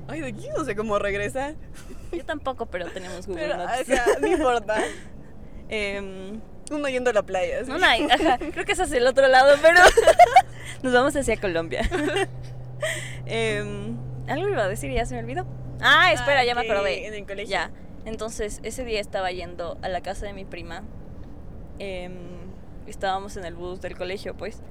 Ay, 0.09 0.21
de 0.21 0.29
aquí 0.29 0.49
no 0.57 0.65
sé 0.65 0.77
cómo 0.77 0.99
regresar. 0.99 1.55
Yo 2.13 2.25
tampoco, 2.25 2.67
pero 2.67 2.87
tenemos 2.91 3.27
Google 3.27 3.49
Pero, 3.49 3.57
Maps. 3.59 4.21
no 4.21 4.27
importa. 4.29 4.77
Em, 5.69 6.41
Uno 6.71 6.89
yendo 6.89 7.11
a 7.11 7.13
la 7.13 7.23
playa. 7.25 7.63
no 7.67 7.85
hay, 7.85 8.05
ajá, 8.05 8.39
creo 8.39 8.65
que 8.65 8.71
es 8.73 8.79
hacia 8.81 8.99
el 8.99 9.07
otro 9.09 9.27
lado, 9.27 9.57
pero 9.61 9.81
nos 10.83 10.93
vamos 10.93 11.17
hacia 11.17 11.37
Colombia. 11.39 11.83
Em, 13.27 13.97
algo 14.29 14.49
iba 14.49 14.63
a 14.65 14.69
decir 14.69 14.91
y 14.91 14.95
ya 14.95 15.07
se 15.07 15.15
me 15.15 15.21
olvidó. 15.21 15.47
Ah, 15.81 16.13
espera, 16.13 16.41
Ah, 16.41 16.45
ya 16.45 16.55
me 16.55 16.61
acordé. 16.63 17.07
En 17.07 17.15
el 17.15 17.27
colegio. 17.27 17.51
Ya. 17.51 17.71
Entonces, 18.05 18.61
ese 18.63 18.85
día 18.85 19.01
estaba 19.01 19.31
yendo 19.33 19.79
a 19.83 19.89
la 19.89 20.01
casa 20.01 20.27
de 20.27 20.33
mi 20.33 20.45
prima. 20.45 20.83
Em, 21.79 22.15
estábamos 22.87 23.37
en 23.37 23.45
el 23.45 23.55
bus 23.55 23.81
del 23.81 23.97
colegio, 23.97 24.37
pues. 24.37 24.63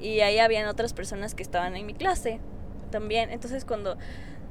Y 0.00 0.20
ahí 0.20 0.38
habían 0.38 0.66
otras 0.66 0.92
personas 0.94 1.34
que 1.34 1.42
estaban 1.42 1.76
en 1.76 1.86
mi 1.86 1.94
clase 1.94 2.40
también. 2.90 3.30
Entonces 3.30 3.64
cuando, 3.64 3.96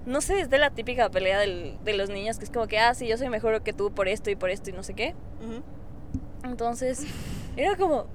no 0.05 0.21
sé, 0.21 0.39
es 0.41 0.49
de 0.49 0.57
la 0.57 0.69
típica 0.71 1.09
pelea 1.09 1.39
del- 1.39 1.77
de 1.83 1.93
los 1.93 2.09
niños, 2.09 2.37
que 2.39 2.45
es 2.45 2.51
como 2.51 2.67
que, 2.67 2.79
ah, 2.79 2.93
sí, 2.93 3.07
yo 3.07 3.17
soy 3.17 3.29
mejor 3.29 3.61
que 3.63 3.73
tú 3.73 3.91
por 3.93 4.07
esto 4.07 4.29
y 4.29 4.35
por 4.35 4.49
esto 4.49 4.69
y 4.69 4.73
no 4.73 4.83
sé 4.83 4.93
qué. 4.93 5.15
Entonces, 6.43 7.05
era 7.57 7.75
como, 7.75 8.07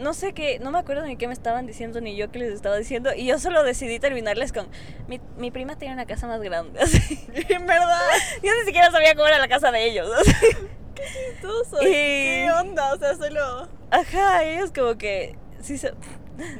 no 0.00 0.14
sé 0.14 0.32
qué, 0.32 0.58
no 0.60 0.70
me 0.70 0.78
acuerdo 0.78 1.04
ni 1.04 1.16
qué 1.16 1.26
me 1.26 1.32
estaban 1.32 1.66
diciendo 1.66 2.00
ni 2.00 2.16
yo 2.16 2.30
qué 2.30 2.38
les 2.38 2.52
estaba 2.52 2.76
diciendo. 2.76 3.10
Y 3.14 3.26
yo 3.26 3.38
solo 3.38 3.62
decidí 3.64 3.98
terminarles 3.98 4.52
con, 4.52 4.68
mi, 5.08 5.20
mi 5.36 5.50
prima 5.50 5.76
tiene 5.76 5.94
una 5.94 6.06
casa 6.06 6.26
más 6.26 6.40
grande. 6.40 6.80
así. 6.82 7.18
En 7.48 7.66
verdad. 7.66 8.00
Yo 8.42 8.50
ni 8.60 8.64
siquiera 8.66 8.90
sabía 8.90 9.14
cómo 9.14 9.26
era 9.26 9.38
la 9.38 9.48
casa 9.48 9.70
de 9.72 9.84
ellos. 9.88 10.08
así. 10.20 10.32
chistoso. 11.34 11.82
Y- 11.82 11.86
¿Qué 11.86 12.48
onda? 12.60 12.94
O 12.94 12.98
sea, 12.98 13.14
solo. 13.16 13.68
Ajá, 13.90 14.44
ellos 14.44 14.70
como 14.72 14.96
que, 14.98 15.36
sí, 15.60 15.78
se, 15.78 15.92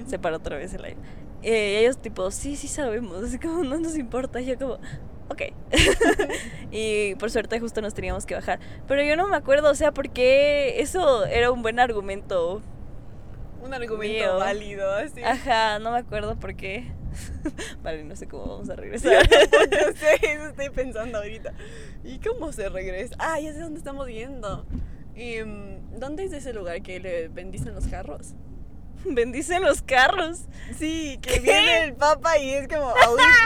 se 0.07 0.19
paró 0.19 0.37
otra 0.37 0.57
vez 0.57 0.75
el 0.75 0.85
aire. 0.85 0.99
Eh, 1.43 1.81
ellos 1.81 1.99
tipo, 1.99 2.31
sí, 2.31 2.57
sí 2.57 2.69
sabemos, 2.69 3.23
así 3.23 3.39
como 3.39 3.63
no 3.65 3.79
nos 3.79 3.97
importa. 3.97 4.41
Y 4.41 4.47
yo 4.47 4.59
como, 4.59 4.75
ok. 5.29 5.43
y 6.71 7.15
por 7.17 7.31
suerte 7.31 7.61
justo 7.61 7.81
nos 7.81 7.95
teníamos 7.95 8.27
que 8.27 8.35
bajar. 8.35 8.59
Pero 8.87 9.03
yo 9.03 9.17
no 9.17 9.29
me 9.29 9.37
acuerdo, 9.37 9.71
o 9.71 9.75
sea, 9.75 9.93
por 9.93 10.11
qué 10.11 10.81
eso 10.81 11.25
era 11.27 11.51
un 11.51 11.63
buen 11.63 11.79
argumento. 11.79 12.61
Un 13.63 13.75
argumento 13.75 14.15
Mío. 14.15 14.39
válido, 14.39 14.91
así. 14.93 15.23
Ajá, 15.23 15.79
no 15.79 15.93
me 15.93 15.99
acuerdo 15.99 16.37
por 16.37 16.55
qué. 16.55 16.93
vale, 17.83 18.05
no 18.05 18.15
sé 18.17 18.29
cómo 18.29 18.47
vamos 18.47 18.69
a 18.71 18.75
Yo 18.75 18.83
regresar. 18.83 19.29
tampoco 19.51 19.93
sé, 19.97 20.33
eso 20.33 20.47
estoy 20.49 20.71
pensando 20.71 21.19
ahorita. 21.19 21.53
¿Y 22.05 22.19
cómo 22.19 22.53
se 22.53 22.69
regresa? 22.69 23.17
Ah, 23.19 23.41
ya 23.41 23.53
sé 23.53 23.61
dónde 23.61 23.79
estamos 23.79 24.09
yendo. 24.09 24.65
Y, 25.15 25.43
mm, 25.43 25.99
¿Dónde 25.99 26.25
es 26.25 26.33
ese 26.33 26.53
lugar 26.53 26.81
que 26.83 27.01
le 27.01 27.29
bendicen 27.29 27.75
los 27.75 27.87
carros? 27.89 28.35
Bendicen 29.15 29.63
los 29.63 29.83
carros. 29.83 30.41
Sí, 30.79 31.19
que 31.23 31.35
¿Qué? 31.35 31.41
viene 31.41 31.85
el 31.85 31.95
papa 31.95 32.39
y 32.39 32.51
es 32.51 32.69
como 32.69 32.95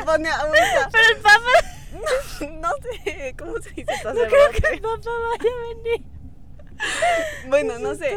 pone 0.04 0.28
ahorita. 0.28 0.88
Pero 0.92 1.04
el 1.08 1.16
papá, 1.22 2.50
No 2.60 2.70
sé, 3.04 3.34
¿cómo 3.38 3.54
se 3.60 3.70
dice 3.70 3.92
no 4.04 4.12
creo 4.12 4.50
que 4.50 4.68
el 4.74 4.80
papá 4.80 5.10
vaya 5.10 5.50
a 5.50 5.74
venir. 5.74 6.02
Bueno, 7.48 7.78
no 7.78 7.94
sé. 7.94 8.12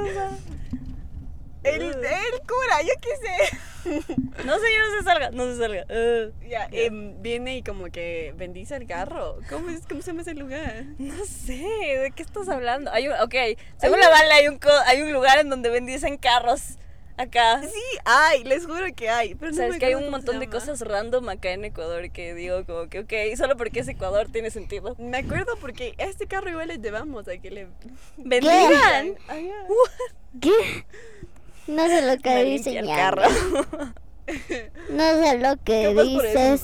El, 1.63 1.81
el 1.81 1.93
cura, 1.95 2.81
yo 2.83 2.93
qué 3.01 3.09
sé. 3.17 3.57
No 4.45 4.53
sé, 4.59 4.65
yo 4.73 4.89
no 4.89 4.97
se 4.99 5.03
salga, 5.03 5.31
no 5.31 5.45
se 5.45 5.57
salga. 5.57 5.83
Uh. 5.89 6.31
Ya, 6.47 6.67
em, 6.71 7.21
viene 7.21 7.57
y 7.57 7.63
como 7.63 7.85
que 7.91 8.33
bendice 8.37 8.75
el 8.75 8.87
carro. 8.87 9.39
¿Cómo, 9.49 9.69
es, 9.69 9.85
¿Cómo 9.87 10.01
se 10.01 10.07
llama 10.11 10.21
ese 10.21 10.33
lugar? 10.35 10.85
No 10.97 11.25
sé, 11.25 11.53
¿de 12.01 12.11
qué 12.15 12.23
estás 12.23 12.49
hablando? 12.49 12.91
Hay 12.91 13.07
un, 13.07 13.13
ok, 13.13 13.33
según 13.77 13.99
la 13.99 14.09
bala 14.09 14.35
hay 14.35 14.47
un, 14.47 14.57
co- 14.59 14.69
hay 14.87 15.01
un 15.01 15.11
lugar 15.13 15.39
en 15.39 15.49
donde 15.49 15.69
bendicen 15.69 16.17
carros 16.17 16.77
acá. 17.17 17.61
Sí, 17.61 17.81
hay, 18.05 18.43
les 18.43 18.65
juro 18.65 18.85
que 18.95 19.09
hay. 19.09 19.35
Pero 19.35 19.51
no 19.51 19.57
Sabes 19.57 19.73
me 19.73 19.79
que 19.79 19.85
hay 19.85 19.95
un 19.95 20.09
montón 20.09 20.39
de 20.39 20.49
cosas 20.49 20.81
random 20.81 21.29
acá 21.29 21.51
en 21.51 21.65
Ecuador 21.65 22.09
que 22.11 22.33
digo 22.33 22.65
como 22.65 22.87
que, 22.89 22.99
ok, 22.99 23.37
solo 23.37 23.57
porque 23.57 23.79
es 23.81 23.87
Ecuador 23.87 24.27
tiene 24.31 24.51
sentido. 24.51 24.95
Me 24.99 25.17
acuerdo 25.17 25.53
porque 25.59 25.95
a 25.97 26.03
este 26.03 26.27
carro 26.27 26.49
igual 26.49 26.67
le 26.67 26.77
llevamos 26.77 27.27
a 27.27 27.37
que 27.37 27.51
le... 27.51 27.67
¿Bendigan? 28.17 29.15
¿Qué? 30.41 30.85
No 31.67 31.87
sé 31.87 32.01
lo 32.01 32.17
que 32.21 32.43
limpia 32.43 32.79
el 32.79 32.85
dices, 32.85 32.95
carro. 32.95 33.23
No 34.89 35.23
sé 35.23 35.37
lo 35.39 35.57
que 35.63 35.93
no 35.93 36.03
dices. 36.03 36.63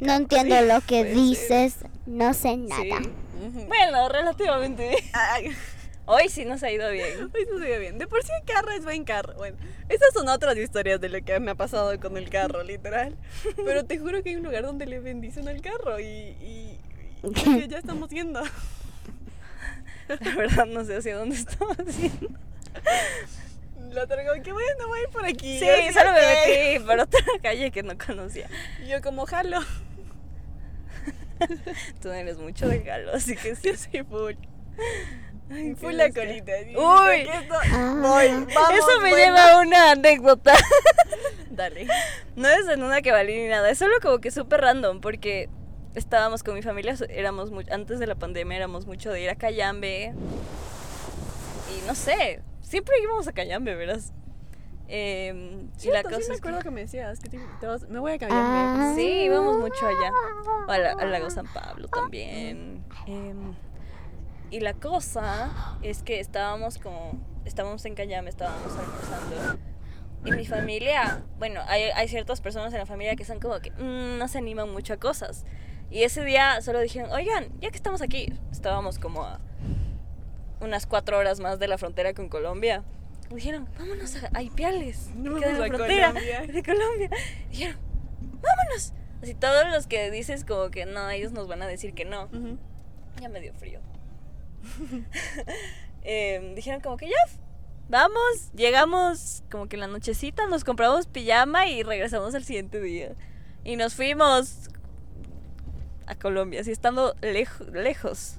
No 0.00 0.12
entiendo 0.14 0.60
lo 0.62 0.80
que 0.82 1.04
dices. 1.04 1.76
No 2.06 2.34
sé 2.34 2.56
nada. 2.56 3.00
Bueno, 3.68 4.08
relativamente 4.08 4.96
Hoy 6.10 6.30
sí 6.30 6.46
nos 6.46 6.62
ha 6.62 6.70
ido 6.70 6.90
bien. 6.90 7.30
Hoy 7.34 7.46
no 7.52 7.58
se 7.58 7.68
ve 7.68 7.78
bien. 7.78 7.98
De 7.98 8.06
por 8.06 8.24
sí 8.24 8.30
el 8.40 8.46
carro 8.46 8.70
es 8.70 8.82
buen 8.82 9.04
carro. 9.04 9.34
Bueno, 9.34 9.58
esas 9.90 10.14
son 10.14 10.26
otras 10.28 10.56
historias 10.56 10.98
de 11.02 11.10
lo 11.10 11.22
que 11.22 11.38
me 11.38 11.50
ha 11.50 11.54
pasado 11.54 12.00
con 12.00 12.16
el 12.16 12.30
carro, 12.30 12.62
literal. 12.62 13.14
Pero 13.62 13.84
te 13.84 13.98
juro 13.98 14.22
que 14.22 14.30
hay 14.30 14.36
un 14.36 14.42
lugar 14.42 14.62
donde 14.62 14.86
le 14.86 15.00
bendicen 15.00 15.46
al 15.48 15.60
carro 15.60 16.00
y, 16.00 16.04
y, 16.40 16.80
ya 17.68 17.76
estamos 17.76 18.08
yendo. 18.08 18.40
La 20.08 20.34
verdad 20.34 20.64
no 20.64 20.82
sé 20.82 20.96
hacia 20.96 21.14
dónde 21.14 21.36
estaba 21.36 21.74
haciendo. 21.74 22.30
La 23.90 24.04
otra 24.04 24.24
como 24.24 24.42
que 24.42 24.52
bueno, 24.52 24.88
voy 24.88 25.00
a 25.00 25.02
ir 25.02 25.08
por 25.10 25.26
aquí. 25.26 25.58
Sí, 25.58 25.66
Yo 25.66 25.92
solo 25.92 26.12
me 26.12 26.20
metí 26.20 26.84
por 26.86 27.00
otra 27.00 27.20
calle 27.42 27.70
que 27.70 27.82
no 27.82 27.98
conocía. 27.98 28.48
Y 28.82 28.88
Yo 28.88 29.02
como 29.02 29.26
jalo. 29.26 29.60
Tú 32.00 32.08
no 32.08 32.14
eres 32.14 32.38
mucho 32.38 32.66
de 32.66 32.78
galo, 32.80 33.12
así 33.12 33.36
que 33.36 33.54
sí. 33.54 33.76
Soy 33.76 34.04
full. 34.04 34.36
Ay, 35.50 35.74
qué 35.80 35.92
la 35.92 36.10
colita. 36.10 36.52
Uy. 36.76 37.20
esto- 37.20 37.54
Voy, 38.00 38.28
vamos. 38.28 38.72
Eso 38.78 39.00
me 39.02 39.10
bueno. 39.10 39.16
lleva 39.16 39.52
a 39.52 39.60
una 39.60 39.90
anécdota. 39.92 40.54
Dale. 41.50 41.86
No 42.36 42.48
es 42.48 42.68
en 42.68 42.82
una 42.82 43.00
que 43.02 43.10
valí 43.12 43.34
ni 43.36 43.48
nada, 43.48 43.68
es 43.70 43.78
solo 43.78 43.94
como 44.02 44.18
que 44.18 44.30
súper 44.30 44.60
random, 44.60 45.00
porque 45.00 45.48
estábamos 45.94 46.42
con 46.42 46.54
mi 46.54 46.62
familia, 46.62 46.94
éramos 47.08 47.50
mu- 47.50 47.62
antes 47.70 47.98
de 47.98 48.06
la 48.06 48.14
pandemia 48.14 48.56
éramos 48.56 48.86
mucho 48.86 49.10
de 49.10 49.22
ir 49.22 49.30
a 49.30 49.34
Cayambe. 49.36 50.12
Y 51.74 51.86
no 51.86 51.94
sé, 51.94 52.40
siempre 52.62 52.94
íbamos 53.02 53.26
a 53.28 53.32
Cayambe, 53.32 53.74
verás. 53.74 54.12
Em, 54.90 55.68
y 55.82 55.88
la 55.88 56.02
cosa 56.02 56.20
sí 56.22 56.28
me 56.28 56.34
es 56.34 56.40
acuerdo 56.40 56.60
que 56.60 56.70
me 56.70 56.80
decías 56.82 57.20
que 57.20 57.28
te, 57.28 57.38
te 57.60 57.66
vas- 57.66 57.86
me 57.88 57.98
voy 57.98 58.12
a 58.12 58.18
cambiar. 58.18 58.40
Ah. 58.42 58.92
Sí, 58.96 59.02
íbamos 59.24 59.58
mucho 59.58 59.86
allá. 59.86 60.10
O 60.66 60.70
a 60.70 60.78
la- 60.78 60.94
lago 60.94 61.28
San 61.30 61.46
Pablo 61.52 61.88
también. 61.88 62.82
Em, 63.06 63.54
y 64.50 64.60
la 64.60 64.74
cosa 64.74 65.76
es 65.82 66.02
que 66.02 66.20
estábamos 66.20 66.78
como. 66.78 67.18
Estábamos 67.44 67.84
en 67.86 67.94
Cayame, 67.94 68.28
estábamos 68.28 68.72
almorzando. 68.76 69.58
Y 70.24 70.32
mi 70.32 70.44
familia, 70.44 71.22
bueno, 71.38 71.60
hay, 71.68 71.84
hay 71.84 72.08
ciertas 72.08 72.40
personas 72.40 72.72
en 72.72 72.80
la 72.80 72.86
familia 72.86 73.14
que 73.16 73.24
son 73.24 73.38
como 73.40 73.58
que 73.60 73.70
mm, 73.70 74.18
no 74.18 74.28
se 74.28 74.38
animan 74.38 74.70
mucho 74.70 74.92
a 74.92 74.96
cosas. 74.96 75.46
Y 75.90 76.02
ese 76.02 76.22
día 76.24 76.60
solo 76.60 76.80
dijeron, 76.80 77.10
oigan, 77.12 77.48
ya 77.60 77.70
que 77.70 77.76
estamos 77.76 78.02
aquí, 78.02 78.34
estábamos 78.50 78.98
como 78.98 79.24
a 79.24 79.40
unas 80.60 80.86
cuatro 80.86 81.16
horas 81.16 81.40
más 81.40 81.58
de 81.58 81.68
la 81.68 81.78
frontera 81.78 82.12
con 82.14 82.28
Colombia. 82.28 82.82
Dijeron, 83.30 83.68
vámonos 83.78 84.16
a, 84.22 84.30
a 84.34 84.42
Ipiales, 84.42 85.08
que 85.14 85.18
Vámonos 85.22 85.40
queda 85.40 85.50
en 85.50 85.60
la 85.60 85.66
frontera 85.68 86.06
Colombia. 86.08 86.40
de 86.40 86.62
Colombia. 86.62 87.10
Dijeron, 87.50 87.76
vámonos. 88.20 88.92
Así 89.22 89.34
todos 89.34 89.66
los 89.70 89.86
que 89.86 90.10
dices 90.10 90.44
como 90.44 90.70
que 90.70 90.84
no, 90.84 91.08
ellos 91.10 91.32
nos 91.32 91.48
van 91.48 91.62
a 91.62 91.66
decir 91.66 91.94
que 91.94 92.04
no. 92.04 92.24
Ujú. 92.24 92.58
Ya 93.20 93.28
me 93.28 93.40
dio 93.40 93.54
frío. 93.54 93.80
Em, 96.02 96.54
dijeron 96.54 96.80
como 96.80 96.96
que 96.96 97.08
ya, 97.08 97.16
vamos, 97.88 98.52
llegamos 98.54 99.42
como 99.50 99.68
que 99.68 99.76
en 99.76 99.80
la 99.80 99.86
nochecita, 99.88 100.46
nos 100.46 100.64
compramos 100.64 101.06
pijama 101.06 101.66
y 101.66 101.82
regresamos 101.82 102.34
al 102.34 102.44
siguiente 102.44 102.80
día. 102.80 103.14
Y 103.64 103.76
nos 103.76 103.94
fuimos 103.94 104.70
a 106.06 106.14
Colombia, 106.14 106.60
así 106.62 106.70
estando 106.70 107.14
lejo- 107.20 107.66
lejos. 107.72 108.36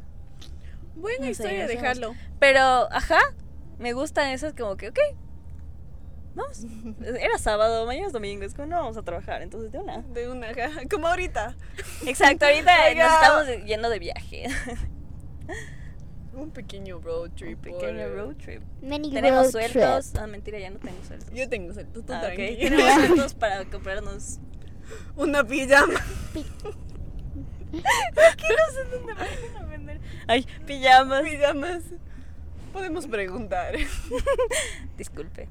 Buena 0.95 1.19
No 1.19 1.25
sé, 1.25 1.31
historia, 1.31 1.65
hacemos- 1.65 1.81
dejarlo. 1.81 2.15
Pero, 2.39 2.59
ajá, 2.91 3.19
me 3.77 3.93
gustan 3.93 4.29
esas 4.29 4.53
como 4.53 4.75
que, 4.75 4.89
ok, 4.89 4.97
vamos. 6.33 6.65
Era 7.19 7.37
sábado, 7.37 7.85
mañana 7.85 8.07
es 8.07 8.13
domingo, 8.13 8.43
es 8.45 8.55
como 8.55 8.67
no 8.67 8.77
vamos 8.77 8.97
a 8.97 9.03
trabajar, 9.03 9.43
entonces 9.43 9.71
de 9.71 9.77
una. 9.77 10.01
De 10.01 10.27
una, 10.29 10.47
ajá, 10.49 10.81
como 10.89 11.07
ahorita. 11.07 11.55
Exacto, 12.07 12.45
ahorita 12.45 12.71
nos 12.95 13.13
estamos 13.13 13.65
yendo 13.65 13.89
de 13.89 13.99
viaje. 13.99 14.47
Un 16.33 16.51
pequeño 16.51 16.99
road 16.99 17.31
trip. 17.31 17.59
Pequeño 17.59 17.79
por- 18.07 18.15
road 18.15 18.35
trip. 18.35 18.61
Tenemos 18.81 19.43
road 19.45 19.51
sueltos. 19.51 20.11
trip. 20.11 20.23
Ah, 20.23 20.27
mentira, 20.27 20.59
ya 20.59 20.69
no 20.69 20.79
tengo 20.79 20.97
sueltos. 21.05 21.29
Yo 21.33 21.49
tengo 21.49 21.73
suelto, 21.73 22.01
tú 22.03 22.13
Ah. 22.13 22.21
Tenemos 22.35 22.93
sueltos 23.05 23.33
para 23.33 23.65
comprarnos. 23.65 24.39
Una 25.15 25.43
pijama. 25.43 25.99
¿Qué 27.71 27.77
no 27.77 28.73
sé 28.73 28.83
dónde 28.91 29.13
van 29.13 29.63
a 29.63 29.65
vender? 29.65 29.99
Ay, 30.27 30.45
pijamas. 30.65 31.21
Pijamas. 31.23 31.83
Podemos 32.73 33.07
preguntar. 33.07 33.75
Disculpe. 34.97 35.47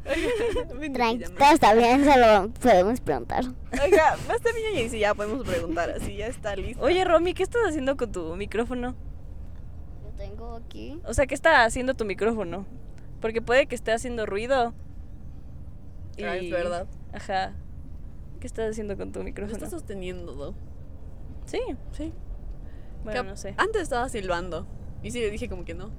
Vende 0.79 0.91
Tranqui, 0.91 1.19
pijamas. 1.19 1.39
todo 1.39 1.55
está 1.55 1.75
bien, 1.75 2.05
solo 2.05 2.51
podemos 2.61 3.01
preguntar. 3.01 3.45
Oiga, 3.83 4.17
va 4.29 4.35
a 4.35 4.37
estar 4.37 4.55
bien 4.55 4.75
y 4.77 4.83
dice, 4.85 4.99
ya 5.01 5.15
podemos 5.15 5.47
preguntar, 5.47 5.91
así 5.91 6.17
ya 6.17 6.29
está 6.29 6.55
listo. 6.57 6.83
Oye, 6.83 7.05
Romy, 7.05 7.35
¿qué 7.35 7.43
estás 7.43 7.63
haciendo 7.69 7.97
con 7.97 8.13
tu 8.13 8.37
micrófono? 8.37 8.95
Lo 10.19 10.25
tengo 10.25 10.55
aquí. 10.57 11.01
O 11.05 11.15
sea, 11.15 11.27
¿qué 11.27 11.35
está 11.35 11.65
haciendo 11.65 11.95
tu 11.95 12.05
micrófono? 12.05 12.67
Porque 13.21 13.41
puede 13.41 13.67
que 13.67 13.75
esté 13.75 13.93
haciendo 13.93 14.27
ruido. 14.27 14.75
Ah, 16.23 16.37
es 16.37 16.51
verdad. 16.51 16.87
Ajá. 17.13 17.53
¿Qué 18.41 18.47
estás 18.47 18.71
haciendo 18.71 18.97
con 18.97 19.13
tu 19.13 19.21
Lo 19.21 19.25
micrófono? 19.25 19.57
está 19.57 19.71
sosteniendo, 19.71 20.35
¿no? 20.35 20.55
Sí. 21.47 21.61
Sí. 21.93 22.13
Bueno, 23.05 23.23
no 23.23 23.37
sé. 23.37 23.55
Antes 23.57 23.83
estaba 23.83 24.09
silbando. 24.09 24.67
Y 25.03 25.11
sí 25.13 25.21
le 25.21 25.31
dije 25.31 25.49
como 25.49 25.65
que 25.65 25.75
no. 25.75 25.91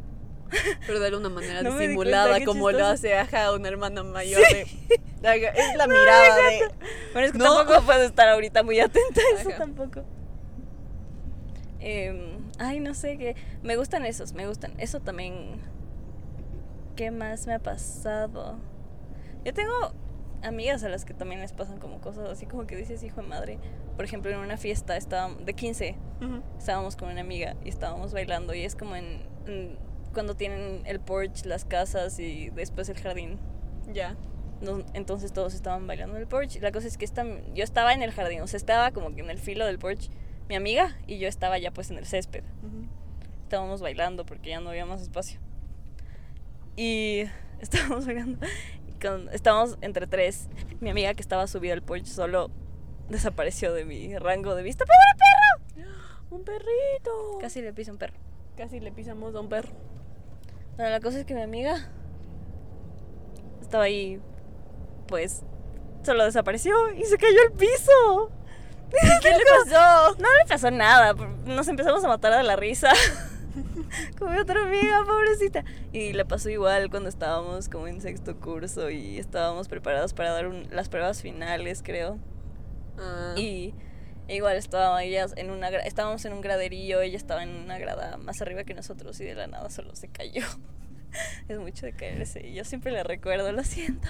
Pero 0.88 1.00
de 1.00 1.16
una 1.16 1.30
manera 1.30 1.62
No 1.62 1.78
disimulada, 1.78 2.30
cuenta, 2.32 2.46
como 2.46 2.72
lo 2.72 2.86
hace 2.86 3.16
ajá 3.18 3.54
una 3.54 3.68
hermana 3.70 4.04
mayor 4.04 4.42
de. 4.42 4.68
Haga- 5.28 5.50
Es 5.50 5.76
la 5.78 5.88
mirada 5.88 6.36
de. 6.36 6.60
Bueno, 7.14 7.28
es 7.28 7.32
que 7.34 7.38
No. 7.38 7.56
tampoco 7.56 7.82
puedo 7.86 8.04
estar 8.04 8.28
ahorita 8.30 8.64
muy 8.64 8.80
atenta 8.80 9.22
a 9.22 9.40
eso 9.40 9.50
Ajá. 9.50 9.58
tampoco. 9.60 10.04
Em, 11.80 12.39
ay, 12.60 12.80
no 12.80 12.94
sé 12.94 13.18
qué. 13.18 13.36
Me 13.64 13.76
gustan 13.76 14.06
esos, 14.06 14.34
me 14.34 14.46
gustan. 14.48 14.74
Eso 14.78 15.00
también. 15.00 15.60
¿Qué 16.96 17.12
más 17.12 17.48
me 17.48 17.54
ha 17.54 17.60
pasado? 17.60 18.58
Yo 19.46 19.54
tengo 19.54 19.74
amigas 20.44 20.84
a 20.84 20.90
las 20.90 21.06
que 21.06 21.14
también 21.14 21.42
les 21.42 21.52
pasan 21.54 21.80
como 21.80 22.00
cosas 22.00 22.30
así 22.30 22.46
como 22.46 22.66
que 22.68 22.76
dices 22.76 23.04
hijo 23.04 23.22
de 23.22 23.28
madre. 23.28 23.58
Por 23.96 24.06
ejemplo, 24.06 24.32
en 24.32 24.38
una 24.40 24.58
fiesta 24.58 24.96
estábamos, 24.98 25.46
de 25.46 25.54
15 25.54 25.96
Ujú. 26.22 26.42
estábamos 26.58 26.96
con 26.96 27.10
una 27.10 27.22
amiga 27.22 27.56
y 27.64 27.70
estábamos 27.70 28.14
bailando 28.14 28.54
y 28.54 28.64
es 28.64 28.76
como 28.76 28.96
en, 28.96 29.22
en- 29.48 29.78
cuando 30.14 30.36
tienen 30.36 30.82
el 30.86 31.00
porch, 31.00 31.46
las 31.46 31.66
casas 31.66 32.20
y 32.20 32.50
después 32.50 32.90
el 32.90 32.98
jardín. 33.00 33.38
Ya. 33.94 34.16
No- 34.62 34.84
entonces 34.94 35.32
todos 35.32 35.54
estaban 35.54 35.88
bailando 35.88 36.16
en 36.16 36.22
el 36.22 36.28
porch. 36.28 36.60
La 36.62 36.72
cosa 36.72 36.88
es 36.88 36.98
que 36.98 37.06
esta, 37.06 37.24
yo 37.54 37.64
estaba 37.64 37.94
en 37.94 38.02
el 38.02 38.12
jardín, 38.12 38.42
o 38.42 38.48
sea, 38.48 38.58
estaba 38.58 38.92
como 38.92 39.14
que 39.16 39.22
en 39.22 39.30
el 39.30 39.40
filo 39.40 39.66
del 39.66 39.80
porch 39.80 40.10
mi 40.50 40.56
amiga 40.56 40.98
y 41.08 41.20
yo 41.20 41.28
estaba 41.28 41.58
ya 41.60 41.72
pues 41.72 41.90
en 41.92 41.98
el 41.98 42.06
césped. 42.06 42.44
Estábamos 43.44 43.82
bailando 43.82 44.26
porque 44.26 44.50
ya 44.50 44.60
no 44.60 44.70
había 44.72 44.86
más 44.86 45.02
espacio. 45.02 45.40
Y 46.76 47.24
estábamos 47.62 48.06
bailando. 48.06 48.46
con- 49.02 49.30
estábamos 49.32 49.78
entre 49.82 50.08
tres. 50.08 50.50
Mi 50.82 50.90
amiga 50.90 51.14
que 51.14 51.22
estaba 51.22 51.48
subida 51.48 51.74
al 51.74 51.82
porch 51.84 52.06
solo 52.06 52.52
desapareció 53.10 53.74
de 53.74 53.86
mi 53.86 54.18
rango 54.18 54.56
de 54.56 54.64
vista. 54.64 54.86
¡Pobre 54.86 55.86
perro! 55.86 55.90
Un 56.36 56.44
perrito. 56.44 57.38
Casi 57.42 57.62
le 57.62 57.74
pisa 57.74 57.92
un 57.92 57.98
perro. 57.98 58.14
Casi 58.56 58.80
le 58.80 58.92
pisamos 58.92 59.34
a 59.34 59.40
un 59.40 59.50
perro. 59.50 59.70
Bueno, 60.76 60.92
la 60.92 61.00
cosa 61.00 61.20
es 61.20 61.26
que 61.26 61.34
mi 61.34 61.42
amiga 61.42 61.90
estaba 63.62 63.86
ahí, 63.86 64.22
pues, 65.08 65.42
solo 66.04 66.24
desapareció 66.26 66.92
y 66.94 67.04
se 67.04 67.18
cayó 67.18 67.38
al 67.48 67.54
piso. 67.54 68.32
¿Qué 69.22 69.30
le 69.30 69.44
pasó? 69.66 70.16
No 70.20 70.28
le 70.38 70.46
pasó 70.48 70.72
nada, 70.72 71.14
nos 71.46 71.68
empezamos 71.68 72.04
a 72.04 72.08
matar 72.08 72.36
de 72.36 72.44
la 72.44 72.56
risa. 72.56 72.92
Con 74.20 74.32
mi 74.32 74.38
otra 74.40 74.62
amiga, 74.64 75.04
pobrecita. 75.06 75.64
Y 75.92 76.14
le 76.14 76.26
pasó 76.26 76.50
igual 76.50 76.90
cuando 76.90 77.10
estábamos 77.10 77.70
como 77.70 77.88
en 77.88 78.02
sexto 78.02 78.40
curso 78.40 78.90
y 78.90 79.18
estábamos 79.18 79.68
preparados 79.68 80.14
para 80.14 80.32
dar 80.32 80.48
un- 80.48 80.68
las 80.72 80.90
pruebas 80.90 81.22
finales, 81.22 81.82
creo. 81.84 82.18
Ah. 83.00 83.34
Y 83.36 83.74
igual 84.28 84.58
estaba 84.58 85.02
ella 85.04 85.26
en 85.36 85.50
una 85.50 85.70
estábamos 85.70 86.24
en 86.26 86.34
un 86.34 86.42
graderillo, 86.42 87.02
ella 87.02 87.18
estaba 87.18 87.42
en 87.44 87.50
una 87.50 87.80
grada 87.80 88.18
más 88.18 88.42
arriba 88.42 88.64
que 88.64 88.74
nosotros 88.76 89.20
y 89.22 89.26
de 89.26 89.34
la 89.36 89.48
nada 89.48 89.70
solo 89.70 89.96
se 89.96 90.08
cayó. 90.10 90.44
es 91.48 91.58
mucho 91.58 91.86
de 91.88 91.94
caerse 91.94 92.46
y 92.48 92.54
yo 92.54 92.64
siempre 92.64 92.92
le 92.92 93.04
recuerdo, 93.04 93.52
lo 93.52 93.64
siento. 93.64 94.08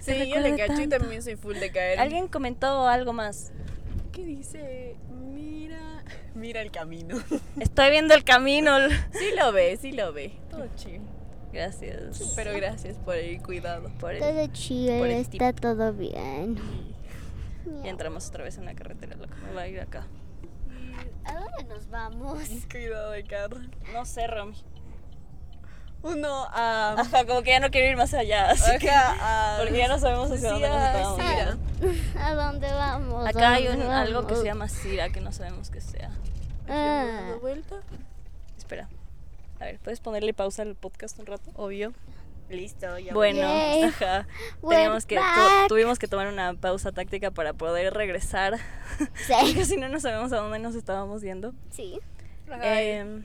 Sí, 0.00 0.28
yo 0.28 0.40
le 0.40 0.56
cacho 0.56 0.82
y 0.82 0.88
también 0.88 1.22
soy 1.22 1.36
full 1.36 1.56
de 1.56 1.70
caer. 1.70 2.00
Alguien 2.00 2.26
comentó 2.28 2.86
algo 2.88 3.12
más. 3.12 3.52
¿Qué 4.12 4.24
dice? 4.24 4.96
Mira. 5.32 6.02
Mira 6.34 6.60
el 6.62 6.70
camino. 6.70 7.16
Estoy 7.60 7.90
viendo 7.90 8.14
el 8.14 8.24
camino. 8.24 8.76
Sí 9.12 9.30
lo 9.38 9.52
ve, 9.52 9.76
sí 9.80 9.92
lo 9.92 10.12
ve. 10.12 10.32
Todo 10.50 10.66
chill. 10.76 11.00
Gracias. 11.52 12.32
Pero 12.34 12.52
gracias 12.56 12.96
por 12.96 13.14
el 13.16 13.40
cuidado. 13.42 13.90
por 14.00 14.12
el- 14.14 14.20
Todo 14.20 14.46
chido, 14.48 14.98
por 14.98 15.06
el 15.08 15.12
está 15.20 15.52
todo 15.52 15.92
bien. 15.92 16.56
Ya 17.84 17.90
entramos 17.90 18.28
otra 18.28 18.42
vez 18.44 18.56
en 18.58 18.64
la 18.64 18.74
carretera, 18.74 19.14
loco. 19.16 19.34
Me 19.46 19.52
va 19.54 19.62
a 19.62 19.68
ir 19.68 19.78
acá. 19.80 20.06
¿A 21.24 21.34
dónde 21.34 21.64
nos 21.74 21.88
vamos? 21.90 22.38
Cuidado 22.70 23.12
de 23.12 23.22
carro. 23.24 23.58
No 23.92 24.04
sé, 24.04 24.26
Romy. 24.26 24.54
Uno 26.02 26.44
a. 26.52 26.94
Ajá, 26.98 27.24
como 27.26 27.42
que 27.42 27.50
ya 27.50 27.60
no 27.60 27.70
quiero 27.70 27.88
ir 27.88 27.96
más 27.96 28.12
allá. 28.14 28.50
Así 28.50 28.78
que, 28.78 28.90
a. 28.90 29.56
porque 29.60 29.78
ya 29.78 29.88
no 29.88 29.98
sabemos 29.98 30.30
hacia 30.30 30.50
dónde 30.52 30.68
nos 30.68 31.16
yendo. 31.18 31.58
¿A 32.20 32.34
dónde 32.34 32.72
vamos? 32.72 33.26
Acá 33.26 33.52
hay 33.54 33.66
¿A 33.66 33.72
un- 33.72 33.82
algo 33.82 34.22
que 34.26 34.34
se 34.34 34.40
vamos? 34.40 34.44
llama 34.44 34.68
Sira, 34.68 35.08
que 35.10 35.20
no 35.20 35.32
sabemos 35.32 35.70
qué 35.70 35.80
sea. 35.80 36.10
Ah. 36.68 37.04
¿Dando 37.20 37.40
vuelta? 37.40 37.76
Espera. 38.56 38.88
A 39.60 39.64
ver, 39.64 39.78
¿puedes 39.80 40.00
ponerle 40.00 40.34
pausa 40.34 40.62
al 40.62 40.74
podcast 40.74 41.18
un 41.18 41.26
rato? 41.26 41.50
Obvio. 41.54 41.92
Listo, 42.48 42.98
ya. 42.98 43.14
Bueno, 43.14 43.38
Yay. 43.40 43.82
ajá. 43.84 44.26
Teníamos 44.68 45.06
que, 45.06 45.14
tu- 45.16 45.20
back. 45.22 45.68
tuvimos 45.68 45.98
que 45.98 46.06
tomar 46.08 46.26
una 46.28 46.52
pausa 46.54 46.92
táctica 46.92 47.30
para 47.30 47.52
poder 47.54 47.94
regresar. 47.94 48.58
Sí. 49.26 49.32
Porque 49.40 49.64
si 49.64 49.76
no, 49.76 49.88
no 49.88 49.98
sabemos 50.00 50.32
a 50.32 50.36
dónde 50.36 50.58
nos 50.58 50.74
estábamos 50.74 51.22
yendo. 51.22 51.54
Sí. 51.70 51.98
Em, 52.60 53.24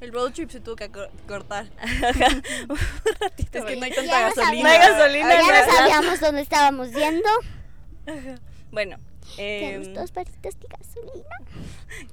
El 0.00 0.12
road 0.12 0.32
trip 0.32 0.50
se 0.50 0.60
tuvo 0.60 0.76
que 0.76 0.90
cor- 0.90 1.10
cortar. 1.26 1.66
Un 2.68 2.76
ratito. 3.20 3.58
Es 3.58 3.64
que 3.64 3.76
no 3.76 3.84
hay 3.84 3.92
tanta 3.92 4.20
gasolina. 4.20 4.62
No 4.62 4.68
hay 4.68 4.78
gasolina, 4.78 5.28
Ya 5.34 5.66
no 5.66 5.72
sabíamos 5.72 6.20
dónde 6.20 6.40
estábamos 6.42 6.92
yendo. 6.92 7.28
Bueno, 8.70 8.96
Tenemos 9.36 9.88
em, 9.88 9.94
dos 9.94 10.12
barritas 10.12 10.58
de 10.60 10.66
gasolina. 10.68 11.36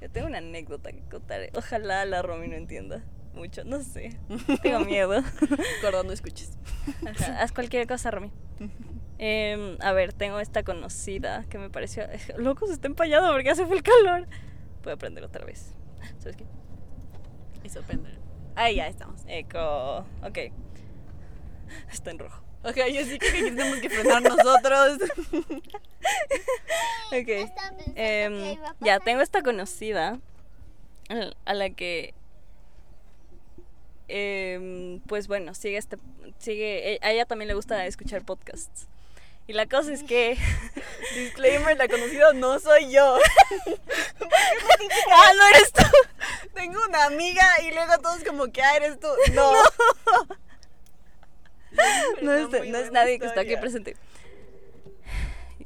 yo 0.02 0.10
tengo 0.10 0.28
una 0.28 0.40
anécdota 0.40 0.92
que 0.92 1.02
contar. 1.10 1.42
Ojalá 1.56 2.06
la 2.06 2.22
Romy 2.22 2.48
no 2.48 2.56
entienda 2.56 3.04
mucho, 3.34 3.64
no 3.66 3.82
sé. 3.82 4.18
Tengo 4.64 4.80
miedo. 4.80 5.22
Gordo, 5.82 6.04
no 6.04 6.12
escuches. 6.12 6.52
Ajá, 7.08 7.42
haz 7.42 7.52
cualquier 7.52 7.86
cosa, 7.88 8.10
Romy. 8.12 8.32
Em, 9.18 9.78
a 9.82 9.92
ver, 9.94 10.12
tengo 10.14 10.40
esta 10.40 10.64
conocida 10.64 11.46
que 11.50 11.58
me 11.58 11.70
pareció. 11.70 12.06
Loco, 12.38 12.68
se 12.68 12.74
está 12.74 12.88
empallado 12.88 13.32
porque 13.32 13.50
hace 13.50 13.66
full 13.66 13.80
calor. 13.82 14.28
Voy 14.84 14.94
a 14.94 14.98
prender 14.98 15.24
otra 15.24 15.46
vez. 15.46 15.74
¿Sabes 16.20 16.36
qué? 16.38 16.46
Y 17.66 17.70
sorprende. 17.70 18.10
Ahí 18.56 18.76
ya 18.76 18.88
estamos. 18.88 19.22
Eco. 19.28 20.06
Ok. 20.24 20.38
Está 21.92 22.12
en 22.12 22.20
rojo. 22.20 22.42
Ok, 22.64 22.78
yo 22.94 23.04
sí 23.06 23.18
creo 23.20 23.32
que 23.34 23.44
tenemos 23.52 23.78
que 23.80 23.90
frenar 23.90 24.22
nosotros. 24.22 25.00
Ok. 27.08 27.50
Em, 27.96 28.58
ya, 28.82 29.00
tengo 29.00 29.22
esta 29.22 29.42
conocida 29.42 30.20
a 31.46 31.54
la 31.54 31.70
que. 31.72 32.14
em, 34.08 35.00
pues 35.02 35.28
bueno, 35.28 35.54
sigue 35.56 35.78
este. 35.78 35.98
Sigue. 36.38 36.94
e- 36.94 37.00
A 37.02 37.12
ella 37.12 37.26
también 37.26 37.48
le 37.48 37.54
gusta 37.56 37.86
escuchar 37.88 38.24
podcasts. 38.24 38.88
Y 39.48 39.54
la 39.54 39.68
cosa 39.68 39.94
es 39.94 40.04
que. 40.04 40.38
Disclaimer, 41.16 41.78
la 41.78 41.88
conocida 41.88 42.34
no 42.34 42.60
soy 42.60 42.92
yo. 42.92 43.18
¡Ah, 45.12 45.32
no 45.38 45.48
eres 45.56 45.72
tú! 45.72 45.84
Tengo 46.54 46.80
una 46.88 47.06
amiga 47.06 47.44
y 47.64 47.72
luego 47.72 47.98
todos 48.02 48.24
como 48.24 48.52
que, 48.52 48.62
ah, 48.62 48.76
eres 48.76 49.00
tú. 49.00 49.08
No. 49.34 49.54
No 52.22 52.34
es, 52.34 52.50
no 52.70 52.78
es 52.78 52.92
nadie 52.92 53.20
que 53.20 53.28
está 53.28 53.42
aquí 53.42 53.56
presente. 53.58 53.96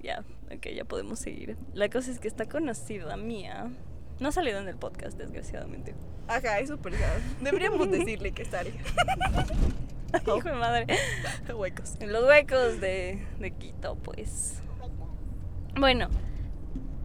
Ya, 0.01 0.23
ok, 0.53 0.67
ya 0.73 0.85
podemos 0.85 1.19
seguir. 1.19 1.57
La 1.73 1.89
cosa 1.89 2.11
es 2.11 2.19
que 2.19 2.27
esta 2.27 2.47
conocida 2.47 3.15
mía. 3.17 3.71
No 4.19 4.29
ha 4.29 4.31
salido 4.31 4.59
en 4.59 4.67
el 4.67 4.75
podcast, 4.75 5.17
desgraciadamente. 5.17 5.95
Ajá, 6.27 6.59
es 6.59 6.69
súper 6.69 6.93
sad. 6.93 7.17
Deberíamos 7.41 7.89
decirle 7.91 8.31
que 8.33 8.45
sale. 8.45 8.73
Hijo 10.25 10.41
de 10.41 10.53
madre. 10.53 10.87
Huecos. 11.55 11.95
En 11.99 12.11
los 12.11 12.23
huecos 12.25 12.81
de, 12.81 13.25
de 13.39 13.51
Quito, 13.51 13.95
pues. 13.95 14.61
Bueno, 15.77 16.09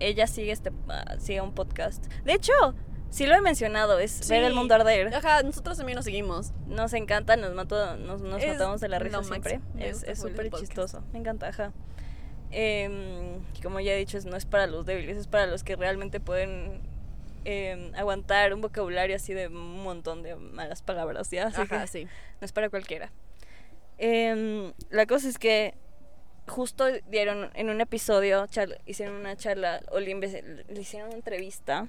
ella 0.01 0.27
sigue 0.27 0.53
este 0.53 0.73
ah, 0.89 1.17
sigue 1.19 1.41
un 1.41 1.53
podcast. 1.55 2.05
De 2.25 2.33
hecho, 2.33 2.53
sí 3.11 3.27
lo 3.27 3.35
he 3.35 3.41
mencionado, 3.41 3.99
es 3.99 4.27
ver 4.29 4.43
el 4.43 4.53
Sí. 4.53 4.59
mundo 4.59 4.75
arder. 4.75 5.15
Ajá, 5.15 5.43
nosotros 5.43 5.77
también 5.77 5.97
nos 5.97 6.07
seguimos. 6.07 6.53
Nos 6.67 6.93
encanta, 6.95 7.37
nos 7.37 7.55
mató, 7.55 7.97
nos, 7.97 8.23
nos 8.23 8.43
Es 8.43 8.53
matamos 8.55 8.81
de 8.81 8.89
la 8.89 8.99
risa 8.99 9.23
siempre. 9.23 9.61
Es 9.79 10.05
súper 10.19 10.51
chistoso. 10.51 11.05
Me 11.13 11.19
encanta, 11.21 11.49
ajá. 11.49 11.73
Em, 12.51 13.41
como 13.63 13.81
ya 13.81 13.93
he 13.95 13.99
dicho, 13.99 14.17
es- 14.17 14.25
no 14.27 14.37
es 14.37 14.47
para 14.47 14.67
los 14.67 14.87
débiles, 14.87 15.17
es 15.17 15.27
para 15.27 15.47
los 15.47 15.65
que 15.65 15.77
realmente 15.77 16.21
pueden 16.21 16.81
em, 17.45 17.95
aguantar 17.95 18.53
un 18.55 18.61
vocabulario 18.61 19.17
así 19.17 19.35
de 19.35 19.49
un 19.49 19.83
montón 19.83 20.23
de 20.23 20.35
malas 20.37 20.83
palabras, 20.83 21.31
¿ya? 21.31 21.47
Así 21.49 21.63
Ajá, 21.63 21.83
que 21.83 21.87
sí. 21.89 22.05
no 22.41 22.45
es 22.45 22.53
para 22.53 22.71
cualquiera. 22.71 23.11
Em, 23.99 24.73
la 24.91 25.07
cosa 25.07 25.29
es 25.29 25.39
que 25.39 25.75
justo 26.47 26.85
dieron 27.09 27.51
en 27.55 27.71
un 27.71 27.81
episodio, 27.81 28.47
charla- 28.49 28.79
hicieron 28.87 29.15
una 29.17 29.37
charla, 29.37 29.81
o 29.91 30.01
le, 30.01 30.11
hicieron 30.79 31.09
una 31.09 31.17
entrevista 31.17 31.89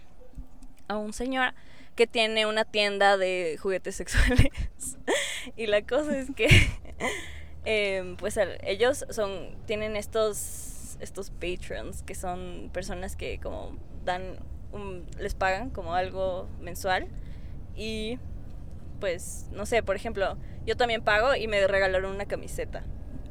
a 0.88 0.98
un 0.98 1.14
señor 1.14 1.54
que 1.96 2.08
tiene 2.08 2.46
una 2.46 2.66
tienda 2.66 3.18
de 3.18 3.58
juguetes 3.60 3.96
sexuales. 3.98 4.50
y 5.56 5.68
la 5.68 5.82
cosa 5.82 6.18
es 6.18 6.28
que, 6.36 6.48
em, 7.66 8.18
pues 8.18 8.38
ellos 8.64 9.06
son, 9.10 9.56
tienen 9.66 9.96
estos, 9.96 10.98
estos 11.00 11.32
patrons, 11.32 12.04
que 12.04 12.16
son 12.16 12.70
personas 12.74 13.16
que 13.16 13.40
como 13.40 13.78
dan, 14.04 14.38
les 15.20 15.36
pagan 15.36 15.70
como 15.70 15.94
algo 15.94 16.48
mensual. 16.60 17.08
Y 17.76 18.20
pues, 19.00 19.48
no 19.52 19.66
sé, 19.66 19.84
por 19.84 19.96
ejemplo, 19.96 20.38
yo 20.66 20.78
también 20.78 21.04
pago 21.04 21.36
y 21.36 21.48
me 21.48 21.66
regalaron 21.68 22.14
una 22.14 22.26
camiseta 22.26 22.84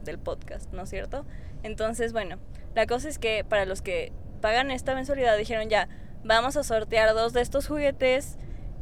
del 0.04 0.18
podcast, 0.18 0.72
¿no 0.72 0.82
es 0.82 0.90
cierto? 0.90 1.24
Entonces, 1.62 2.12
bueno, 2.12 2.38
la 2.74 2.86
cosa 2.86 3.08
es 3.08 3.18
que 3.18 3.44
para 3.44 3.64
los 3.64 3.82
que 3.82 4.12
pagan 4.40 4.70
esta 4.70 4.94
mensualidad 4.94 5.36
dijeron 5.36 5.68
ya, 5.68 5.88
vamos 6.24 6.56
a 6.56 6.62
sortear 6.62 7.14
dos 7.14 7.32
de 7.32 7.40
estos 7.40 7.66
juguetes 7.66 8.36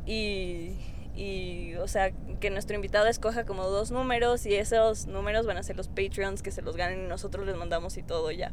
y, 0.06 0.76
y, 1.14 1.74
o 1.76 1.86
sea, 1.86 2.10
que 2.40 2.50
nuestro 2.50 2.74
invitado 2.74 3.06
escoja 3.06 3.44
como 3.44 3.64
dos 3.64 3.90
números 3.90 4.46
y 4.46 4.54
esos 4.54 5.06
números 5.06 5.46
van 5.46 5.56
a 5.58 5.62
ser 5.62 5.76
los 5.76 5.88
Patreons 5.88 6.42
que 6.42 6.50
se 6.50 6.62
los 6.62 6.76
ganen 6.76 7.04
y 7.04 7.08
nosotros 7.08 7.46
les 7.46 7.56
mandamos 7.56 7.96
y 7.96 8.02
todo 8.02 8.30
ya. 8.30 8.52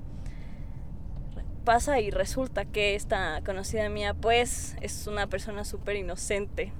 Pasa 1.69 1.99
y 1.99 2.09
resulta 2.09 2.65
que 2.65 2.95
esta 2.95 3.43
conocida 3.45 3.89
mía 3.89 4.15
pues 4.15 4.75
es 4.81 5.05
una 5.05 5.27
persona 5.27 5.63
súper 5.63 5.97
inocente 5.97 6.73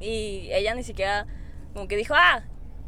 y 0.00 0.48
ella 0.50 0.74
ni 0.74 0.82
siquiera 0.82 1.28
como 1.74 1.86
que 1.86 1.94
dijo, 1.94 2.12
ah, 2.16 2.42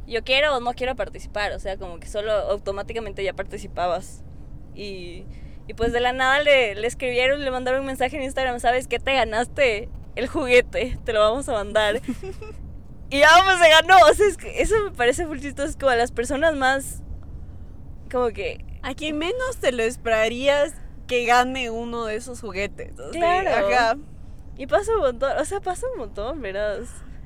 yo 0.09 0.25
quiero 0.25 0.57
o 0.57 0.59
no 0.59 0.73
quiero 0.73 0.97
participar, 0.97 1.53
o 1.53 1.61
sea, 1.61 1.77
como 1.77 2.01
que 2.01 2.09
solo 2.09 2.33
automáticamente 2.33 3.23
ya 3.23 3.35
participabas. 3.35 4.25
Y, 4.75 5.27
y 5.69 5.75
pues 5.75 5.93
de 5.93 6.01
la 6.01 6.13
nada 6.13 6.43
le, 6.43 6.75
le 6.75 6.89
escribieron, 6.89 7.45
le 7.45 7.53
mandaron 7.53 7.83
un 7.83 7.87
mensaje 7.87 8.17
en 8.17 8.25
Instagram, 8.25 8.59
¿sabes 8.59 8.89
qué? 8.89 8.99
Te 8.99 9.15
ganaste 9.15 9.89
el 10.17 10.27
juguete, 10.27 10.99
te 11.05 11.13
lo 11.13 11.21
vamos 11.21 11.49
a 11.49 11.53
mandar. 11.53 12.01
y 13.11 13.21
ya 13.21 13.29
pues 13.45 13.61
se 13.61 13.69
ganó, 13.69 13.95
o 14.11 14.15
sea, 14.15 14.27
es 14.27 14.37
que 14.37 14.61
eso 14.61 14.75
me 14.83 14.91
parece 14.91 15.25
muy 15.25 15.41
chistoso, 15.41 15.69
es 15.69 15.77
como 15.77 15.91
a 15.91 15.95
las 15.97 16.11
personas 16.11 16.57
más, 16.57 17.01
como 18.11 18.31
que, 18.31 18.65
A 18.83 18.95
quien 18.95 19.19
menos 19.19 19.59
te 19.61 19.73
lo 19.73 19.83
esperarías 19.83 20.73
que 21.07 21.25
gane 21.27 21.71
uno 21.71 22.05
de 22.05 22.17
esos 22.17 22.41
juguetes. 22.41 22.99
o 22.99 23.13
sea, 23.13 23.43
Claro. 23.43 24.01
Y 24.57 24.67
pasa 24.67 24.93
un 24.95 25.01
montón, 25.01 25.33
o 25.39 25.45
sea, 25.45 25.61
pasa 25.61 25.87
un 25.93 25.99
montón. 26.01 26.43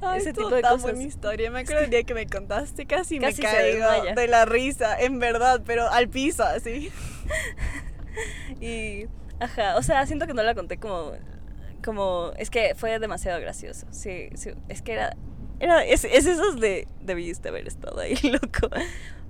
Ay, 0.01 0.19
Ese 0.19 0.33
tipo 0.33 0.51
de 0.51 0.63
cosas. 0.63 0.83
buena 0.83 1.03
historia. 1.03 1.51
Me 1.51 1.61
acuerdo 1.61 1.83
el 1.83 1.91
día 1.91 2.03
que 2.05 2.15
me 2.15 2.27
contaste, 2.27 2.87
casi, 2.87 3.19
Casi 3.19 3.43
me 3.43 3.49
caigo 3.49 4.15
de 4.15 4.29
la 4.29 4.45
risa, 4.45 5.01
en 5.01 5.19
verdad, 5.19 5.63
pero 5.65 5.89
al 5.89 6.09
piso, 6.09 6.45
así. 6.45 6.91
Y, 8.61 9.07
ajá, 9.41 9.77
o 9.77 9.83
sea, 9.83 10.07
siento 10.07 10.29
que 10.29 10.35
no 10.35 10.43
la 10.45 10.55
conté 10.55 10.79
como, 10.79 11.13
como, 11.85 12.33
es 12.37 12.49
que 12.49 12.75
fue 12.77 12.97
demasiado 13.01 13.41
gracioso. 13.41 13.87
Sí, 13.91 14.29
sí, 14.37 14.53
es 14.69 14.83
que 14.83 14.93
era, 14.93 15.17
era, 15.59 15.85
es, 15.85 16.05
es 16.05 16.27
esos 16.27 16.61
de, 16.61 16.87
debiste 17.01 17.49
haber 17.49 17.67
estado 17.67 17.99
ahí, 17.99 18.15
loco. 18.23 18.71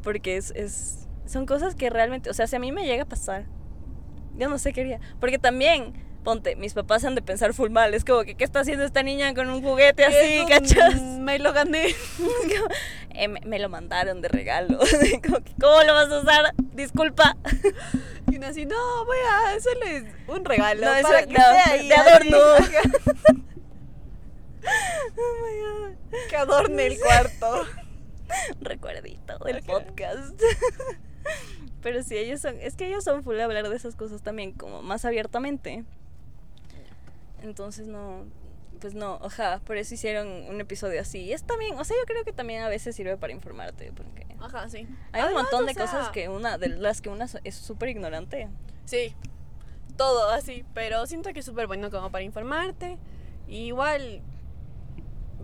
Porque 0.02 0.36
es, 0.36 0.50
es, 0.50 1.03
son 1.26 1.46
cosas 1.46 1.74
que 1.74 1.90
realmente, 1.90 2.30
o 2.30 2.34
sea, 2.34 2.46
si 2.46 2.56
a 2.56 2.58
mí 2.58 2.72
me 2.72 2.84
llega 2.86 3.04
a 3.04 3.06
pasar, 3.08 3.44
yo 4.36 4.48
no 4.48 4.58
sé 4.58 4.72
qué 4.72 4.80
haría. 4.82 5.00
Porque 5.20 5.38
también, 5.38 5.94
ponte, 6.24 6.56
mis 6.56 6.74
papás 6.74 7.04
han 7.04 7.14
de 7.14 7.22
pensar 7.22 7.54
full 7.54 7.70
mal. 7.70 7.94
Es 7.94 8.04
como 8.04 8.22
que, 8.24 8.34
¿qué 8.34 8.44
está 8.44 8.60
haciendo 8.60 8.84
esta 8.84 9.02
niña 9.02 9.32
con 9.34 9.48
un 9.48 9.62
juguete 9.62 10.04
así, 10.04 10.16
Eso, 10.38 10.48
cachas? 10.48 11.00
Me 11.20 11.38
lo 11.38 11.52
gané. 11.52 11.94
Como, 12.18 12.68
eh, 13.16 13.28
me, 13.28 13.40
me 13.46 13.58
lo 13.60 13.68
mandaron 13.68 14.20
de 14.22 14.28
regalo. 14.28 14.78
Como 15.24 15.40
que, 15.44 15.52
¿Cómo 15.60 15.82
lo 15.84 15.94
vas 15.94 16.10
a 16.10 16.20
usar? 16.20 16.52
Disculpa. 16.74 17.36
Y 18.30 18.36
uno 18.38 18.46
así, 18.48 18.66
no, 18.66 19.04
voy 19.04 19.18
a 19.30 19.52
hacerles 19.54 20.04
un 20.26 20.44
regalo 20.44 20.84
No, 20.84 20.94
eso- 20.94 21.08
para 21.08 21.26
que 21.26 21.32
no, 21.32 21.44
ahí. 21.66 21.88
de 21.88 21.94
adorno. 21.94 22.38
Oh 25.16 25.46
my 25.46 25.60
God. 25.60 26.28
Que 26.28 26.36
adorne 26.36 26.86
el 26.86 26.98
cuarto. 26.98 27.66
Recuerdito 28.60 29.38
del 29.44 29.62
podcast. 29.62 30.40
Pero 31.82 32.02
sí, 32.02 32.16
ellos 32.16 32.40
son, 32.40 32.56
es 32.60 32.76
que 32.76 32.86
ellos 32.86 33.04
son 33.04 33.22
full 33.22 33.36
de 33.36 33.42
hablar 33.42 33.68
de 33.68 33.76
esas 33.76 33.94
cosas 33.96 34.22
también 34.22 34.52
como 34.52 34.82
más 34.82 35.04
abiertamente. 35.04 35.84
Entonces 37.42 37.86
no, 37.86 38.24
pues 38.80 38.94
no, 38.94 39.18
ojalá, 39.20 39.60
por 39.60 39.76
eso 39.76 39.94
hicieron 39.94 40.28
un 40.28 40.60
episodio 40.60 41.00
así. 41.00 41.20
Y 41.20 41.32
es 41.32 41.44
también, 41.44 41.78
o 41.78 41.84
sea, 41.84 41.96
yo 41.98 42.06
creo 42.06 42.24
que 42.24 42.32
también 42.32 42.62
a 42.62 42.68
veces 42.68 42.96
sirve 42.96 43.16
para 43.16 43.32
informarte, 43.32 43.92
porque 43.92 44.26
Ajá, 44.40 44.68
sí. 44.68 44.78
hay 44.78 44.84
un 44.86 45.26
Además, 45.26 45.42
montón 45.44 45.64
o 45.64 45.66
de 45.66 45.74
sea, 45.74 45.84
cosas 45.86 46.08
que 46.10 46.28
una, 46.28 46.58
de 46.58 46.68
las 46.68 47.00
que 47.00 47.10
una 47.10 47.26
es 47.44 47.54
súper 47.54 47.90
ignorante. 47.90 48.48
Sí, 48.86 49.14
todo 49.96 50.30
así, 50.30 50.64
pero 50.74 51.06
siento 51.06 51.32
que 51.32 51.40
es 51.40 51.46
súper 51.46 51.66
bueno 51.66 51.90
como 51.90 52.10
para 52.10 52.24
informarte. 52.24 52.98
Y 53.46 53.66
igual 53.66 54.22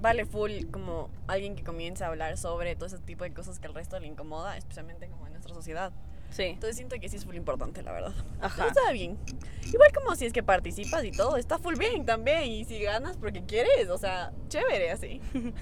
vale 0.00 0.24
full 0.24 0.66
como 0.70 1.10
alguien 1.26 1.54
que 1.54 1.62
comience 1.62 2.02
a 2.02 2.08
hablar 2.08 2.38
sobre 2.38 2.74
todo 2.74 2.86
ese 2.86 2.98
tipo 2.98 3.24
de 3.24 3.34
cosas 3.34 3.58
que 3.58 3.66
al 3.66 3.74
resto 3.74 3.98
le 4.00 4.06
incomoda, 4.06 4.56
especialmente 4.56 5.08
como 5.08 5.26
nuestra 5.52 5.54
sociedad. 5.54 5.92
Sí. 6.30 6.44
Entonces 6.44 6.76
siento 6.76 6.96
que 7.00 7.08
sí 7.08 7.16
es 7.16 7.24
full 7.24 7.34
importante, 7.34 7.82
la 7.82 7.92
verdad. 7.92 8.12
Ajá. 8.40 8.54
Pero 8.56 8.68
está 8.68 8.92
bien. 8.92 9.18
Igual 9.66 9.90
como 9.92 10.14
si 10.14 10.26
es 10.26 10.32
que 10.32 10.42
participas 10.42 11.04
y 11.04 11.10
todo, 11.10 11.36
está 11.36 11.58
full 11.58 11.74
bien 11.74 12.06
también. 12.06 12.44
Y 12.44 12.64
si 12.64 12.80
ganas 12.80 13.16
porque 13.16 13.44
quieres, 13.44 13.88
o 13.88 13.98
sea, 13.98 14.32
chévere 14.48 14.90
así. 14.90 15.20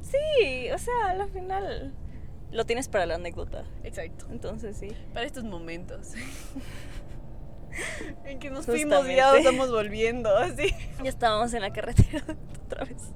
Sí, 0.00 0.70
o 0.70 0.78
sea, 0.78 1.10
al 1.10 1.30
final 1.30 1.92
lo 2.50 2.64
tienes 2.64 2.88
para 2.88 3.04
la 3.04 3.16
anécdota. 3.16 3.66
Exacto. 3.82 4.24
Entonces 4.30 4.78
sí. 4.78 4.88
Para 5.12 5.26
estos 5.26 5.44
momentos. 5.44 6.14
en 8.24 8.38
que 8.38 8.50
nos 8.50 8.66
fuimos 8.66 9.08
y 9.08 9.16
ya 9.16 9.36
estamos 9.36 9.70
volviendo, 9.70 10.34
así. 10.36 10.74
Ya 11.02 11.10
estábamos 11.10 11.52
en 11.54 11.62
la 11.62 11.72
carretera 11.72 12.24
otra 12.64 12.84
vez. 12.84 13.10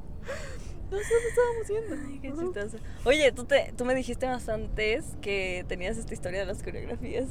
No 0.90 0.96
sé 0.98 1.04
dónde 1.14 1.28
estábamos 1.28 1.68
yendo. 1.68 2.08
Ay, 2.08 2.18
qué 2.20 2.32
chistoso. 2.32 2.76
Oye, 3.04 3.32
tú, 3.32 3.44
te, 3.44 3.72
tú 3.76 3.84
me 3.84 3.94
dijiste 3.94 4.26
más 4.26 4.48
antes 4.48 5.04
que 5.20 5.64
tenías 5.68 5.98
esta 5.98 6.14
historia 6.14 6.40
de 6.40 6.46
las 6.46 6.62
coreografías. 6.62 7.26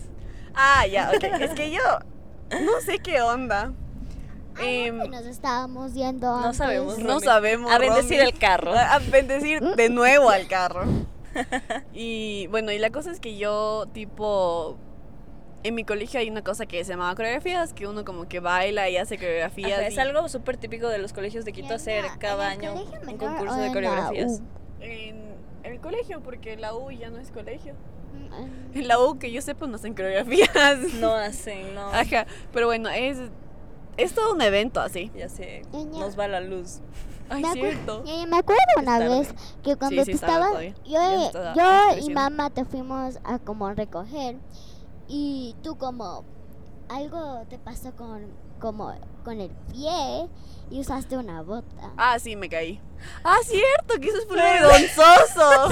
Ah, 0.54 0.86
ya, 0.88 1.12
ok. 1.16 1.24
Es 1.42 1.52
que 1.52 1.72
yo 1.72 1.82
no 2.52 2.82
sé 2.82 3.00
qué 3.00 3.22
onda. 3.22 3.74
Ay, 4.56 4.90
¿dónde 4.90 5.10
nos 5.10 5.26
estábamos 5.26 5.94
yendo 5.94 6.28
no 6.28 6.38
antes? 6.46 6.58
sabemos. 6.58 6.98
no 7.00 7.20
sabemos. 7.20 7.72
A 7.72 7.78
bendecir 7.78 8.20
Romy. 8.20 8.30
el 8.32 8.40
carro. 8.40 8.74
A 8.74 8.96
a 8.96 9.00
bendecir 9.00 9.62
de 9.62 9.90
nuevo 9.90 10.30
al 10.30 10.48
carro. 10.48 10.86
Y 11.94 12.48
bueno, 12.48 12.72
y 12.72 12.80
la 12.80 12.90
cosa 12.90 13.12
es 13.12 13.20
que 13.20 13.38
yo, 13.38 13.86
tipo. 13.94 14.80
En 15.64 15.76
mi 15.76 15.84
colegio 15.84 16.20
hay 16.20 16.30
una 16.30 16.44
cosa 16.44 16.66
que 16.66 16.84
se 16.84 16.92
llamaba 16.92 17.16
coreografías, 17.16 17.74
que 17.74 17.88
uno 17.88 18.06
como 18.06 18.28
que 18.28 18.40
baila 18.40 18.90
y 18.90 18.98
hace 18.98 19.18
coreografías. 19.18 19.72
Ajá, 19.80 19.88
es 19.88 19.98
algo 19.98 20.30
súper 20.30 20.58
típico 20.58 20.88
de 20.88 20.98
los 21.00 21.14
colegios 21.14 21.46
de 21.46 21.52
Quito 21.52 21.70
¿En 21.70 21.74
hacer 21.74 22.06
cada 22.20 22.54
en 22.54 22.62
el 22.62 22.68
año 22.70 22.74
colegio 22.86 23.10
un 23.12 23.18
concurso 23.18 23.56
de 23.56 23.68
coreografías. 23.74 24.42
En, 24.80 25.28
el 25.64 25.80
colegio, 25.82 26.22
porque 26.22 26.56
la 26.56 26.74
U 26.76 26.92
ya 26.92 27.10
no 27.10 27.18
es 27.18 27.32
colegio. 27.32 27.74
Mm, 28.14 28.78
En 28.78 28.88
la 28.88 29.00
U, 29.00 29.20
que 29.20 29.32
yo 29.32 29.42
sepa, 29.42 29.68
no 29.68 29.76
hacen 29.76 29.94
coreografías. 29.94 30.94
No 31.00 31.14
hacen, 31.14 31.76
no. 31.76 31.90
Ajá, 31.92 32.26
pero 32.54 32.68
bueno, 32.68 32.90
es, 32.90 33.18
es 33.98 34.14
todo 34.14 34.34
un 34.34 34.42
evento 34.42 34.80
así. 34.80 35.12
Ya 35.16 35.28
sé, 35.28 35.64
nos 35.74 36.18
va 36.18 36.28
la 36.28 36.40
luz. 36.40 36.80
Ay, 37.30 37.42
Me 37.42 37.50
acu- 37.50 37.54
cierto. 37.54 38.04
Me 38.06 38.38
acuerdo 38.38 38.62
una 38.78 39.00
tarde. 39.00 39.10
vez 39.20 39.36
que 39.62 39.76
cuando 39.76 40.06
sí, 40.06 40.12
tú 40.12 40.16
estabas, 40.16 40.50
todavía. 40.50 40.74
yo, 40.86 41.54
yo 41.56 41.98
y 42.08 42.14
mamá 42.14 42.50
te 42.52 42.64
fuimos 42.64 43.20
a 43.26 43.38
como 43.40 43.70
recoger 43.74 44.38
y 45.08 45.56
tú 45.64 45.78
como 45.78 46.26
algo 46.90 47.44
te 47.50 47.58
pasó 47.60 47.96
con 47.96 48.28
como 48.60 48.94
con 49.24 49.40
el 49.40 49.52
pie 49.72 50.28
y 50.72 50.80
usaste 50.80 51.16
una 51.18 51.42
bota. 51.44 51.94
Ah, 51.98 52.18
sí, 52.20 52.36
me 52.36 52.50
caí. 52.50 52.82
Ah, 53.24 53.38
cierto, 53.44 54.00
que 54.02 54.08
eso 54.08 54.18
es 54.18 54.28
muy 54.28 54.38
vergonzoso. 54.38 55.70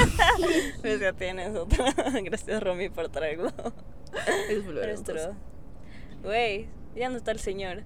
Pues 0.81 0.99
ya 0.99 1.13
tienes 1.13 1.55
otra. 1.55 1.85
Gracias, 2.23 2.61
Romy, 2.63 2.89
por 2.89 3.09
traerlo. 3.09 3.51
Es 4.49 4.65
vergonzoso. 4.65 5.35
Güey, 6.23 6.69
ya 6.95 7.09
no 7.09 7.17
está 7.17 7.31
el 7.31 7.39
señor. 7.39 7.83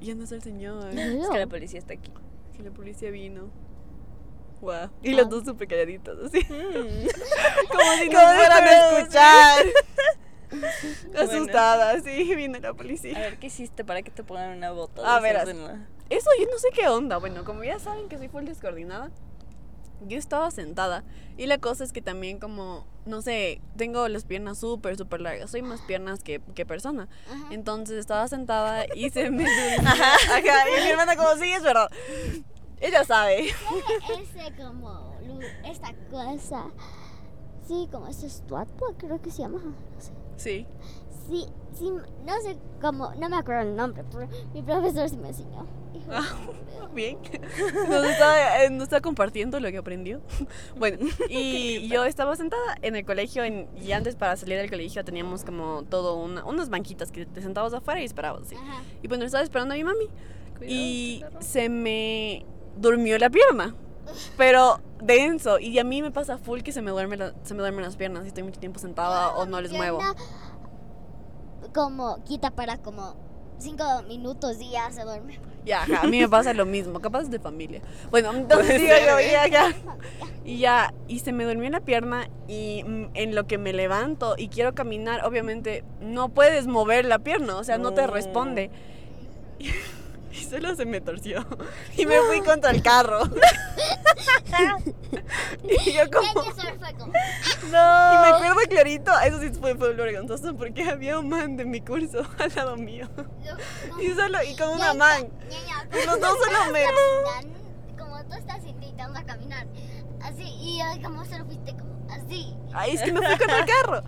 Ya 0.00 0.14
no 0.14 0.24
está 0.24 0.34
el 0.34 0.42
señor. 0.42 0.90
Es 0.90 1.28
que 1.28 1.38
la 1.38 1.46
policía 1.46 1.78
está 1.78 1.94
aquí. 1.94 2.12
Que 2.56 2.62
la 2.62 2.70
policía 2.70 3.10
vino. 3.10 3.50
Wow. 4.60 4.90
Y 5.02 5.14
los 5.14 5.26
Ah. 5.26 5.28
dos 5.30 5.44
súper 5.44 5.66
calladitos, 5.68 6.18
así. 6.26 6.40
Mm. 6.44 6.48
Como 7.70 7.92
si 7.98 8.08
nos 8.10 8.22
fueran 8.22 8.52
a 8.52 8.90
fuéramos. 8.90 9.08
Bueno. 10.52 11.18
Asustada, 11.32 12.00
sí, 12.00 12.34
vino 12.36 12.58
la 12.58 12.70
A 12.70 12.74
policía. 12.74 13.18
ver, 13.18 13.38
¿qué 13.38 13.46
hiciste 13.48 13.84
para 13.84 14.02
que 14.02 14.10
te 14.10 14.22
pongan 14.24 14.56
una 14.56 14.70
bota? 14.70 15.02
de 15.02 15.08
A 15.08 15.44
la- 15.44 15.86
Eso 16.10 16.30
yo 16.38 16.46
no 16.50 16.58
sé 16.58 16.68
qué 16.74 16.88
onda. 16.88 17.16
Bueno, 17.18 17.44
como 17.44 17.64
ya 17.64 17.78
saben 17.78 18.08
que 18.08 18.18
soy 18.18 18.28
full 18.28 18.44
descoordinada, 18.44 19.10
yo 20.06 20.18
estaba 20.18 20.50
sentada. 20.50 21.04
Y 21.36 21.46
la 21.46 21.58
cosa 21.58 21.84
es 21.84 21.92
que 21.92 22.02
también 22.02 22.38
como, 22.38 22.86
no 23.06 23.22
sé, 23.22 23.60
tengo 23.76 24.06
las 24.08 24.24
piernas 24.24 24.58
súper, 24.58 24.96
súper 24.98 25.20
largas. 25.20 25.50
Soy 25.50 25.62
más 25.62 25.80
piernas 25.82 26.22
que, 26.22 26.40
que 26.54 26.66
persona. 26.66 27.08
Ajá. 27.30 27.46
Entonces 27.50 27.98
estaba 27.98 28.26
sentada 28.28 28.84
y 28.94 29.10
se 29.10 29.30
me... 29.30 29.44
Ajá, 29.78 30.14
ajá. 30.14 30.68
Y 30.78 30.82
mi 30.84 30.90
hermana 30.90 31.16
como, 31.16 31.34
sí, 31.36 31.50
es 31.52 31.62
verdad. 31.62 31.88
Ella 32.80 33.04
sabe. 33.04 33.46
Ese 34.20 34.56
como 34.56 35.12
esta 35.64 35.94
cosa. 36.10 36.64
Sí, 37.68 37.88
como 37.92 38.08
esa 38.08 38.26
estatua 38.26 38.88
creo 38.98 39.22
que 39.22 39.30
se 39.30 39.42
llama. 39.42 39.60
No 39.62 40.00
sé. 40.00 40.10
Sí. 40.36 40.66
Sí, 41.28 41.46
sí, 41.78 41.90
no 42.24 42.40
sé 42.42 42.56
cómo, 42.80 43.12
no 43.14 43.28
me 43.28 43.36
acuerdo 43.36 43.62
el 43.70 43.76
nombre, 43.76 44.04
pero 44.10 44.28
mi 44.52 44.62
profesor 44.62 45.08
sí 45.08 45.16
me 45.16 45.28
enseñó. 45.28 45.66
Ah. 46.10 46.24
Bien. 46.94 47.16
Nos 47.88 48.04
está, 48.04 48.64
eh, 48.64 48.70
nos 48.70 48.84
está 48.84 49.00
compartiendo 49.00 49.58
lo 49.60 49.70
que 49.70 49.78
aprendió. 49.78 50.20
Bueno, 50.76 50.98
y 51.30 51.88
yo 51.88 52.04
estaba 52.04 52.34
sentada 52.36 52.76
en 52.82 52.96
el 52.96 53.04
colegio 53.04 53.44
en- 53.44 53.68
y 53.80 53.92
antes 53.92 54.16
para 54.16 54.36
salir 54.36 54.58
del 54.58 54.68
colegio 54.68 55.04
teníamos 55.04 55.44
como 55.44 55.84
todo 55.84 56.16
una, 56.16 56.44
unas 56.44 56.68
banquitas 56.70 57.12
que 57.12 57.24
te 57.24 57.40
sentabas 57.40 57.72
afuera 57.72 58.00
y 58.00 58.04
esperabas. 58.04 58.42
así. 58.42 58.56
Ajá. 58.56 58.82
Y 59.02 59.08
bueno, 59.08 59.24
estaba 59.24 59.44
esperando 59.44 59.74
a 59.74 59.76
mi 59.76 59.84
mami 59.84 60.06
Cuidado, 60.58 60.66
y 60.76 61.24
se 61.40 61.68
me 61.68 62.44
durmió 62.76 63.16
la 63.18 63.30
pierna. 63.30 63.74
Pero 64.36 64.80
denso. 65.02 65.58
Y 65.58 65.78
a 65.78 65.84
mí 65.84 66.02
me 66.02 66.10
pasa 66.10 66.38
full 66.38 66.60
que 66.62 66.72
se 66.72 66.82
me, 66.82 66.90
duerme 66.90 67.16
la- 67.16 67.32
se 67.44 67.54
me 67.54 67.60
duermen 67.60 67.84
las 67.84 67.96
piernas 67.96 68.22
si 68.22 68.28
estoy 68.28 68.42
mucho 68.42 68.60
tiempo 68.60 68.78
sentada 68.78 69.34
o 69.34 69.46
no 69.46 69.60
les 69.60 69.72
muevo. 69.72 70.00
Como 71.74 72.22
quita 72.24 72.50
para 72.50 72.78
como 72.78 73.14
cinco 73.58 73.84
minutos 74.08 74.60
y 74.60 74.70
ya 74.70 74.90
se 74.90 75.02
duerme. 75.02 75.38
Ya, 75.64 75.82
ajá, 75.84 76.00
a 76.02 76.06
mí 76.08 76.18
me 76.18 76.28
pasa 76.28 76.52
lo 76.52 76.66
mismo, 76.66 76.98
capaz 77.00 77.22
es 77.22 77.30
de 77.30 77.38
familia. 77.38 77.80
Bueno, 78.10 78.32
entonces 78.36 78.80
digo 78.80 78.92
yo, 79.06 79.20
ya, 79.20 79.46
ya. 79.50 79.72
Y 80.44 80.58
ya, 80.58 80.92
y 81.06 81.20
se 81.20 81.32
me 81.32 81.44
durmió 81.44 81.70
la 81.70 81.80
pierna 81.80 82.28
y 82.48 82.82
mm, 82.84 83.10
en 83.14 83.34
lo 83.36 83.46
que 83.46 83.58
me 83.58 83.72
levanto 83.72 84.34
y 84.36 84.48
quiero 84.48 84.74
caminar, 84.74 85.24
obviamente 85.24 85.84
no 86.00 86.30
puedes 86.30 86.66
mover 86.66 87.04
la 87.04 87.20
pierna, 87.20 87.56
o 87.56 87.64
sea, 87.64 87.78
no 87.78 87.94
te 87.94 88.06
responde. 88.08 88.70
Y 90.40 90.44
solo 90.44 90.74
se 90.74 90.84
me 90.84 91.00
torció. 91.00 91.44
Y 91.96 92.06
me 92.06 92.18
fui 92.22 92.40
contra 92.40 92.70
el 92.70 92.82
carro. 92.82 93.22
y 95.62 95.92
yo 95.92 96.10
como... 96.10 96.32
como, 96.34 96.52
Y 97.64 97.68
me 97.70 98.28
acuerdo 98.28 98.56
clarito, 98.68 99.12
eso 99.20 99.40
sí 99.40 99.50
fue, 99.50 99.74
fue 99.76 99.92
vergonzoso 99.94 100.54
porque 100.56 100.84
había 100.84 101.18
un 101.18 101.28
man 101.28 101.56
de 101.56 101.64
mi 101.64 101.80
curso 101.80 102.26
al 102.38 102.52
lado 102.54 102.76
mío. 102.76 103.08
Y 104.00 104.08
solo, 104.14 104.38
y 104.42 104.56
con 104.56 104.70
una 104.70 104.94
man. 104.94 105.28
Y 105.92 106.06
los 106.06 106.20
dos 106.20 106.38
solo 106.44 106.72
me... 106.72 106.84
Como 107.98 108.24
tú 108.24 108.34
estás 108.34 108.64
intentando 108.64 109.20
caminar, 109.26 109.66
así, 110.22 110.44
y 110.44 110.80
como 111.02 111.24
solo 111.24 111.44
fuiste 111.44 111.72
como 111.76 112.06
así. 112.10 112.56
Ay, 112.72 112.94
es 112.94 113.02
que 113.02 113.12
me 113.12 113.20
fui 113.20 113.36
con 113.38 113.50
el 113.50 113.66
carro. 113.66 114.02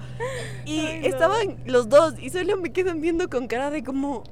Y 0.65 0.81
Ay, 0.81 1.01
no. 1.01 1.07
estaban 1.07 1.57
los 1.67 1.89
dos 1.89 2.15
y 2.19 2.31
solo 2.31 2.57
me 2.57 2.73
quedan 2.73 3.01
viendo 3.01 3.29
con 3.29 3.47
cara 3.47 3.71
de 3.71 3.85
como, 3.85 4.25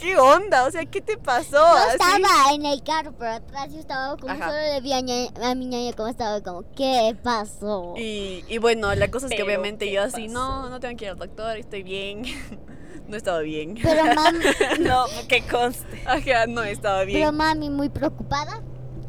¿qué 0.00 0.16
onda? 0.18 0.66
O 0.66 0.70
sea, 0.70 0.84
¿qué 0.86 1.00
te 1.00 1.16
pasó? 1.16 1.50
Yo 1.52 1.66
Así. 1.76 1.92
estaba 2.00 2.54
en 2.54 2.64
el 2.66 2.82
carro, 2.82 3.12
pero 3.18 3.32
atrás 3.32 3.72
yo 3.72 3.78
estaba 3.78 4.16
como 4.16 4.32
Ajá. 4.32 4.48
solo 4.50 4.60
le 4.60 4.80
vi 4.80 4.92
a, 4.92 5.00
ña- 5.00 5.32
a 5.50 5.54
mi 5.54 5.66
ñaña 5.66 5.92
como 5.94 6.08
estaba 6.08 6.40
como, 6.42 6.64
¿qué 6.74 7.16
pasó? 7.22 7.94
Y, 7.96 8.44
y 8.48 8.58
bueno, 8.58 8.94
la 8.94 9.10
cosa 9.10 9.26
es 9.26 9.34
que 9.34 9.42
obviamente 9.42 9.86
¿qué 9.86 9.92
yo 9.92 10.02
así, 10.02 10.26
pasó? 10.28 10.32
no, 10.34 10.68
no 10.70 10.80
tengo 10.80 10.96
que 10.96 11.04
ir 11.06 11.10
al 11.12 11.18
doctor, 11.18 11.56
estoy 11.56 11.82
bien. 11.82 12.22
no 13.08 13.16
estaba 13.16 13.40
bien. 13.40 13.76
Pero 13.82 14.04
mami, 14.14 14.38
No, 14.80 15.04
que 15.28 15.42
conste. 15.42 16.02
Ajá, 16.06 16.46
no 16.46 16.62
estaba 16.62 17.04
bien. 17.04 17.20
pero 17.20 17.32
mami 17.32 17.68
muy 17.70 17.88
preocupada, 17.88 18.62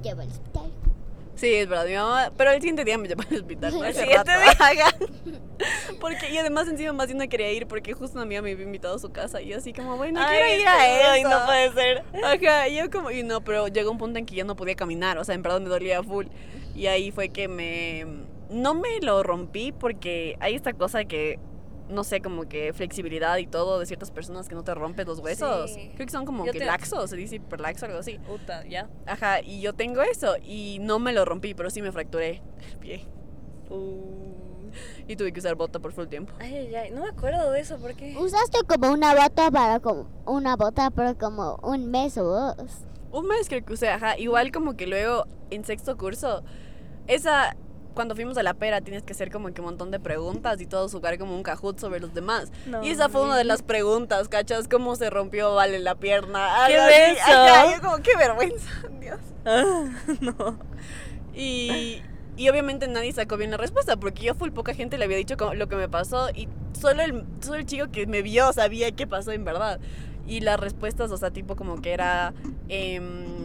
llevo 0.03 0.21
al 0.21 0.27
hospital. 0.27 0.60
Sí, 1.41 1.55
es 1.55 1.67
verdad, 1.67 1.87
mi 1.87 1.95
mamá, 1.95 2.31
pero 2.37 2.51
el 2.51 2.57
siguiente 2.61 2.85
día 2.85 2.99
me 2.99 3.07
llevó 3.07 3.23
al 3.27 3.35
hospital. 3.35 3.73
¿no? 3.73 3.83
El 3.83 3.89
Hace 3.89 4.01
siguiente 4.01 4.31
rato. 4.31 4.63
día. 4.71 5.39
Porque, 5.99 6.29
y 6.29 6.37
además 6.37 6.67
encima 6.67 6.93
más 6.93 7.07
bien 7.07 7.17
no 7.17 7.27
quería 7.27 7.51
ir 7.51 7.67
porque 7.67 7.93
justo 7.93 8.13
una 8.17 8.23
amiga 8.23 8.41
me 8.43 8.51
había 8.51 8.63
invitado 8.63 8.95
a 8.95 8.99
su 8.99 9.11
casa 9.11 9.41
y 9.41 9.47
yo 9.49 9.57
así 9.57 9.73
como, 9.73 9.97
bueno, 9.97 10.19
quiero 10.29 10.61
ir 10.61 10.67
a 10.67 10.87
eso. 10.87 11.09
ay, 11.11 11.23
no 11.23 11.45
puede 11.45 11.73
ser. 11.73 12.03
Ajá, 12.23 12.67
y 12.67 12.77
yo 12.77 12.89
como, 12.91 13.09
y 13.11 13.23
no, 13.23 13.41
pero 13.41 13.67
llegó 13.67 13.89
un 13.91 13.97
punto 13.97 14.17
en 14.19 14.25
que 14.25 14.35
ya 14.35 14.43
no 14.43 14.55
podía 14.55 14.75
caminar, 14.75 15.17
o 15.17 15.23
sea, 15.23 15.33
en 15.35 15.41
verdad 15.41 15.61
me 15.61 15.69
dolía 15.69 16.01
full. 16.03 16.27
Y 16.75 16.87
ahí 16.87 17.11
fue 17.11 17.29
que 17.29 17.47
me, 17.47 18.05
no 18.49 18.73
me 18.75 18.99
lo 19.01 19.21
rompí 19.23 19.71
porque 19.71 20.35
hay 20.39 20.55
esta 20.55 20.73
cosa 20.73 21.05
que, 21.05 21.39
no 21.91 22.03
sé, 22.03 22.21
como 22.21 22.47
que 22.47 22.73
flexibilidad 22.73 23.37
y 23.37 23.47
todo 23.47 23.79
de 23.79 23.85
ciertas 23.85 24.11
personas 24.11 24.47
que 24.49 24.55
no 24.55 24.63
te 24.63 24.73
rompes 24.73 25.05
los 25.05 25.19
huesos. 25.19 25.71
Sí. 25.71 25.91
Creo 25.95 26.05
que 26.05 26.11
son 26.11 26.25
como 26.25 26.45
Yo 26.45 26.51
que 26.53 26.59
te- 26.59 26.65
laxos, 26.65 27.09
se 27.09 27.15
dice 27.15 27.35
hiperlaxo, 27.35 27.85
algo 27.85 27.99
así. 27.99 28.17
Puta, 28.19 28.65
ya. 28.67 28.89
Ajá, 29.05 29.41
y 29.41 29.61
yo 29.61 29.73
tengo 29.73 30.01
eso 30.01 30.35
y 30.43 30.79
no 30.81 30.99
me 30.99 31.13
lo 31.13 31.25
rompí, 31.25 31.53
pero 31.53 31.69
sí 31.69 31.81
me 31.81 31.91
fracturé 31.91 32.41
el 32.71 32.77
pie. 32.77 33.07
Uh. 33.69 34.71
Y 35.07 35.15
tuve 35.17 35.33
que 35.33 35.39
usar 35.39 35.55
bota 35.55 35.79
por 35.79 35.91
full 35.91 36.07
tiempo. 36.07 36.33
Ay, 36.39 36.55
ay, 36.55 36.75
ay. 36.75 36.91
No 36.91 37.01
me 37.01 37.09
acuerdo 37.09 37.51
de 37.51 37.59
eso, 37.59 37.77
¿por 37.77 37.93
qué? 37.95 38.15
Usaste 38.17 38.59
como 38.67 38.91
una 38.91 39.13
bota 39.13 39.51
para 39.51 39.79
como 39.79 40.07
una 40.25 40.55
bota 40.55 40.89
por 40.91 41.17
como 41.17 41.55
un 41.63 41.91
mes 41.91 42.17
o 42.17 42.23
dos. 42.23 42.55
Un 43.11 43.27
mes 43.27 43.49
creo 43.49 43.65
que 43.65 43.73
usé, 43.73 43.89
ajá. 43.89 44.17
Igual 44.17 44.51
como 44.51 44.77
que 44.77 44.87
luego 44.87 45.25
en 45.49 45.65
sexto 45.65 45.97
curso, 45.97 46.43
esa, 47.07 47.57
cuando 47.93 48.15
fuimos 48.15 48.37
a 48.37 48.43
la 48.43 48.53
pera 48.53 48.81
tienes 48.81 49.03
que 49.03 49.13
hacer 49.13 49.31
como 49.31 49.53
que 49.53 49.61
un 49.61 49.65
montón 49.67 49.91
de 49.91 49.99
preguntas 49.99 50.59
y 50.61 50.65
todo 50.65 50.87
jugar 50.89 51.17
como 51.17 51.35
un 51.35 51.43
cajut 51.43 51.79
sobre 51.79 51.99
los 51.99 52.13
demás. 52.13 52.51
No, 52.65 52.83
y 52.83 52.89
esa 52.89 53.09
fue 53.09 53.21
una 53.23 53.37
de 53.37 53.43
las 53.43 53.61
preguntas, 53.63 54.27
¿cachas? 54.29 54.67
¿Cómo 54.67 54.95
se 54.95 55.09
rompió 55.09 55.53
Vale 55.55 55.79
la 55.79 55.95
pierna? 55.95 56.47
¡Qué! 56.67 57.17
Ajá, 57.19 57.75
yo 57.75 57.81
como, 57.81 57.97
qué 58.03 58.15
vergüenza, 58.17 58.69
Dios. 58.99 59.19
Ah, 59.45 59.85
no. 60.21 60.59
Y, 61.33 62.01
y 62.37 62.49
obviamente 62.49 62.87
nadie 62.87 63.11
sacó 63.13 63.37
bien 63.37 63.51
la 63.51 63.57
respuesta 63.57 63.97
porque 63.97 64.23
yo 64.23 64.35
full 64.35 64.51
poca 64.51 64.73
gente 64.73 64.97
le 64.97 65.05
había 65.05 65.17
dicho 65.17 65.35
lo 65.53 65.67
que 65.67 65.75
me 65.75 65.89
pasó 65.89 66.29
y 66.29 66.47
solo 66.79 67.01
el, 67.01 67.25
solo 67.41 67.55
el 67.57 67.65
chico 67.65 67.91
que 67.91 68.05
me 68.07 68.21
vio 68.21 68.51
sabía 68.53 68.91
qué 68.91 69.07
pasó 69.07 69.31
en 69.31 69.43
verdad. 69.45 69.79
Y 70.27 70.41
las 70.41 70.59
respuestas, 70.59 71.11
o 71.11 71.17
sea, 71.17 71.31
tipo 71.31 71.55
como 71.55 71.81
que 71.81 71.91
era... 71.93 72.33
em, 72.69 73.40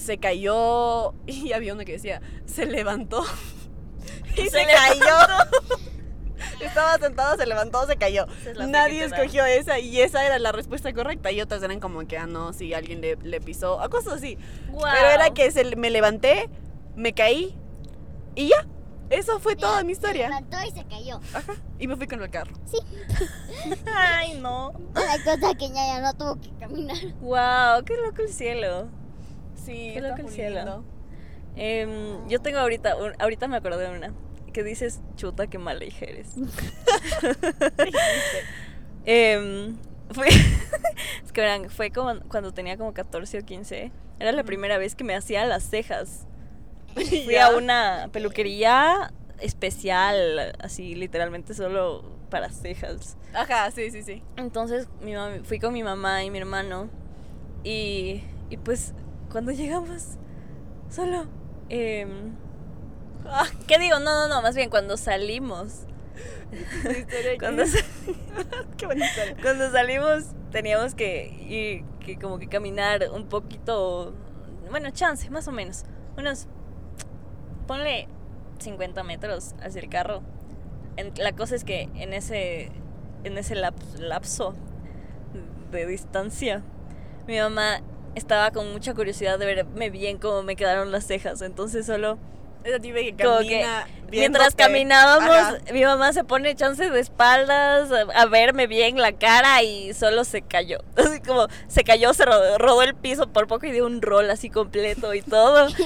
se 0.00 0.18
cayó 0.18 1.14
y 1.26 1.52
había 1.52 1.74
una 1.74 1.84
que 1.84 1.92
decía, 1.92 2.20
se 2.46 2.66
levantó. 2.66 3.24
y 4.36 4.42
se, 4.42 4.50
Se 4.50 4.66
cayó. 4.66 5.16
Estaba 6.60 6.98
sentado, 6.98 7.36
se 7.36 7.46
levantó, 7.46 7.86
se 7.86 7.96
cayó. 7.96 8.26
Es 8.46 8.56
Nadie 8.68 9.00
da. 9.08 9.16
escogió 9.16 9.44
esa 9.44 9.78
y 9.78 10.00
esa 10.00 10.24
era 10.24 10.38
la 10.38 10.52
respuesta 10.52 10.92
correcta. 10.92 11.30
Y 11.30 11.40
otras 11.40 11.62
eran 11.62 11.80
como 11.80 12.06
que, 12.06 12.16
ah, 12.18 12.26
no, 12.26 12.52
si 12.52 12.72
alguien 12.74 13.00
le, 13.00 13.16
le 13.16 13.40
pisó, 13.40 13.80
a 13.80 13.88
cosas 13.88 14.14
así. 14.14 14.38
Pero 14.66 15.06
era 15.08 15.30
que 15.30 15.50
se, 15.50 15.76
me 15.76 15.90
levanté, 15.90 16.48
me 16.96 17.12
caí 17.12 17.56
y 18.34 18.48
ya. 18.48 18.66
Eso 19.10 19.40
fue 19.40 19.56
toda 19.56 19.82
mi 19.82 19.88
Se 19.94 20.00
historia. 20.00 20.28
levantó 20.28 20.56
y 20.66 20.70
se 20.70 20.84
cayó. 20.84 21.20
Ajá. 21.34 21.54
Y 21.78 21.88
me 21.88 21.96
fui 21.96 22.06
con 22.06 22.22
el 22.22 22.30
carro. 22.30 22.52
Ay, 23.94 24.34
no. 24.34 24.72
La 24.94 25.18
cosa 25.24 25.54
que 25.54 25.68
ya, 25.68 25.74
ya 25.74 26.00
no 26.00 26.14
tuvo 26.14 26.40
que 26.40 26.50
caminar. 26.58 26.96
Wow, 27.20 27.84
qué 27.84 27.96
loco 27.96 28.22
el 28.22 28.32
cielo. 28.32 28.88
Sí, 29.64 29.90
Qué 29.94 30.00
loco 30.00 30.22
el 30.22 30.28
cielo. 30.28 30.84
Em, 31.56 32.26
yo 32.28 32.40
tengo 32.40 32.58
ahorita, 32.58 32.96
un- 32.96 33.14
ahorita 33.18 33.48
me 33.48 33.56
acordé 33.56 33.88
de 33.90 33.96
una, 33.96 34.14
que 34.52 34.62
dices, 34.62 35.00
chuta, 35.16 35.48
qué 35.48 35.58
mala 35.58 35.84
hija 35.84 36.04
eres. 36.06 36.34
Em, 39.04 39.76
fue, 40.10 40.28
es 41.24 41.32
que 41.32 41.40
verán, 41.40 41.70
fue 41.70 41.90
como 41.90 42.20
cuando 42.28 42.52
tenía 42.52 42.76
como 42.76 42.92
14 42.92 43.38
o 43.38 43.44
15. 43.44 43.92
Era 44.18 44.32
la 44.32 44.44
primera 44.44 44.78
vez 44.78 44.94
que 44.94 45.04
me 45.04 45.14
hacía 45.14 45.46
las 45.46 45.64
cejas. 45.64 46.26
Fui 46.94 47.36
a 47.36 47.56
una 47.56 48.08
peluquería 48.12 49.12
especial, 49.40 50.52
así 50.60 50.94
literalmente 50.94 51.54
solo 51.54 52.04
para 52.28 52.50
cejas. 52.50 53.16
Ajá, 53.32 53.70
sí, 53.70 53.90
sí, 53.90 54.02
sí. 54.02 54.22
Entonces 54.36 54.88
mi 55.00 55.12
mami- 55.12 55.42
fui 55.44 55.58
con 55.58 55.72
mi 55.72 55.82
mamá 55.82 56.22
y 56.24 56.30
mi 56.30 56.38
hermano 56.38 56.90
y, 57.64 58.22
y 58.50 58.56
pues 58.58 58.92
cuando 59.30 59.52
llegamos 59.52 60.16
solo... 60.90 61.26
em, 61.68 62.34
ah, 63.26 63.46
¿Qué 63.66 63.78
digo? 63.78 63.98
No, 64.00 64.12
no, 64.12 64.28
no, 64.28 64.42
más 64.42 64.54
bien 64.54 64.70
cuando 64.70 64.96
salimos. 64.96 65.82
Cuando, 67.38 67.64
sa- 67.64 67.78
Qué 68.76 68.86
cuando 69.40 69.70
salimos 69.70 70.24
teníamos 70.50 70.94
que 70.94 71.28
ir, 71.48 71.84
que 72.04 72.18
como 72.18 72.38
que 72.38 72.48
caminar 72.48 73.08
un 73.14 73.26
poquito, 73.28 74.12
bueno, 74.70 74.90
chance, 74.90 75.30
más 75.30 75.46
o 75.48 75.52
menos. 75.52 75.84
Unos, 76.18 76.46
ponle 77.66 78.08
50 78.58 79.02
metros 79.04 79.54
hacia 79.62 79.80
el 79.80 79.88
carro. 79.88 80.22
En- 80.96 81.12
la 81.16 81.32
cosa 81.32 81.54
es 81.54 81.64
que 81.64 81.88
en 81.94 82.12
ese, 82.12 82.70
en 83.24 83.38
ese 83.38 83.54
laps- 83.54 83.98
lapso 83.98 84.54
de 85.70 85.86
distancia, 85.86 86.62
mi 87.28 87.38
mamá 87.38 87.80
estaba 88.14 88.50
con 88.50 88.72
mucha 88.72 88.94
curiosidad 88.94 89.38
de 89.38 89.46
verme 89.46 89.90
bien 89.90 90.18
cómo 90.18 90.42
me 90.42 90.56
quedaron 90.56 90.90
las 90.92 91.06
cejas. 91.06 91.42
Entonces 91.42 91.86
solo 91.86 92.18
Esa 92.64 92.78
tipa 92.78 92.98
que 92.98 93.14
camina 93.16 93.86
mientras 94.10 94.54
caminábamos, 94.54 95.30
Ajá. 95.30 95.58
mi 95.72 95.82
mamá 95.84 96.12
se 96.12 96.24
pone 96.24 96.54
chance 96.56 96.90
de 96.90 97.00
espaldas 97.00 97.90
a, 97.92 98.20
a 98.20 98.26
verme 98.26 98.66
bien 98.66 98.98
la 98.98 99.12
cara 99.12 99.62
y 99.62 99.94
solo 99.94 100.24
se 100.24 100.42
cayó. 100.42 100.78
Así 100.96 101.20
como 101.20 101.46
se 101.68 101.84
cayó, 101.84 102.12
se 102.12 102.24
rodó, 102.24 102.58
rodó 102.58 102.82
el 102.82 102.94
piso 102.94 103.28
por 103.28 103.46
poco 103.46 103.66
y 103.66 103.70
dio 103.72 103.86
un 103.86 104.02
rol 104.02 104.28
así 104.30 104.50
completo 104.50 105.14
y 105.14 105.22
todo. 105.22 105.68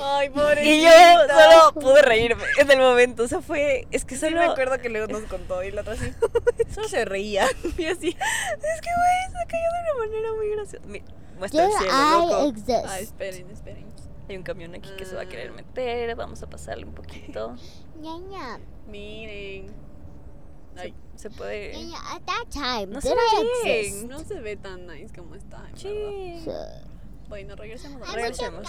Ay, 0.00 0.28
pobrecita. 0.28 0.64
y 0.70 0.82
yo 0.82 0.90
solo 1.26 1.72
pude 1.80 2.02
reírme 2.02 2.44
en 2.58 2.70
el 2.70 2.78
momento. 2.78 3.22
O 3.22 3.26
sea, 3.28 3.40
fue. 3.40 3.86
Es 3.90 4.04
que 4.04 4.16
Sí, 4.16 4.20
solo. 4.20 4.36
me 4.36 4.44
acuerdo 4.44 4.78
que 4.78 4.90
luego 4.90 5.06
nos 5.06 5.22
contó 5.30 5.62
y 5.64 5.70
la 5.70 5.80
otra 5.80 5.94
así. 5.94 6.12
Solo 6.74 6.88
se 6.88 7.06
reía. 7.06 7.46
Y 7.78 7.86
así. 7.86 8.08
Es 8.08 8.80
que, 8.82 8.90
güey, 8.90 9.40
se 9.40 9.46
cayó 9.48 9.64
de 9.64 9.92
una 9.94 10.06
manera 10.06 10.32
muy 10.34 10.50
graciosa. 10.50 10.86
Mi- 10.86 11.02
Muestra 11.38 11.64
el 11.66 11.72
cielo, 11.72 11.92
I 11.92 12.26
loco. 12.28 12.48
exist. 12.48 12.86
Ah, 12.86 13.00
esperen, 13.00 13.50
esperen. 13.50 13.86
Hay 14.28 14.36
un 14.36 14.42
camión 14.42 14.74
aquí 14.74 14.90
que 14.96 15.04
se 15.06 15.14
va 15.16 15.22
a 15.22 15.26
querer 15.28 15.50
Ah. 15.50 15.54
meter. 15.56 16.14
Vamos 16.16 16.42
a 16.42 16.50
pasarle 16.50 16.84
un 16.84 16.92
poquito. 16.94 17.54
Ña, 18.00 18.18
Ña. 18.18 18.60
Miren. 18.86 19.66
Ay, 20.76 20.94
Se 21.16 21.30
puede. 21.30 21.72
Ña, 21.74 21.88
Ña, 21.88 22.14
At 22.14 22.22
that 22.26 22.48
time, 22.50 22.86
No 22.92 23.00
did 23.00 23.08
se 23.08 23.14
I 23.14 23.14
ve 23.64 23.80
exist? 23.80 24.04
no 24.06 24.18
se 24.20 24.40
ve 24.40 24.56
tan 24.56 24.86
nice 24.86 25.12
como 25.14 25.34
está. 25.34 25.66
en 25.68 26.44
verdad. 26.44 26.44
Sí. 26.44 26.50
Bueno, 27.28 27.56
regresemos 27.56 28.12
Regresemos. 28.14 28.62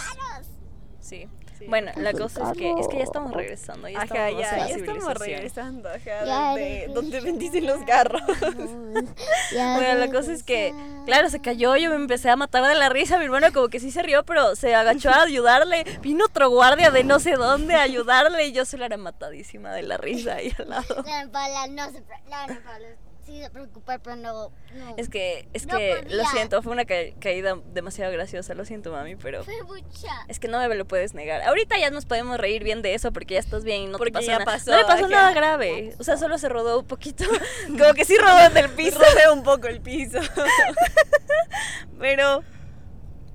Sí. 1.00 1.28
Sí. 1.58 1.66
Bueno, 1.68 1.92
la 1.96 2.12
Muchos 2.12 2.32
cosa 2.32 2.52
es 2.52 2.56
que, 2.56 2.72
es 2.80 2.88
que 2.88 2.96
ya 2.96 3.04
estamos 3.04 3.32
regresando. 3.34 3.86
Ya 3.86 3.98
Ajá, 4.00 4.30
estamos 4.30 4.42
ya, 4.42 4.56
la 4.56 4.68
ya 4.68 4.76
estamos 4.76 5.14
regresando, 5.14 5.88
ajá, 5.90 6.56
Ya 6.56 6.88
donde 6.88 7.20
bendicen 7.20 7.66
los 7.66 7.84
carros. 7.84 8.22
Ya 9.54 9.76
Bueno, 9.76 9.94
la 9.94 10.10
cosa 10.10 10.32
es 10.32 10.42
que, 10.42 10.72
claro, 11.04 11.28
se 11.28 11.40
cayó, 11.40 11.76
yo 11.76 11.90
me 11.90 11.96
empecé 11.96 12.30
a 12.30 12.36
matar 12.36 12.64
de 12.66 12.74
la 12.74 12.88
risa, 12.88 13.18
mi 13.18 13.24
hermano 13.24 13.48
como 13.52 13.68
que 13.68 13.78
sí 13.78 13.90
se 13.90 14.02
rió, 14.02 14.24
pero 14.24 14.56
se 14.56 14.74
agachó 14.74 15.10
a 15.10 15.22
ayudarle, 15.22 15.84
vino 16.00 16.24
otro 16.24 16.48
guardia 16.48 16.90
de 16.90 17.04
no 17.04 17.20
sé 17.20 17.32
dónde 17.32 17.74
a 17.74 17.82
ayudarle 17.82 18.46
y 18.46 18.52
yo 18.52 18.64
solo 18.64 18.86
era 18.86 18.96
matadísima 18.96 19.72
de 19.72 19.82
la 19.82 19.98
risa 19.98 20.36
ahí 20.36 20.52
al 20.58 20.70
lado. 20.70 21.04
La 21.04 21.28
Paula 21.30 21.66
no 21.68 21.90
se 21.90 22.02
la 22.28 22.46
Paula 22.46 22.88
sí 23.30 23.40
se 23.42 23.50
preocupa, 23.50 23.98
pero 23.98 24.16
no. 24.16 24.50
no. 24.74 24.94
Es 24.96 25.08
que, 25.08 25.48
es 25.52 25.66
No 25.66 25.76
que, 25.76 26.04
lo 26.10 26.24
siento, 26.26 26.62
fue 26.62 26.72
una 26.72 26.84
ca- 26.84 26.94
caída 27.20 27.56
demasiado 27.72 28.12
graciosa, 28.12 28.54
lo 28.54 28.64
siento 28.64 28.90
mami, 28.92 29.16
pero... 29.16 29.44
Fue 29.44 29.62
mucha. 29.64 30.08
Es 30.28 30.38
que 30.40 30.48
no 30.48 30.58
me 30.58 30.74
lo 30.74 30.84
puedes 30.86 31.14
negar. 31.14 31.42
Ahorita 31.42 31.78
ya 31.78 31.90
nos 31.90 32.06
podemos 32.06 32.38
reír 32.38 32.64
bien 32.64 32.82
de 32.82 32.94
eso 32.94 33.12
porque 33.12 33.34
ya 33.34 33.40
estás 33.40 33.64
bien 33.64 33.82
y 33.82 33.86
no 33.86 33.98
Porque 33.98 34.10
te 34.12 34.18
pasó 34.18 34.26
ya 34.26 34.38
nada. 34.38 34.44
pasó, 34.44 34.70
no 34.70 34.76
le 34.78 34.84
pasó 34.84 35.08
nada 35.08 35.32
grave. 35.32 35.94
O 35.98 36.04
sea, 36.04 36.16
solo 36.16 36.38
se 36.38 36.48
rodó 36.48 36.80
un 36.80 36.86
poquito. 36.86 37.24
Como 37.68 37.94
que 37.94 38.04
sí 38.04 38.16
rodó 38.16 38.40
en 38.46 38.56
el 38.56 38.70
piso. 38.70 38.98
Rodea 38.98 39.32
un 39.32 39.42
poco 39.42 39.66
el 39.68 39.80
piso. 39.80 40.18
Pero 41.98 42.42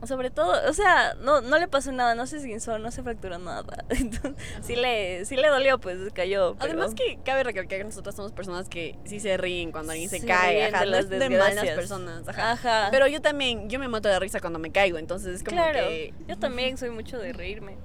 sobre 0.08 0.30
todo, 0.32 0.54
o 0.70 0.74
sea, 0.74 1.16
no, 1.22 1.42
no 1.42 1.58
le 1.58 1.68
pasó 1.68 1.92
nada, 1.92 2.16
no 2.16 2.26
se 2.28 2.38
esguinzó, 2.38 2.78
no 2.80 2.92
se 2.92 3.04
fracturó 3.04 3.38
nada. 3.40 3.64
Entonces, 3.90 4.34
sí 4.62 4.76
le, 4.76 5.26
sí 5.26 5.36
le 5.36 5.48
dolió, 5.50 5.80
pues 5.80 5.98
cayó. 6.14 6.56
pero- 6.60 6.72
Además 6.72 6.94
que 6.96 7.20
cabe 7.24 7.44
recalcar 7.44 7.78
que 7.80 7.84
nosotros 7.86 8.16
somos 8.16 8.32
personas 8.32 8.70
que 8.70 8.98
sí 9.06 9.20
se 9.20 9.38
ríen 9.38 9.72
cuando 9.72 9.92
alguien 9.92 10.10
se, 10.10 10.20
Se 10.20 10.26
cae, 10.28 10.66
ajá, 10.66 10.82
de 10.82 10.86
las 10.88 11.10
de 11.10 11.30
malas 11.30 11.66
personas, 11.72 12.28
ajá. 12.28 12.52
Ajá. 12.52 12.88
Pero 12.92 13.08
yo 13.08 13.22
también, 13.22 13.70
yo 13.70 13.80
me 13.80 13.88
mato 13.88 14.08
de 14.10 14.20
risa 14.20 14.40
cuando 14.40 14.60
me 14.60 14.72
caigo, 14.72 14.98
entonces 14.98 15.36
es 15.36 15.44
como 15.44 15.58
claro, 15.62 15.80
que... 15.88 16.14
yo 16.28 16.38
también 16.38 16.78
soy 16.78 16.90
mucho 16.90 17.18
de 17.18 17.34
reírme. 17.34 17.78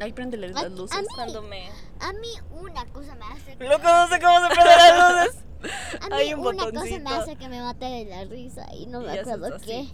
Ay, 0.00 0.12
préndele 0.12 0.48
A- 0.48 0.50
las 0.50 0.64
a 0.64 0.68
luces. 0.68 0.98
mí- 1.00 1.06
Cuando 1.14 1.42
me... 1.42 1.68
A 2.00 2.12
mí 2.12 2.28
una 2.50 2.84
cosa 2.86 3.14
me 3.14 3.24
hace. 3.26 3.56
que- 3.56 3.64
Loco, 3.68 3.82
no 3.84 4.06
sé 4.08 4.20
cómo 4.20 4.40
se 4.40 4.48
prenden 4.54 4.76
las 4.78 5.26
luces. 5.26 5.42
A 6.02 6.08
mí 6.08 6.14
Hay 6.14 6.34
un 6.34 6.40
una 6.46 6.70
cosa 6.70 6.98
me 7.00 7.10
hace 7.10 7.36
que 7.36 7.48
me 7.48 7.60
mate 7.62 7.86
de 7.86 8.04
la 8.04 8.24
risa 8.24 8.66
y 8.74 8.86
no 8.86 9.00
me 9.00 9.18
acuerdo 9.18 9.56
qué. 9.64 9.88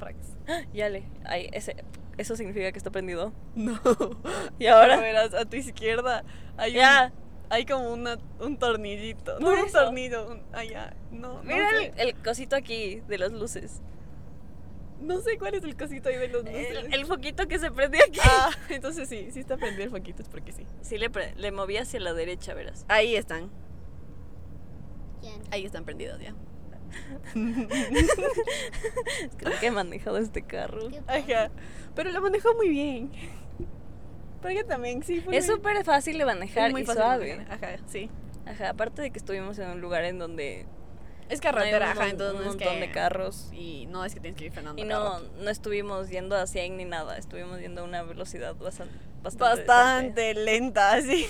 Ya 0.74 0.88
le, 0.88 1.08
ay, 1.24 1.48
ese, 1.52 1.76
eso 2.18 2.34
significa 2.36 2.70
que 2.72 2.78
está 2.78 2.90
prendido. 2.90 3.32
No. 3.54 3.78
Y 4.58 4.66
ahora, 4.66 4.96
verás, 4.98 5.32
a 5.34 5.44
tu 5.44 5.56
izquierda 5.56 6.24
hay 6.56 6.72
ya, 6.72 7.12
un, 7.14 7.46
hay 7.50 7.64
como 7.64 7.92
una, 7.92 8.18
un 8.40 8.58
tornillito. 8.58 9.38
No 9.38 9.50
un 9.52 9.70
tornillo, 9.70 10.26
un- 10.32 10.42
allá. 10.52 10.94
No, 11.12 11.34
no 11.34 11.42
mira 11.44 11.70
sé. 11.70 11.92
el, 11.96 12.08
el 12.08 12.14
cosito 12.22 12.56
aquí 12.56 13.00
de 13.06 13.18
las 13.18 13.32
luces. 13.32 13.80
No 15.02 15.20
sé 15.20 15.36
cuál 15.38 15.54
es 15.54 15.64
el 15.64 15.76
cosito 15.76 16.08
ahí 16.08 16.16
de 16.16 16.28
los 16.28 16.44
luces. 16.44 16.70
El, 16.70 16.94
el 16.94 17.06
foquito 17.06 17.46
que 17.48 17.58
se 17.58 17.70
prendió 17.70 18.00
aquí. 18.06 18.20
Ah, 18.22 18.50
entonces 18.70 19.08
sí, 19.08 19.28
sí 19.32 19.40
está 19.40 19.56
prendido 19.56 19.84
el 19.84 19.90
foquito, 19.90 20.22
es 20.22 20.28
porque 20.28 20.52
sí. 20.52 20.66
Sí, 20.80 20.98
le, 20.98 21.10
pre- 21.10 21.34
le 21.36 21.50
moví 21.52 21.76
hacia 21.76 22.00
la 22.00 22.14
derecha, 22.14 22.54
verás. 22.54 22.84
Ahí 22.88 23.16
están, 23.16 23.50
ahí 25.50 25.64
están 25.66 25.84
prendidos 25.84 26.20
ya. 26.20 26.34
Es 27.34 29.34
que 29.60 29.66
he 29.66 29.70
manejado 29.70 30.18
este 30.18 30.42
carro. 30.42 30.88
Ajá. 31.06 31.50
Pero 31.94 32.10
lo 32.10 32.20
manejó 32.20 32.54
muy 32.54 32.68
bien. 32.68 33.10
Pero 34.40 34.54
yo 34.54 34.66
también, 34.66 35.02
sí. 35.02 35.20
Fue 35.20 35.36
Es 35.36 35.46
muy- 35.46 35.56
súper 35.56 35.84
fácil 35.84 36.18
de 36.18 36.24
manejar 36.24 36.70
muy 36.72 36.82
y 36.82 36.84
fácil 36.84 37.02
suave. 37.02 37.36
manejar. 37.36 37.64
Ajá, 37.74 37.82
sí. 37.86 38.10
Ajá, 38.46 38.70
aparte 38.70 39.02
de 39.02 39.10
que 39.10 39.18
estuvimos 39.18 39.58
en 39.58 39.70
un 39.70 39.80
lugar 39.80 40.04
en 40.04 40.18
donde 40.18 40.66
Es 41.28 41.38
no 41.38 41.42
carretera, 41.42 41.92
un, 41.92 41.98
ajá, 41.98 42.10
entonces 42.10 42.34
un 42.34 42.44
no 42.44 42.50
es 42.50 42.56
montón 42.56 42.74
que... 42.74 42.80
de 42.80 42.90
carros. 42.90 43.48
Y 43.52 43.86
no 43.86 44.04
es 44.04 44.14
que 44.14 44.20
tienes 44.20 44.38
que 44.38 44.46
ir 44.46 44.52
frenando 44.52 44.80
Y 44.80 44.84
no, 44.84 45.20
no 45.20 45.50
estuvimos 45.50 46.08
yendo 46.10 46.36
a 46.36 46.46
100 46.46 46.76
ni 46.76 46.84
nada, 46.84 47.16
estuvimos 47.16 47.60
yendo 47.60 47.82
a 47.82 47.84
una 47.84 48.02
velocidad 48.02 48.54
bastante... 48.56 48.94
Bastante. 49.22 49.64
Bastante 49.64 50.34
lenta, 50.34 50.92
así. 50.94 51.26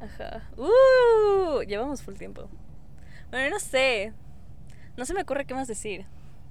Ajá. 0.00 0.48
Uh, 0.56 1.62
llevamos 1.62 2.02
full 2.02 2.14
tiempo. 2.14 2.48
Bueno, 3.30 3.50
no 3.50 3.58
sé. 3.58 4.12
No 4.96 5.04
se 5.04 5.14
me 5.14 5.22
ocurre 5.22 5.44
qué 5.44 5.54
más 5.54 5.68
decir. 5.68 6.06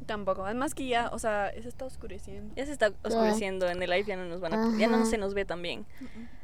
Tampoco. 0.06 0.46
Además 0.46 0.74
que 0.74 0.88
ya, 0.88 1.10
o 1.14 1.20
sea, 1.20 1.52
se 1.54 1.68
está 1.68 1.86
oscureciendo. 1.86 2.54
Ya 2.56 2.66
se 2.66 2.72
está 2.72 2.92
oscureciendo, 3.04 3.70
en 3.70 3.82
el 3.84 3.90
live 3.90 4.06
ya 4.06 4.16
no 4.18 4.26
nos 4.26 4.42
van 4.42 4.54
a... 4.54 4.78
Ya 4.78 4.88
no 4.88 4.98
Ajá. 4.98 5.06
se 5.06 5.18
nos 5.18 5.34
ve 5.34 5.46
tan 5.46 5.62
bien. 5.62 5.86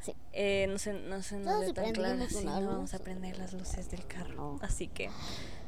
Sí. 0.00 0.14
Eh, 0.32 0.66
no 0.70 0.78
se, 0.78 0.92
no 0.92 1.22
se 1.22 1.38
nos 1.38 1.60
ve 1.60 1.66
si 1.66 1.72
tan 1.72 1.92
claro. 1.92 2.24
Sí, 2.28 2.44
no 2.44 2.66
vamos 2.66 2.94
a 2.94 2.98
prender 3.00 3.36
las 3.36 3.52
luces 3.52 3.90
del 3.90 4.06
carro. 4.06 4.34
No. 4.34 4.58
Así 4.62 4.88
que... 4.88 5.10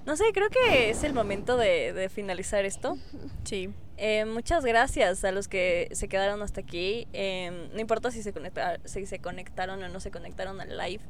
No 0.07 0.17
sé, 0.17 0.25
creo 0.33 0.49
que 0.51 0.91
es 0.91 1.05
el 1.05 1.13
momento 1.13 1.57
de, 1.57 1.93
de 1.93 2.09
finalizar 2.09 2.65
esto. 2.65 2.97
Sí. 3.45 3.71
Eh, 4.03 4.25
muchas 4.25 4.65
gracias 4.65 5.25
a 5.25 5.31
los 5.31 5.47
que 5.47 5.89
se 5.93 6.09
quedaron 6.09 6.41
hasta 6.43 6.63
aquí. 6.63 7.07
Eh, 7.13 7.69
no 7.75 7.81
importa 7.81 8.11
si 8.11 8.23
se, 8.23 8.33
conectar, 8.33 8.81
si 8.87 9.05
se 9.05 9.19
conectaron 9.19 9.83
o 9.83 9.89
no 9.89 10.01
se 10.01 10.11
conectaron 10.11 10.59
al 10.61 10.77
live. 10.79 11.03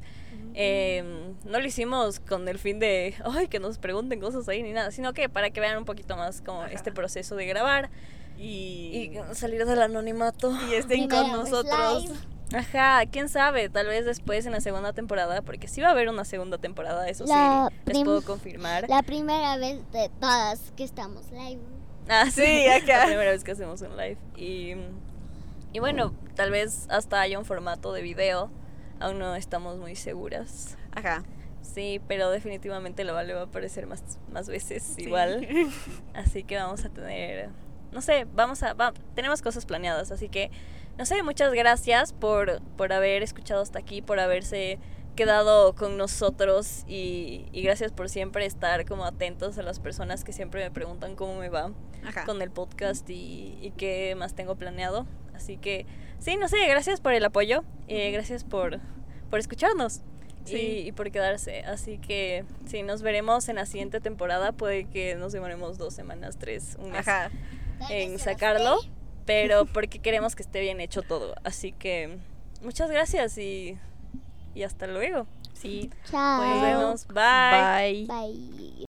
Eh, 0.55 1.03
no 1.45 1.59
lo 1.59 1.65
hicimos 1.65 2.19
con 2.19 2.47
el 2.49 2.59
fin 2.59 2.79
de 2.79 3.15
ay, 3.23 3.47
que 3.47 3.59
nos 3.59 3.77
pregunten 3.77 4.19
cosas 4.19 4.47
ahí 4.49 4.61
ni 4.61 4.73
nada, 4.73 4.91
sino 4.91 5.13
que 5.13 5.29
para 5.29 5.51
que 5.51 5.61
vean 5.61 5.77
un 5.77 5.85
poquito 5.85 6.17
más 6.17 6.41
como 6.41 6.63
Ajá. 6.63 6.71
este 6.73 6.91
proceso 6.91 7.35
de 7.37 7.45
grabar 7.45 7.89
Y, 8.37 9.13
y 9.29 9.35
salir 9.35 9.65
del 9.65 9.81
anonimato. 9.81 10.51
y 10.69 10.73
estén 10.73 11.07
con 11.07 11.31
nosotros. 11.31 12.03
live. 12.05 12.15
Ajá, 12.53 13.05
quién 13.11 13.29
sabe, 13.29 13.69
tal 13.69 13.87
vez 13.87 14.05
después 14.05 14.45
en 14.45 14.51
la 14.51 14.61
segunda 14.61 14.93
temporada, 14.93 15.41
porque 15.41 15.67
sí 15.67 15.81
va 15.81 15.87
a 15.89 15.91
haber 15.91 16.09
una 16.09 16.25
segunda 16.25 16.57
temporada, 16.57 17.07
eso 17.07 17.25
La 17.25 17.69
sí, 17.69 17.75
les 17.85 18.03
puedo 18.03 18.21
confirmar. 18.23 18.89
La 18.89 19.03
primera 19.03 19.57
vez 19.57 19.79
de 19.91 20.09
todas 20.19 20.71
que 20.75 20.83
estamos 20.83 21.29
live. 21.31 21.61
Ah, 22.09 22.25
sí, 22.31 22.41
Sí, 22.45 22.67
acá. 22.67 22.99
La 22.99 23.05
primera 23.05 23.31
vez 23.31 23.43
que 23.43 23.51
hacemos 23.51 23.81
un 23.81 23.95
live. 23.95 24.17
Y, 24.35 24.75
Y 25.73 25.79
bueno, 25.79 26.13
tal 26.35 26.51
vez 26.51 26.87
hasta 26.89 27.21
haya 27.21 27.39
un 27.39 27.45
formato 27.45 27.93
de 27.93 28.01
video. 28.01 28.49
Aún 28.99 29.17
no 29.19 29.35
estamos 29.35 29.77
muy 29.77 29.95
seguras. 29.95 30.77
Ajá. 30.93 31.23
Sí, 31.61 32.01
pero 32.07 32.29
definitivamente 32.31 33.03
lo 33.05 33.13
vale 33.13 33.33
va 33.33 33.41
a 33.41 33.43
aparecer 33.45 33.87
más, 33.87 34.03
más 34.31 34.47
veces 34.49 34.83
Sí. 34.95 35.03
igual. 35.03 35.47
Así 36.13 36.43
que 36.43 36.57
vamos 36.57 36.83
a 36.85 36.89
tener, 36.89 37.49
no 37.91 38.01
sé, 38.01 38.25
vamos 38.33 38.61
a, 38.63 38.73
va- 38.73 38.93
tenemos 39.15 39.41
cosas 39.41 39.65
planeadas, 39.65 40.11
así 40.11 40.27
que, 40.27 40.49
no 40.97 41.05
sé, 41.05 41.23
muchas 41.23 41.53
gracias 41.53 42.13
por, 42.13 42.61
por 42.77 42.93
haber 42.93 43.23
escuchado 43.23 43.61
hasta 43.61 43.79
aquí, 43.79 44.01
por 44.01 44.19
haberse 44.19 44.79
quedado 45.15 45.73
con 45.75 45.97
nosotros 45.97 46.83
y, 46.87 47.45
y 47.51 47.61
gracias 47.63 47.91
por 47.91 48.07
siempre 48.09 48.45
estar 48.45 48.85
como 48.85 49.03
atentos 49.05 49.57
a 49.57 49.61
las 49.63 49.79
personas 49.79 50.23
que 50.23 50.31
siempre 50.31 50.63
me 50.63 50.71
preguntan 50.71 51.15
cómo 51.15 51.35
me 51.35 51.49
va 51.49 51.71
Ajá. 52.05 52.23
con 52.25 52.41
el 52.41 52.49
podcast 52.49 53.09
y, 53.09 53.57
y 53.61 53.71
qué 53.77 54.15
más 54.15 54.35
tengo 54.35 54.55
planeado. 54.55 55.05
Así 55.35 55.57
que, 55.57 55.85
sí, 56.19 56.37
no 56.37 56.47
sé, 56.47 56.65
gracias 56.67 57.01
por 57.01 57.13
el 57.13 57.25
apoyo, 57.25 57.63
eh, 57.87 58.11
gracias 58.11 58.43
por, 58.43 58.79
por 59.29 59.39
escucharnos 59.39 60.01
Sí. 60.43 60.55
y, 60.55 60.87
y 60.87 60.91
por 60.91 61.11
quedarse. 61.11 61.59
Así 61.65 61.99
que, 61.99 62.45
sí, 62.65 62.81
nos 62.81 63.03
veremos 63.03 63.47
en 63.47 63.57
la 63.57 63.67
siguiente 63.67 64.01
temporada. 64.01 64.53
Puede 64.53 64.85
que 64.85 65.13
nos 65.15 65.33
demoremos 65.33 65.77
dos 65.77 65.93
semanas, 65.93 66.37
tres, 66.39 66.77
un 66.79 66.89
mes 66.91 67.07
Ajá. 67.07 67.29
En 67.91 68.17
sacarlo. 68.17 68.79
Pero 69.25 69.65
porque 69.65 69.99
queremos 69.99 70.35
que 70.35 70.43
esté 70.43 70.61
bien 70.61 70.81
hecho 70.81 71.01
todo. 71.01 71.35
Así 71.43 71.71
que, 71.71 72.17
muchas 72.61 72.89
gracias 72.89 73.37
y, 73.37 73.77
y 74.55 74.63
hasta 74.63 74.87
luego. 74.87 75.27
Sí. 75.53 75.89
Chao. 76.09 76.43
Nos 76.43 76.61
vemos. 76.61 77.07
Bye. 77.07 78.05
Bye. 78.05 78.47
Bye. 78.47 78.85